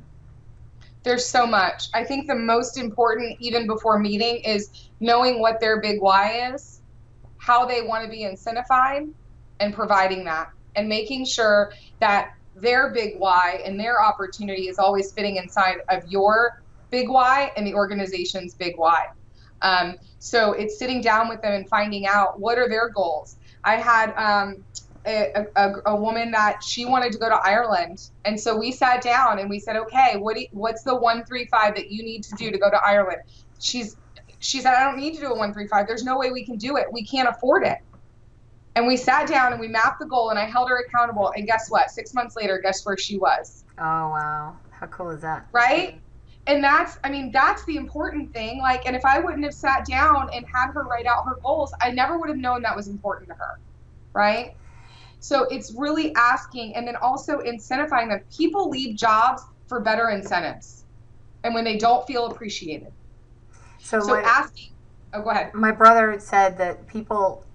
There's 1.03 1.25
so 1.25 1.45
much. 1.45 1.87
I 1.93 2.03
think 2.03 2.27
the 2.27 2.35
most 2.35 2.77
important, 2.77 3.37
even 3.39 3.67
before 3.67 3.99
meeting, 3.99 4.37
is 4.37 4.89
knowing 4.99 5.39
what 5.39 5.59
their 5.59 5.81
big 5.81 6.01
why 6.01 6.51
is, 6.53 6.81
how 7.37 7.65
they 7.65 7.81
want 7.81 8.05
to 8.05 8.09
be 8.09 8.23
incentivized, 8.23 9.13
and 9.63 9.73
providing 9.73 10.25
that, 10.25 10.51
and 10.75 10.87
making 10.89 11.25
sure 11.25 11.73
that 11.99 12.35
their 12.55 12.91
big 12.91 13.17
why 13.17 13.61
and 13.65 13.79
their 13.79 14.01
opportunity 14.01 14.67
is 14.67 14.77
always 14.77 15.11
fitting 15.11 15.37
inside 15.37 15.77
of 15.89 16.05
your 16.07 16.61
big 16.91 17.09
why 17.09 17.51
and 17.57 17.65
the 17.65 17.73
organization's 17.73 18.53
big 18.53 18.77
why. 18.77 19.07
Um, 19.61 19.95
so 20.19 20.51
it's 20.51 20.77
sitting 20.77 21.01
down 21.01 21.29
with 21.29 21.41
them 21.41 21.53
and 21.53 21.67
finding 21.67 22.05
out 22.05 22.39
what 22.39 22.57
are 22.57 22.67
their 22.67 22.89
goals. 22.89 23.37
I 23.63 23.77
had 23.77 24.13
um, 24.17 24.63
a, 25.07 25.47
a, 25.55 25.73
a, 25.85 25.95
woman 25.95 26.31
that 26.31 26.61
she 26.61 26.85
wanted 26.85 27.13
to 27.13 27.17
go 27.17 27.29
to 27.29 27.35
Ireland, 27.35 28.09
and 28.25 28.39
so 28.39 28.57
we 28.57 28.73
sat 28.73 29.01
down 29.01 29.39
and 29.39 29.49
we 29.49 29.59
said, 29.59 29.77
okay, 29.77 30.17
what 30.17 30.39
you, 30.39 30.47
what's 30.51 30.83
the 30.83 30.95
one 30.95 31.23
three 31.23 31.45
five 31.45 31.75
that 31.75 31.89
you 31.89 32.03
need 32.03 32.23
to 32.25 32.35
do 32.35 32.51
to 32.51 32.57
go 32.57 32.69
to 32.69 32.77
Ireland? 32.85 33.21
She's 33.59 33.95
she 34.39 34.59
said, 34.59 34.73
I 34.73 34.83
don't 34.83 34.97
need 34.97 35.15
to 35.15 35.21
do 35.21 35.27
a 35.27 35.37
one 35.37 35.53
three 35.53 35.67
five. 35.67 35.87
There's 35.87 36.03
no 36.03 36.17
way 36.17 36.31
we 36.31 36.45
can 36.45 36.57
do 36.57 36.75
it. 36.75 36.87
We 36.91 37.05
can't 37.05 37.29
afford 37.29 37.65
it. 37.65 37.77
And 38.75 38.87
we 38.87 38.97
sat 38.97 39.27
down 39.27 39.51
and 39.51 39.61
we 39.61 39.67
mapped 39.67 39.99
the 39.99 40.05
goal, 40.05 40.29
and 40.31 40.39
I 40.39 40.45
held 40.45 40.69
her 40.69 40.79
accountable. 40.79 41.31
And 41.35 41.45
guess 41.45 41.69
what? 41.69 41.91
Six 41.91 42.13
months 42.13 42.35
later, 42.35 42.59
guess 42.59 42.85
where 42.85 42.97
she 42.97 43.17
was? 43.17 43.63
Oh 43.77 43.83
wow, 43.83 44.55
how 44.71 44.87
cool 44.87 45.09
is 45.11 45.21
that? 45.21 45.47
Right. 45.51 45.99
And 46.45 46.61
that's, 46.61 46.99
I 47.05 47.09
mean, 47.09 47.31
that's 47.31 47.63
the 47.65 47.77
important 47.77 48.33
thing. 48.33 48.59
Like, 48.59 48.85
and 48.85 48.97
if 48.97 49.05
I 49.05 49.19
wouldn't 49.19 49.45
have 49.45 49.53
sat 49.53 49.85
down 49.85 50.29
and 50.33 50.45
had 50.45 50.71
her 50.73 50.83
write 50.83 51.05
out 51.05 51.25
her 51.25 51.39
goals, 51.41 51.73
I 51.81 51.91
never 51.91 52.17
would 52.19 52.27
have 52.27 52.37
known 52.37 52.61
that 52.63 52.75
was 52.75 52.89
important 52.89 53.29
to 53.29 53.35
her. 53.35 53.59
Right 54.11 54.55
so 55.23 55.45
it's 55.45 55.73
really 55.77 56.13
asking 56.15 56.75
and 56.75 56.85
then 56.85 56.97
also 56.97 57.39
incentivizing 57.39 58.09
them. 58.09 58.19
People 58.35 58.69
leave 58.69 58.97
jobs 58.97 59.41
for 59.67 59.79
better 59.79 60.09
incentives 60.09 60.83
and 61.45 61.53
when 61.53 61.63
they 61.63 61.77
don't 61.77 62.05
feel 62.05 62.25
appreciated. 62.25 62.91
So, 63.79 64.01
so 64.01 64.15
my, 64.15 64.21
asking, 64.21 64.71
oh, 65.13 65.21
go 65.21 65.29
ahead. 65.29 65.53
My 65.53 65.71
brother 65.71 66.19
said 66.19 66.57
that 66.57 66.87
people 66.87 67.45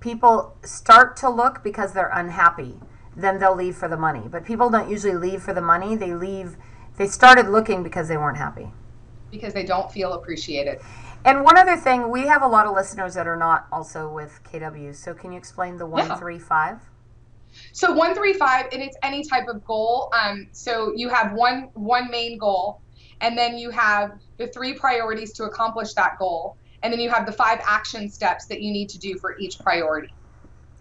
people 0.00 0.56
start 0.64 1.16
to 1.18 1.28
look 1.28 1.62
because 1.62 1.92
they're 1.92 2.10
unhappy, 2.12 2.74
then 3.16 3.38
they'll 3.38 3.54
leave 3.54 3.76
for 3.76 3.88
the 3.88 3.96
money. 3.96 4.26
But 4.28 4.44
people 4.44 4.70
don't 4.70 4.90
usually 4.90 5.16
leave 5.16 5.42
for 5.42 5.52
the 5.52 5.60
money. 5.60 5.96
They 5.96 6.14
leave. 6.14 6.56
They 6.96 7.06
started 7.06 7.48
looking 7.48 7.82
because 7.82 8.08
they 8.08 8.16
weren't 8.16 8.38
happy. 8.38 8.70
Because 9.30 9.54
they 9.54 9.64
don't 9.64 9.90
feel 9.92 10.14
appreciated. 10.14 10.80
And 11.24 11.44
one 11.44 11.58
other 11.58 11.76
thing, 11.76 12.10
we 12.10 12.26
have 12.26 12.42
a 12.42 12.48
lot 12.48 12.66
of 12.66 12.74
listeners 12.74 13.14
that 13.14 13.26
are 13.26 13.36
not 13.36 13.66
also 13.70 14.08
with 14.08 14.40
KW. 14.44 14.94
So 14.94 15.12
can 15.14 15.32
you 15.32 15.38
explain 15.38 15.76
the 15.76 15.86
one 15.86 16.18
three 16.18 16.38
five? 16.38 16.80
So 17.72 17.92
one 17.92 18.14
three 18.14 18.32
five, 18.32 18.66
and 18.72 18.82
it's 18.82 18.96
any 19.02 19.24
type 19.24 19.48
of 19.48 19.64
goal. 19.64 20.10
Um, 20.18 20.48
so 20.52 20.92
you 20.96 21.08
have 21.08 21.32
one 21.32 21.68
one 21.74 22.10
main 22.10 22.38
goal, 22.38 22.80
and 23.20 23.36
then 23.36 23.58
you 23.58 23.70
have 23.70 24.12
the 24.38 24.46
three 24.48 24.74
priorities 24.74 25.32
to 25.34 25.44
accomplish 25.44 25.92
that 25.94 26.18
goal, 26.18 26.56
and 26.82 26.92
then 26.92 27.00
you 27.00 27.10
have 27.10 27.26
the 27.26 27.32
five 27.32 27.60
action 27.64 28.08
steps 28.08 28.46
that 28.46 28.62
you 28.62 28.72
need 28.72 28.88
to 28.90 28.98
do 28.98 29.18
for 29.18 29.38
each 29.38 29.58
priority. 29.58 30.12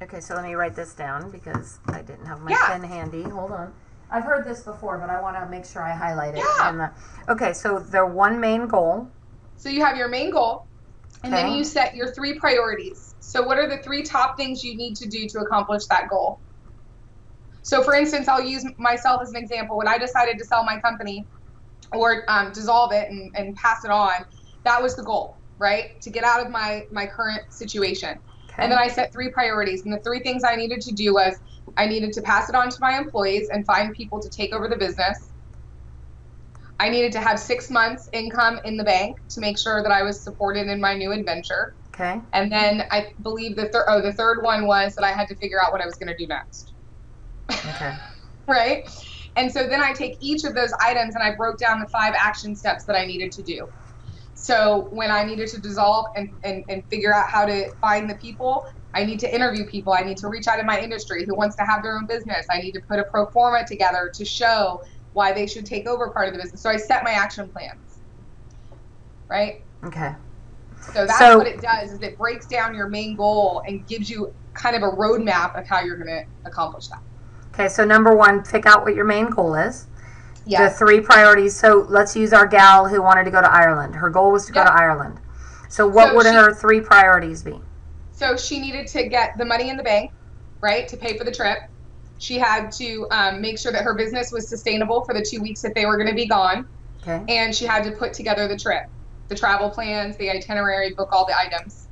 Okay, 0.02 0.22
so 0.22 0.36
let 0.36 0.44
me 0.44 0.56
write 0.56 0.76
this 0.76 0.94
down 0.94 1.30
because 1.30 1.80
I 1.88 2.02
didn't 2.02 2.26
have 2.26 2.40
my 2.42 2.52
yeah. 2.52 2.68
pen 2.68 2.84
handy. 2.84 3.24
Hold 3.24 3.52
on. 3.52 3.74
I've 4.12 4.24
heard 4.24 4.46
this 4.46 4.62
before, 4.62 4.98
but 4.98 5.10
I 5.10 5.22
want 5.22 5.38
to 5.38 5.46
make 5.48 5.66
sure 5.66 5.84
I 5.84 5.94
highlight 5.94 6.36
it. 6.36 6.44
Yeah. 6.60 6.72
The, 7.28 7.34
okay, 7.34 7.54
so 7.54 7.80
their 7.80 8.06
one 8.06 8.40
main 8.40 8.68
goal. 8.68 9.10
So 9.58 9.70
you 9.70 9.84
have 9.84 9.98
your 9.98 10.08
main 10.08 10.32
goal, 10.32 10.66
and 11.24 11.34
okay. 11.34 11.44
then 11.44 11.52
you 11.54 11.64
set 11.64 11.96
your 11.96 12.12
three 12.14 12.40
priorities. 12.40 13.16
So 13.20 13.44
what 13.44 13.58
are 13.58 13.68
the 13.68 13.78
three 13.84 14.04
top 14.04 14.38
things 14.38 14.64
you 14.64 14.76
need 14.76 14.96
to 14.96 15.08
do 15.08 15.28
to 15.28 15.40
accomplish 15.40 15.86
that 15.88 16.10
goal? 16.10 16.40
So, 17.62 17.84
for 17.84 17.94
instance, 17.94 18.28
I'll 18.28 18.44
use 18.44 18.66
myself 18.78 19.22
as 19.22 19.30
an 19.30 19.36
example. 19.36 19.78
When 19.78 19.88
I 19.88 19.98
decided 19.98 20.38
to 20.40 20.46
sell 20.46 20.64
my 20.64 20.80
company 20.80 21.26
or 21.92 22.24
um, 22.28 22.52
dissolve 22.52 22.94
it 22.94 23.12
and, 23.12 23.36
and 23.36 23.56
pass 23.56 23.84
it 23.84 23.92
on, 23.92 24.26
that 24.64 24.82
was 24.82 24.96
the 24.96 25.04
goal, 25.04 25.38
right? 25.60 26.02
To 26.02 26.10
get 26.10 26.24
out 26.24 26.44
of 26.44 26.52
my, 26.52 26.88
my 26.92 27.06
current 27.06 27.54
situation. 27.54 28.18
Okay. 28.50 28.64
And 28.64 28.72
then 28.72 28.80
I 28.80 28.88
set 28.88 29.12
three 29.14 29.30
priorities. 29.30 29.84
And 29.84 29.94
the 29.94 30.00
three 30.00 30.20
things 30.22 30.44
I 30.44 30.56
needed 30.56 30.82
to 30.82 30.94
do 30.94 31.14
was 31.14 31.36
I 31.78 31.86
needed 31.86 32.14
to 32.14 32.22
pass 32.22 32.50
it 32.50 32.56
on 32.56 32.70
to 32.70 32.78
my 32.82 32.98
employees 32.98 33.50
and 33.50 33.66
find 33.66 33.94
people 33.94 34.20
to 34.20 34.30
take 34.30 34.54
over 34.54 34.68
the 34.68 34.78
business. 34.78 35.30
I 36.80 36.90
needed 36.90 37.12
to 37.12 37.20
have 37.20 37.40
six 37.40 37.70
months 37.70 38.10
income 38.14 38.60
in 38.64 38.78
the 38.78 38.86
bank 38.86 39.20
to 39.30 39.42
make 39.42 39.58
sure 39.60 39.84
that 39.84 39.92
I 39.92 40.02
was 40.02 40.20
supported 40.20 40.68
in 40.68 40.80
my 40.80 40.96
new 40.96 41.12
adventure. 41.12 41.76
Okay. 41.94 42.22
And 42.32 42.50
then 42.50 42.86
I 42.90 43.08
believe 43.22 43.58
the 43.58 43.68
third 43.68 43.84
oh 43.90 44.02
the 44.02 44.14
third 44.14 44.42
one 44.42 44.66
was 44.66 44.96
that 44.96 45.04
I 45.04 45.12
had 45.12 45.28
to 45.28 45.36
figure 45.36 45.62
out 45.62 45.74
what 45.74 45.82
I 45.82 45.86
was 45.86 45.96
going 45.96 46.08
to 46.08 46.16
do 46.16 46.26
next. 46.26 46.72
Okay. 47.52 47.94
right? 48.48 48.90
And 49.36 49.52
so 49.52 49.68
then 49.68 49.82
I 49.82 49.94
take 49.94 50.18
each 50.22 50.46
of 50.46 50.56
those 50.56 50.72
items 50.82 51.16
and 51.16 51.24
I 51.24 51.36
broke 51.36 51.58
down 51.58 51.80
the 51.80 51.88
five 51.88 52.14
action 52.18 52.56
steps 52.56 52.86
that 52.86 52.96
I 52.96 53.06
needed 53.06 53.32
to 53.34 53.44
do. 53.44 53.70
So 54.42 54.88
when 54.92 55.12
I 55.12 55.26
needed 55.26 55.50
to 55.50 55.60
dissolve 55.60 56.06
and, 56.16 56.30
and, 56.44 56.64
and 56.70 56.84
figure 56.86 57.14
out 57.14 57.30
how 57.30 57.46
to 57.46 57.70
find 57.82 58.10
the 58.10 58.16
people, 58.16 58.66
I 58.94 59.04
need 59.04 59.20
to 59.20 59.36
interview 59.36 59.66
people. 59.66 59.92
I 59.92 60.02
need 60.02 60.16
to 60.18 60.30
reach 60.30 60.48
out 60.48 60.60
in 60.60 60.66
my 60.66 60.80
industry 60.80 61.26
who 61.26 61.36
wants 61.36 61.58
to 61.58 61.64
have 61.64 61.84
their 61.84 61.98
own 61.98 62.06
business. 62.06 62.46
I 62.50 62.62
need 62.62 62.72
to 62.72 62.80
put 62.80 63.00
a 63.00 63.04
pro 63.04 63.26
forma 63.26 63.68
together 63.68 64.10
to 64.14 64.24
show 64.24 64.82
why 65.12 65.34
they 65.34 65.46
should 65.46 65.66
take 65.66 65.88
over 65.88 66.10
part 66.10 66.30
of 66.30 66.34
the 66.34 66.42
business. 66.42 66.62
So 66.62 66.70
I 66.70 66.78
set 66.78 67.04
my 67.04 67.12
action 67.12 67.50
plans. 67.50 68.00
Right? 69.28 69.62
Okay. 69.84 70.16
So 70.94 71.06
that's 71.06 71.20
so, 71.20 71.38
what 71.38 71.46
it 71.46 71.62
does 71.62 71.92
is 71.92 72.02
it 72.02 72.18
breaks 72.18 72.48
down 72.48 72.74
your 72.74 72.88
main 72.88 73.18
goal 73.18 73.62
and 73.68 73.86
gives 73.88 74.10
you 74.10 74.34
kind 74.54 74.76
of 74.76 74.84
a 74.84 74.90
roadmap 74.96 75.60
of 75.60 75.68
how 75.68 75.82
you're 75.82 75.98
going 75.98 76.08
to 76.08 76.26
accomplish 76.46 76.88
that. 76.88 77.02
Okay, 77.54 77.68
so 77.68 77.84
number 77.84 78.16
one, 78.16 78.42
pick 78.42 78.66
out 78.66 78.86
what 78.86 78.96
your 78.96 79.06
main 79.06 79.30
goal 79.30 79.56
is. 79.56 79.88
Yes. 80.50 80.74
The 80.74 80.80
three 80.80 81.00
priorities. 81.00 81.56
So 81.56 81.86
let's 81.90 82.16
use 82.16 82.34
our 82.34 82.48
gal 82.48 82.88
who 82.88 83.04
wanted 83.04 83.26
to 83.26 83.32
go 83.32 83.40
to 83.40 83.52
Ireland. 83.52 83.94
Her 83.94 84.10
goal 84.10 84.32
was 84.32 84.48
to 84.48 84.54
yep. 84.54 84.66
go 84.66 84.72
to 84.72 84.76
Ireland. 84.76 85.20
So 85.70 85.88
what 85.88 86.10
so 86.10 86.16
would 86.16 86.26
she, 86.26 86.32
her 86.32 86.54
three 86.56 86.82
priorities 86.82 87.44
be? 87.44 87.62
So 88.12 88.36
she 88.36 88.60
needed 88.60 88.88
to 88.88 89.08
get 89.08 89.38
the 89.38 89.46
money 89.46 89.70
in 89.70 89.78
the 89.78 89.84
bank, 89.84 90.12
right, 90.60 90.88
to 90.88 90.98
pay 90.98 91.16
for 91.20 91.24
the 91.24 91.32
trip. 91.32 91.60
She 92.18 92.40
had 92.40 92.72
to 92.74 93.08
um, 93.12 93.42
make 93.42 93.60
sure 93.60 93.72
that 93.72 93.84
her 93.84 93.94
business 93.94 94.32
was 94.32 94.48
sustainable 94.48 95.06
for 95.06 95.14
the 95.14 95.24
two 95.24 95.40
weeks 95.40 95.62
that 95.62 95.76
they 95.76 95.86
were 95.86 95.98
going 95.98 96.10
to 96.10 96.16
be 96.16 96.26
gone. 96.26 96.68
Okay. 97.04 97.24
And 97.30 97.56
she 97.56 97.66
had 97.66 97.84
to 97.84 97.92
put 97.92 98.14
together 98.14 98.48
the 98.48 98.58
trip, 98.58 98.88
the 99.28 99.36
travel 99.36 99.70
plans, 99.70 100.18
the 100.18 100.32
itinerary, 100.32 100.94
book 100.96 101.10
all 101.12 101.28
the 101.28 101.38
items. 101.38 101.88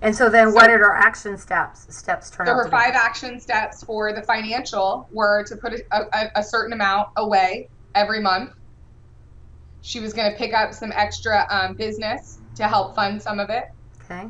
And 0.00 0.14
so 0.14 0.30
then, 0.30 0.50
so, 0.50 0.54
what 0.54 0.68
did 0.68 0.80
our 0.80 0.94
action 0.94 1.36
steps 1.36 1.92
steps 1.94 2.30
turn 2.30 2.46
so 2.46 2.52
out? 2.52 2.58
So 2.58 2.64
her 2.64 2.70
five 2.70 2.94
action 2.94 3.40
steps 3.40 3.82
for 3.82 4.12
the 4.12 4.22
financial 4.22 5.08
were 5.10 5.44
to 5.44 5.56
put 5.56 5.74
a, 5.74 5.82
a, 6.16 6.30
a 6.36 6.42
certain 6.42 6.72
amount 6.72 7.08
away 7.16 7.68
every 7.94 8.20
month. 8.20 8.52
She 9.82 10.00
was 10.00 10.12
going 10.12 10.30
to 10.30 10.36
pick 10.36 10.52
up 10.52 10.74
some 10.74 10.92
extra 10.92 11.46
um, 11.50 11.74
business 11.74 12.38
to 12.56 12.68
help 12.68 12.94
fund 12.94 13.20
some 13.20 13.40
of 13.40 13.48
it. 13.50 13.64
Okay. 14.04 14.28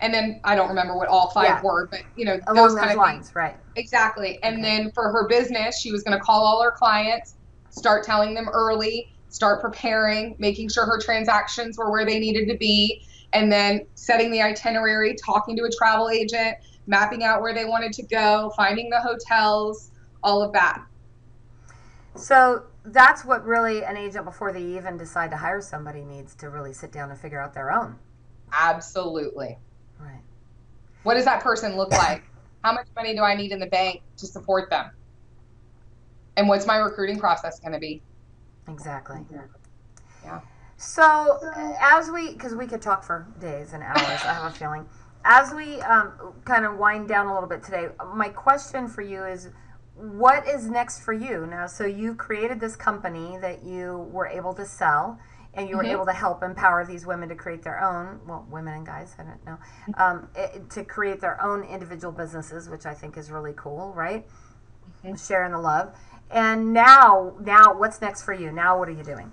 And 0.00 0.12
then 0.12 0.40
I 0.44 0.56
don't 0.56 0.68
remember 0.68 0.96
what 0.96 1.08
all 1.08 1.30
five 1.30 1.44
yeah. 1.44 1.62
were, 1.62 1.86
but 1.86 2.00
you 2.16 2.24
know 2.24 2.38
Along 2.48 2.68
those 2.68 2.78
kind 2.78 2.90
of 2.90 2.96
lines, 2.96 3.26
things. 3.26 3.36
right? 3.36 3.56
Exactly. 3.76 4.38
And 4.42 4.56
okay. 4.56 4.62
then 4.62 4.90
for 4.92 5.10
her 5.12 5.28
business, 5.28 5.80
she 5.80 5.92
was 5.92 6.02
going 6.02 6.18
to 6.18 6.22
call 6.22 6.44
all 6.44 6.62
her 6.62 6.72
clients, 6.72 7.36
start 7.70 8.04
telling 8.04 8.34
them 8.34 8.48
early, 8.48 9.12
start 9.28 9.60
preparing, 9.60 10.34
making 10.38 10.68
sure 10.68 10.84
her 10.84 11.00
transactions 11.00 11.78
were 11.78 11.90
where 11.90 12.04
they 12.04 12.18
needed 12.18 12.48
to 12.48 12.56
be 12.56 13.06
and 13.34 13.50
then 13.50 13.84
setting 13.96 14.30
the 14.30 14.40
itinerary, 14.40 15.14
talking 15.14 15.56
to 15.56 15.64
a 15.64 15.70
travel 15.70 16.08
agent, 16.08 16.56
mapping 16.86 17.24
out 17.24 17.42
where 17.42 17.52
they 17.52 17.64
wanted 17.64 17.92
to 17.92 18.02
go, 18.04 18.52
finding 18.56 18.88
the 18.88 19.00
hotels, 19.00 19.90
all 20.22 20.40
of 20.40 20.52
that. 20.52 20.82
So 22.16 22.64
that's 22.84 23.24
what 23.24 23.44
really 23.44 23.84
an 23.84 23.96
agent 23.96 24.24
before 24.24 24.52
they 24.52 24.62
even 24.62 24.96
decide 24.96 25.30
to 25.30 25.36
hire 25.36 25.60
somebody 25.60 26.04
needs 26.04 26.34
to 26.36 26.48
really 26.48 26.72
sit 26.72 26.92
down 26.92 27.10
and 27.10 27.18
figure 27.18 27.40
out 27.40 27.54
their 27.54 27.72
own. 27.72 27.96
Absolutely. 28.52 29.58
Right. 29.98 30.20
What 31.02 31.14
does 31.14 31.24
that 31.24 31.42
person 31.42 31.76
look 31.76 31.90
like? 31.90 32.22
How 32.62 32.72
much 32.72 32.86
money 32.94 33.14
do 33.14 33.22
I 33.22 33.34
need 33.34 33.52
in 33.52 33.58
the 33.58 33.66
bank 33.66 34.02
to 34.18 34.26
support 34.26 34.70
them? 34.70 34.90
And 36.36 36.48
what's 36.48 36.66
my 36.66 36.76
recruiting 36.76 37.18
process 37.18 37.60
going 37.60 37.72
to 37.72 37.78
be? 37.78 38.02
Exactly. 38.68 39.18
Yeah. 40.24 40.40
So, 40.76 41.38
as 41.80 42.10
we, 42.10 42.32
because 42.32 42.54
we 42.54 42.66
could 42.66 42.82
talk 42.82 43.04
for 43.04 43.26
days 43.40 43.72
and 43.72 43.82
hours, 43.82 43.98
I 44.24 44.34
have 44.34 44.52
a 44.52 44.54
feeling. 44.54 44.86
As 45.24 45.54
we 45.54 45.80
um, 45.82 46.34
kind 46.44 46.64
of 46.64 46.76
wind 46.76 47.08
down 47.08 47.26
a 47.26 47.34
little 47.34 47.48
bit 47.48 47.62
today, 47.62 47.88
my 48.14 48.28
question 48.28 48.88
for 48.88 49.02
you 49.02 49.24
is 49.24 49.50
what 49.94 50.46
is 50.46 50.66
next 50.68 51.00
for 51.00 51.12
you 51.12 51.46
now? 51.46 51.66
So, 51.66 51.84
you 51.84 52.14
created 52.14 52.60
this 52.60 52.76
company 52.76 53.38
that 53.40 53.64
you 53.64 54.08
were 54.12 54.26
able 54.26 54.54
to 54.54 54.66
sell 54.66 55.18
and 55.56 55.68
you 55.68 55.76
were 55.76 55.84
mm-hmm. 55.84 55.92
able 55.92 56.06
to 56.06 56.12
help 56.12 56.42
empower 56.42 56.84
these 56.84 57.06
women 57.06 57.28
to 57.28 57.34
create 57.34 57.62
their 57.62 57.80
own 57.80 58.18
well 58.26 58.44
women 58.50 58.74
and 58.74 58.86
guys 58.86 59.14
i 59.20 59.22
don't 59.22 59.46
know 59.46 59.56
um, 59.98 60.28
it, 60.34 60.68
to 60.68 60.82
create 60.82 61.20
their 61.20 61.40
own 61.40 61.62
individual 61.62 62.12
businesses 62.12 62.68
which 62.68 62.86
i 62.86 62.92
think 62.92 63.16
is 63.16 63.30
really 63.30 63.52
cool 63.56 63.92
right 63.94 64.26
mm-hmm. 65.04 65.14
sharing 65.14 65.52
the 65.52 65.58
love 65.58 65.94
and 66.32 66.72
now 66.72 67.32
now 67.40 67.72
what's 67.72 68.00
next 68.00 68.24
for 68.24 68.32
you 68.32 68.50
now 68.50 68.76
what 68.76 68.88
are 68.88 68.92
you 68.92 69.04
doing 69.04 69.32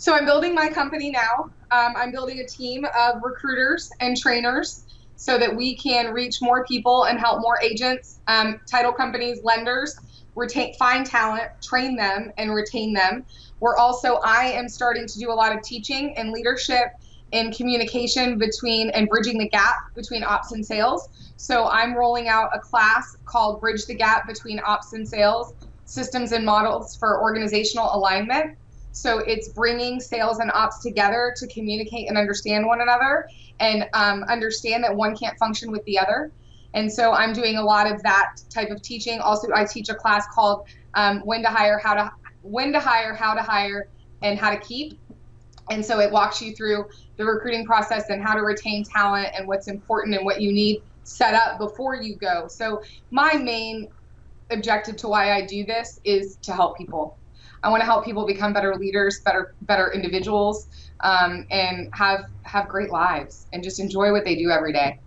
so 0.00 0.14
I'm 0.14 0.24
building 0.24 0.54
my 0.54 0.68
company 0.68 1.10
now. 1.10 1.50
Um, 1.72 1.94
I'm 1.96 2.12
building 2.12 2.38
a 2.38 2.46
team 2.46 2.86
of 2.96 3.20
recruiters 3.20 3.90
and 3.98 4.16
trainers 4.16 4.84
so 5.18 5.36
that 5.36 5.54
we 5.54 5.76
can 5.76 6.14
reach 6.14 6.36
more 6.40 6.64
people 6.64 7.04
and 7.04 7.18
help 7.18 7.40
more 7.40 7.58
agents, 7.60 8.20
um, 8.28 8.60
title 8.70 8.92
companies, 8.92 9.40
lenders, 9.42 9.94
retain, 10.36 10.72
find 10.78 11.04
talent, 11.04 11.50
train 11.60 11.96
them, 11.96 12.30
and 12.38 12.54
retain 12.54 12.92
them. 12.94 13.26
We're 13.58 13.76
also, 13.76 14.20
I 14.24 14.44
am 14.44 14.68
starting 14.68 15.08
to 15.08 15.18
do 15.18 15.32
a 15.32 15.34
lot 15.34 15.54
of 15.54 15.60
teaching 15.62 16.16
and 16.16 16.30
leadership 16.30 16.86
and 17.32 17.54
communication 17.54 18.38
between 18.38 18.90
and 18.90 19.08
bridging 19.08 19.38
the 19.38 19.48
gap 19.48 19.74
between 19.96 20.22
ops 20.22 20.52
and 20.52 20.64
sales. 20.64 21.08
So 21.36 21.66
I'm 21.66 21.94
rolling 21.94 22.28
out 22.28 22.50
a 22.54 22.60
class 22.60 23.04
called 23.24 23.60
Bridge 23.60 23.86
the 23.86 23.96
Gap 23.96 24.26
Between 24.28 24.60
Ops 24.64 24.92
and 24.92 25.06
Sales 25.06 25.52
Systems 25.84 26.30
and 26.30 26.46
Models 26.46 26.94
for 26.94 27.20
Organizational 27.20 27.90
Alignment. 27.92 28.56
So 28.98 29.18
it's 29.18 29.50
bringing 29.50 30.00
sales 30.00 30.40
and 30.40 30.50
ops 30.50 30.82
together 30.82 31.32
to 31.36 31.46
communicate 31.46 32.08
and 32.08 32.18
understand 32.18 32.66
one 32.66 32.80
another 32.80 33.28
and 33.60 33.86
um, 33.94 34.24
understand 34.24 34.82
that 34.82 34.94
one 34.94 35.16
can't 35.16 35.38
function 35.38 35.70
with 35.70 35.84
the 35.84 36.00
other. 36.00 36.32
And 36.74 36.92
so 36.92 37.12
I'm 37.12 37.32
doing 37.32 37.58
a 37.58 37.62
lot 37.62 37.90
of 37.90 38.02
that 38.02 38.40
type 38.50 38.70
of 38.70 38.82
teaching. 38.82 39.20
Also, 39.20 39.46
I 39.54 39.64
teach 39.64 39.88
a 39.88 39.94
class 39.94 40.26
called 40.34 40.66
um, 40.94 41.20
When 41.20 41.42
to 41.42 41.48
Hire, 41.48 41.78
How 41.78 41.94
to 41.94 42.10
When 42.42 42.72
to 42.72 42.80
Hire, 42.80 43.14
How 43.14 43.34
to 43.34 43.40
Hire, 43.40 43.88
and 44.22 44.36
How 44.36 44.50
to 44.50 44.58
Keep. 44.58 44.98
And 45.70 45.84
so 45.84 46.00
it 46.00 46.10
walks 46.10 46.42
you 46.42 46.52
through 46.56 46.86
the 47.18 47.24
recruiting 47.24 47.66
process 47.66 48.10
and 48.10 48.20
how 48.20 48.34
to 48.34 48.40
retain 48.40 48.82
talent 48.82 49.28
and 49.38 49.46
what's 49.46 49.68
important 49.68 50.16
and 50.16 50.24
what 50.24 50.40
you 50.40 50.52
need 50.52 50.82
set 51.04 51.34
up 51.34 51.60
before 51.60 51.94
you 51.94 52.16
go. 52.16 52.48
So 52.48 52.82
my 53.12 53.34
main 53.34 53.86
objective 54.50 54.96
to 54.96 55.08
why 55.08 55.34
I 55.34 55.46
do 55.46 55.64
this 55.64 56.00
is 56.02 56.36
to 56.42 56.52
help 56.52 56.76
people 56.76 57.16
I 57.62 57.70
want 57.70 57.80
to 57.80 57.84
help 57.84 58.04
people 58.04 58.26
become 58.26 58.52
better 58.52 58.74
leaders, 58.76 59.20
better 59.20 59.54
better 59.62 59.92
individuals, 59.92 60.68
um, 61.00 61.46
and 61.50 61.88
have 61.92 62.24
have 62.42 62.68
great 62.68 62.90
lives 62.90 63.46
and 63.52 63.62
just 63.62 63.80
enjoy 63.80 64.12
what 64.12 64.24
they 64.24 64.36
do 64.36 64.50
every 64.50 64.72
day. 64.72 65.00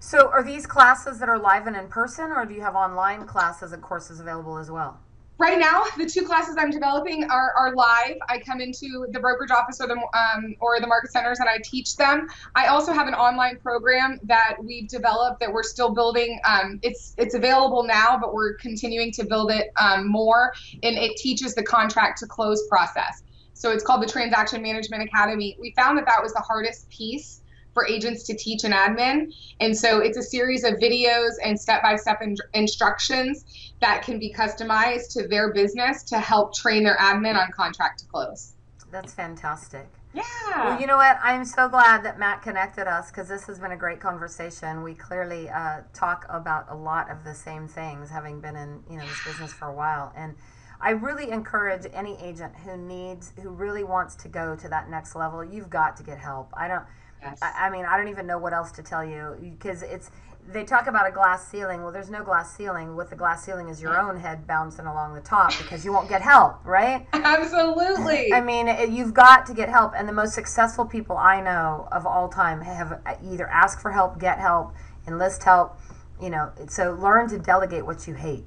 So, 0.00 0.28
are 0.28 0.42
these 0.42 0.64
classes 0.64 1.18
that 1.18 1.28
are 1.28 1.38
live 1.38 1.66
and 1.66 1.76
in 1.76 1.88
person, 1.88 2.30
or 2.30 2.46
do 2.46 2.54
you 2.54 2.60
have 2.60 2.74
online 2.74 3.26
classes 3.26 3.72
and 3.72 3.82
courses 3.82 4.20
available 4.20 4.56
as 4.56 4.70
well? 4.70 5.00
Right 5.38 5.58
now 5.58 5.84
the 5.96 6.06
two 6.06 6.24
classes 6.24 6.56
i'm 6.58 6.70
developing 6.70 7.24
are, 7.30 7.52
are 7.56 7.74
live. 7.74 8.16
I 8.28 8.38
come 8.38 8.60
into 8.60 9.06
the 9.10 9.20
brokerage 9.20 9.50
office 9.50 9.80
or 9.80 9.86
the 9.86 9.94
um, 9.94 10.54
or 10.60 10.80
the 10.80 10.86
market 10.86 11.12
centers 11.12 11.38
and 11.38 11.48
i 11.48 11.58
teach 11.64 11.96
them. 11.96 12.26
I 12.54 12.66
also 12.66 12.92
have 12.92 13.08
an 13.08 13.14
online 13.14 13.58
program 13.58 14.18
that 14.24 14.56
we've 14.62 14.88
developed 14.88 15.40
that 15.40 15.52
we're 15.52 15.62
still 15.62 15.94
building. 15.94 16.40
Um, 16.44 16.78
it's 16.82 17.14
it's 17.16 17.34
available 17.34 17.84
now 17.84 18.18
but 18.18 18.34
we're 18.34 18.54
continuing 18.54 19.12
to 19.12 19.24
build 19.24 19.50
it 19.50 19.68
um, 19.76 20.08
more 20.08 20.52
and 20.82 20.96
it 20.96 21.16
teaches 21.16 21.54
the 21.54 21.62
contract 21.62 22.18
to 22.20 22.26
close 22.26 22.66
process. 22.68 23.22
So 23.54 23.72
it's 23.72 23.82
called 23.82 24.02
the 24.02 24.06
transaction 24.06 24.62
management 24.62 25.02
academy. 25.02 25.56
We 25.60 25.72
found 25.74 25.98
that 25.98 26.06
that 26.06 26.22
was 26.22 26.32
the 26.32 26.40
hardest 26.40 26.88
piece 26.90 27.42
for 27.78 27.86
agents 27.86 28.24
to 28.24 28.34
teach 28.34 28.64
an 28.64 28.72
admin. 28.72 29.32
And 29.60 29.76
so 29.76 30.00
it's 30.00 30.18
a 30.18 30.22
series 30.22 30.64
of 30.64 30.74
videos 30.74 31.30
and 31.44 31.58
step 31.58 31.82
by 31.82 31.94
step 31.94 32.20
instructions 32.54 33.44
that 33.80 34.02
can 34.02 34.18
be 34.18 34.32
customized 34.32 35.12
to 35.12 35.28
their 35.28 35.52
business 35.52 36.02
to 36.04 36.18
help 36.18 36.54
train 36.54 36.82
their 36.82 36.96
admin 36.96 37.36
on 37.36 37.52
contract 37.52 38.00
to 38.00 38.06
close. 38.06 38.54
That's 38.90 39.14
fantastic. 39.14 39.88
Yeah. 40.14 40.22
Well, 40.56 40.80
you 40.80 40.86
know 40.86 40.96
what? 40.96 41.18
I'm 41.22 41.44
so 41.44 41.68
glad 41.68 42.02
that 42.04 42.18
Matt 42.18 42.42
connected 42.42 42.88
us 42.88 43.10
because 43.10 43.28
this 43.28 43.44
has 43.44 43.60
been 43.60 43.72
a 43.72 43.76
great 43.76 44.00
conversation. 44.00 44.82
We 44.82 44.94
clearly 44.94 45.48
uh, 45.50 45.82
talk 45.92 46.26
about 46.28 46.66
a 46.70 46.74
lot 46.74 47.10
of 47.10 47.22
the 47.22 47.34
same 47.34 47.68
things, 47.68 48.10
having 48.10 48.40
been 48.40 48.56
in 48.56 48.82
you 48.90 48.96
know 48.96 49.06
this 49.06 49.24
business 49.24 49.52
for 49.52 49.66
a 49.66 49.74
while, 49.74 50.12
and 50.16 50.34
I 50.80 50.90
really 50.90 51.30
encourage 51.30 51.86
any 51.92 52.16
agent 52.22 52.54
who 52.64 52.76
needs, 52.76 53.32
who 53.42 53.50
really 53.50 53.84
wants 53.84 54.14
to 54.16 54.28
go 54.28 54.56
to 54.56 54.68
that 54.68 54.88
next 54.88 55.14
level. 55.14 55.44
You've 55.44 55.70
got 55.70 55.96
to 55.98 56.02
get 56.02 56.18
help. 56.18 56.50
I 56.56 56.68
don't. 56.68 56.84
Yes. 57.22 57.38
I, 57.42 57.66
I 57.66 57.70
mean, 57.70 57.84
I 57.84 57.96
don't 57.96 58.08
even 58.08 58.26
know 58.26 58.38
what 58.38 58.52
else 58.52 58.72
to 58.72 58.82
tell 58.82 59.04
you 59.04 59.36
because 59.40 59.82
it's 59.82 60.10
they 60.50 60.64
talk 60.64 60.86
about 60.86 61.06
a 61.06 61.10
glass 61.12 61.46
ceiling. 61.46 61.82
Well, 61.82 61.92
there's 61.92 62.10
no 62.10 62.24
glass 62.24 62.56
ceiling. 62.56 62.96
With 62.96 63.10
the 63.10 63.16
glass 63.16 63.44
ceiling 63.44 63.68
is 63.68 63.82
your 63.82 63.98
own 64.00 64.18
head 64.18 64.46
bouncing 64.46 64.86
along 64.86 65.14
the 65.14 65.20
top 65.20 65.52
because 65.58 65.84
you 65.84 65.92
won't 65.92 66.08
get 66.08 66.22
help, 66.22 66.64
right? 66.64 67.06
Absolutely. 67.12 68.32
I 68.32 68.40
mean, 68.40 68.92
you've 68.92 69.12
got 69.12 69.44
to 69.46 69.54
get 69.54 69.68
help. 69.68 69.92
And 69.94 70.08
the 70.08 70.12
most 70.12 70.34
successful 70.34 70.86
people 70.86 71.16
I 71.16 71.40
know 71.40 71.86
of 71.92 72.06
all 72.06 72.28
time 72.28 72.62
have 72.62 73.00
either 73.22 73.46
asked 73.48 73.82
for 73.82 73.92
help, 73.92 74.18
get 74.18 74.38
help, 74.38 74.74
enlist 75.06 75.42
help. 75.42 75.78
You 76.20 76.30
know, 76.30 76.50
so 76.66 76.94
learn 76.94 77.28
to 77.28 77.38
delegate 77.38 77.84
what 77.84 78.08
you 78.08 78.14
hate. 78.14 78.46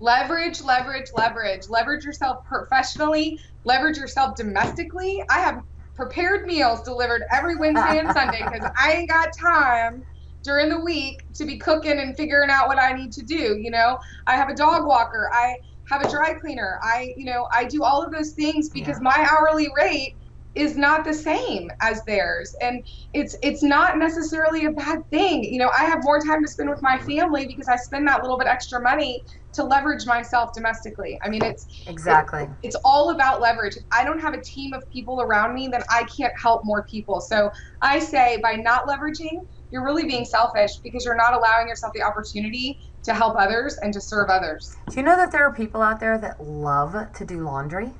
Leverage, 0.00 0.62
leverage, 0.62 1.08
leverage. 1.16 1.68
Leverage 1.68 2.04
yourself 2.04 2.44
professionally. 2.44 3.40
Leverage 3.64 3.96
yourself 3.96 4.36
domestically. 4.36 5.24
I 5.30 5.38
have 5.40 5.62
prepared 5.94 6.46
meals 6.46 6.82
delivered 6.82 7.22
every 7.32 7.56
Wednesday 7.56 7.98
and 7.98 8.12
Sunday 8.12 8.42
because 8.44 8.70
I 8.78 8.92
ain't 8.92 9.08
got 9.08 9.28
time 9.38 10.02
during 10.42 10.68
the 10.68 10.78
week 10.78 11.22
to 11.34 11.44
be 11.44 11.56
cooking 11.58 11.98
and 11.98 12.16
figuring 12.16 12.50
out 12.50 12.68
what 12.68 12.78
I 12.78 12.92
need 12.92 13.12
to 13.12 13.22
do. 13.22 13.58
You 13.60 13.70
know, 13.70 13.98
I 14.26 14.36
have 14.36 14.48
a 14.48 14.54
dog 14.54 14.86
walker. 14.86 15.30
I 15.32 15.56
have 15.88 16.02
a 16.02 16.10
dry 16.10 16.34
cleaner. 16.34 16.78
I, 16.82 17.12
you 17.16 17.24
know, 17.24 17.48
I 17.52 17.64
do 17.64 17.82
all 17.82 18.02
of 18.02 18.12
those 18.12 18.32
things 18.32 18.68
because 18.70 18.98
yeah. 18.98 19.02
my 19.02 19.28
hourly 19.30 19.68
rate 19.76 20.16
is 20.54 20.76
not 20.76 21.04
the 21.04 21.12
same 21.12 21.70
as 21.80 22.02
theirs. 22.04 22.54
And 22.60 22.84
it's 23.12 23.36
it's 23.42 23.62
not 23.62 23.98
necessarily 23.98 24.66
a 24.66 24.70
bad 24.70 25.00
thing. 25.10 25.44
You 25.44 25.58
know 25.58 25.70
i 25.78 25.84
have 25.84 26.00
more 26.02 26.20
time 26.20 26.42
to 26.42 26.48
spend 26.48 26.70
with 26.70 26.82
my 26.82 26.98
family 26.98 27.46
because 27.46 27.68
i 27.68 27.76
spend 27.76 28.06
that 28.08 28.22
little 28.22 28.38
bit 28.38 28.46
extra 28.46 28.80
money 28.80 29.22
to 29.54 29.64
leverage 29.64 30.06
myself 30.06 30.50
domestically. 30.54 31.18
I 31.22 31.28
mean 31.28 31.44
it's 31.44 31.66
exactly. 31.86 32.42
it, 32.42 32.48
it's 32.62 32.76
all 32.84 33.10
about 33.10 33.40
leverage. 33.40 33.76
If 33.76 33.84
i 33.92 34.04
don't 34.04 34.20
have 34.20 34.34
a 34.34 34.42
team 34.42 34.72
of 34.72 34.82
people 34.90 35.20
around 35.20 35.54
me 35.54 35.68
then 35.68 35.82
i 35.90 36.04
can't 36.16 36.32
help 36.40 36.62
more 36.64 36.84
people. 36.90 37.20
So 37.20 37.50
i 37.82 37.98
say 37.98 38.38
by 38.42 38.54
not 38.54 38.86
leveraging 38.86 39.40
you're 39.70 39.84
really 39.84 40.04
being 40.04 40.24
selfish 40.24 40.70
because 40.84 41.04
you're 41.04 41.16
not 41.16 41.34
allowing 41.34 41.66
yourself 41.66 41.92
the 41.94 42.02
opportunity 42.02 42.78
to 43.02 43.12
help 43.12 43.34
others 43.36 43.76
and 43.82 43.92
to 43.92 44.00
serve 44.00 44.30
others. 44.30 44.72
Do 44.88 44.96
you 44.96 45.02
know 45.02 45.16
that 45.16 45.32
there 45.32 45.44
are 45.44 45.52
people 45.52 45.82
out 45.82 45.98
there 45.98 46.16
that 46.18 46.40
love 46.40 47.12
to 47.12 47.24
do 47.24 47.42
laundry 47.42 47.90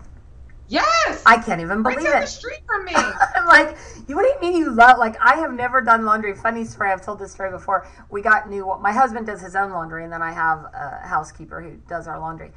Yes. 0.69 1.23
I 1.27 1.39
can't 1.39 1.61
even 1.61 1.83
believe 1.83 1.99
right 1.99 2.07
down 2.07 2.17
it. 2.19 2.21
the 2.23 2.27
street 2.27 2.61
from 2.67 2.85
me. 2.85 2.93
I'm 3.37 3.47
like, 3.47 3.77
you 4.09 4.17
what 4.17 4.23
do 4.23 4.29
you 4.29 4.41
mean 4.41 4.59
you 4.59 4.71
love 4.71 4.99
like 4.99 5.17
I 5.21 5.37
have 5.37 5.53
never 5.53 5.81
done 5.81 6.05
laundry. 6.05 6.35
Funny 6.35 6.65
story, 6.65 6.91
I've 6.91 7.05
told 7.05 7.19
this 7.19 7.33
story 7.33 7.51
before. 7.51 7.87
We 8.11 8.23
got 8.23 8.49
new 8.49 8.77
my 8.81 8.93
husband 8.93 9.27
does 9.27 9.41
his 9.41 9.55
own 9.55 9.71
laundry 9.71 10.05
and 10.05 10.13
then 10.13 10.23
I 10.23 10.33
have 10.33 10.65
a 10.75 11.07
housekeeper 11.07 11.61
who 11.61 11.77
does 11.89 12.07
our 12.09 12.19
laundry. 12.19 12.53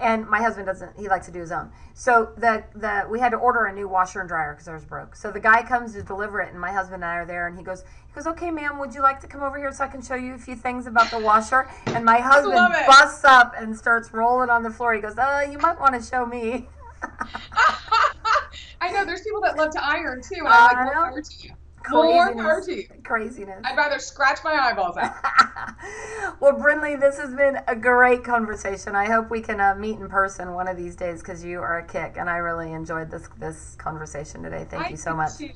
And 0.00 0.28
my 0.28 0.38
husband 0.38 0.66
doesn't 0.66 0.96
he 0.96 1.08
likes 1.08 1.26
to 1.26 1.32
do 1.32 1.40
his 1.40 1.50
own. 1.50 1.72
So 1.94 2.30
the 2.36 2.64
the 2.76 3.06
we 3.10 3.18
had 3.18 3.30
to 3.30 3.36
order 3.36 3.64
a 3.64 3.72
new 3.72 3.88
washer 3.88 4.20
and 4.20 4.28
dryer 4.28 4.54
because 4.54 4.68
ours 4.68 4.84
broke. 4.84 5.16
So 5.16 5.32
the 5.32 5.40
guy 5.40 5.62
comes 5.62 5.94
to 5.94 6.02
deliver 6.02 6.40
it 6.40 6.52
and 6.52 6.60
my 6.60 6.70
husband 6.70 7.02
and 7.02 7.06
I 7.06 7.16
are 7.16 7.26
there 7.26 7.48
and 7.48 7.58
he 7.58 7.64
goes 7.64 7.82
he 8.06 8.14
goes, 8.14 8.28
Okay 8.28 8.52
ma'am, 8.52 8.78
would 8.78 8.94
you 8.94 9.02
like 9.02 9.20
to 9.20 9.26
come 9.26 9.42
over 9.42 9.58
here 9.58 9.72
so 9.72 9.82
I 9.82 9.88
can 9.88 10.00
show 10.00 10.14
you 10.14 10.34
a 10.34 10.38
few 10.38 10.54
things 10.54 10.86
about 10.86 11.10
the 11.10 11.18
washer? 11.18 11.68
And 11.86 12.04
my 12.04 12.18
husband 12.18 12.74
busts 12.86 13.24
up 13.24 13.54
and 13.56 13.76
starts 13.76 14.12
rolling 14.12 14.48
on 14.48 14.62
the 14.62 14.70
floor. 14.70 14.94
He 14.94 15.00
goes, 15.00 15.18
Uh, 15.18 15.44
you 15.50 15.58
might 15.58 15.80
want 15.80 15.94
to 15.94 16.02
show 16.02 16.24
me. 16.24 16.68
I 18.80 18.92
know 18.92 19.04
there's 19.04 19.22
people 19.22 19.40
that 19.42 19.56
love 19.56 19.70
to 19.72 19.84
iron 19.84 20.22
too, 20.22 20.40
and 20.40 20.48
I'm 20.48 20.76
like, 20.76 20.84
more 20.84 20.94
power 20.94 21.22
to 21.22 21.46
you. 21.46 21.50
More 21.90 22.34
power 22.34 22.62
to 22.64 22.74
you. 22.74 22.84
Craziness. 23.04 23.62
I'd 23.64 23.76
rather 23.76 23.98
scratch 23.98 24.38
my 24.44 24.52
eyeballs 24.52 24.96
out. 24.96 25.14
well, 26.40 26.58
Brindley, 26.58 26.96
this 26.96 27.18
has 27.18 27.34
been 27.34 27.58
a 27.66 27.76
great 27.76 28.24
conversation. 28.24 28.94
I 28.94 29.06
hope 29.06 29.30
we 29.30 29.40
can 29.40 29.60
uh, 29.60 29.74
meet 29.74 29.98
in 29.98 30.08
person 30.08 30.52
one 30.52 30.68
of 30.68 30.76
these 30.76 30.96
days 30.96 31.20
because 31.20 31.44
you 31.44 31.60
are 31.60 31.78
a 31.78 31.86
kick, 31.86 32.16
and 32.18 32.28
I 32.28 32.36
really 32.36 32.72
enjoyed 32.72 33.10
this 33.10 33.28
this 33.38 33.74
conversation 33.76 34.42
today. 34.42 34.66
Thank 34.68 34.86
I 34.86 34.90
you 34.90 34.96
so 34.96 35.14
much. 35.14 35.36
Too. 35.38 35.50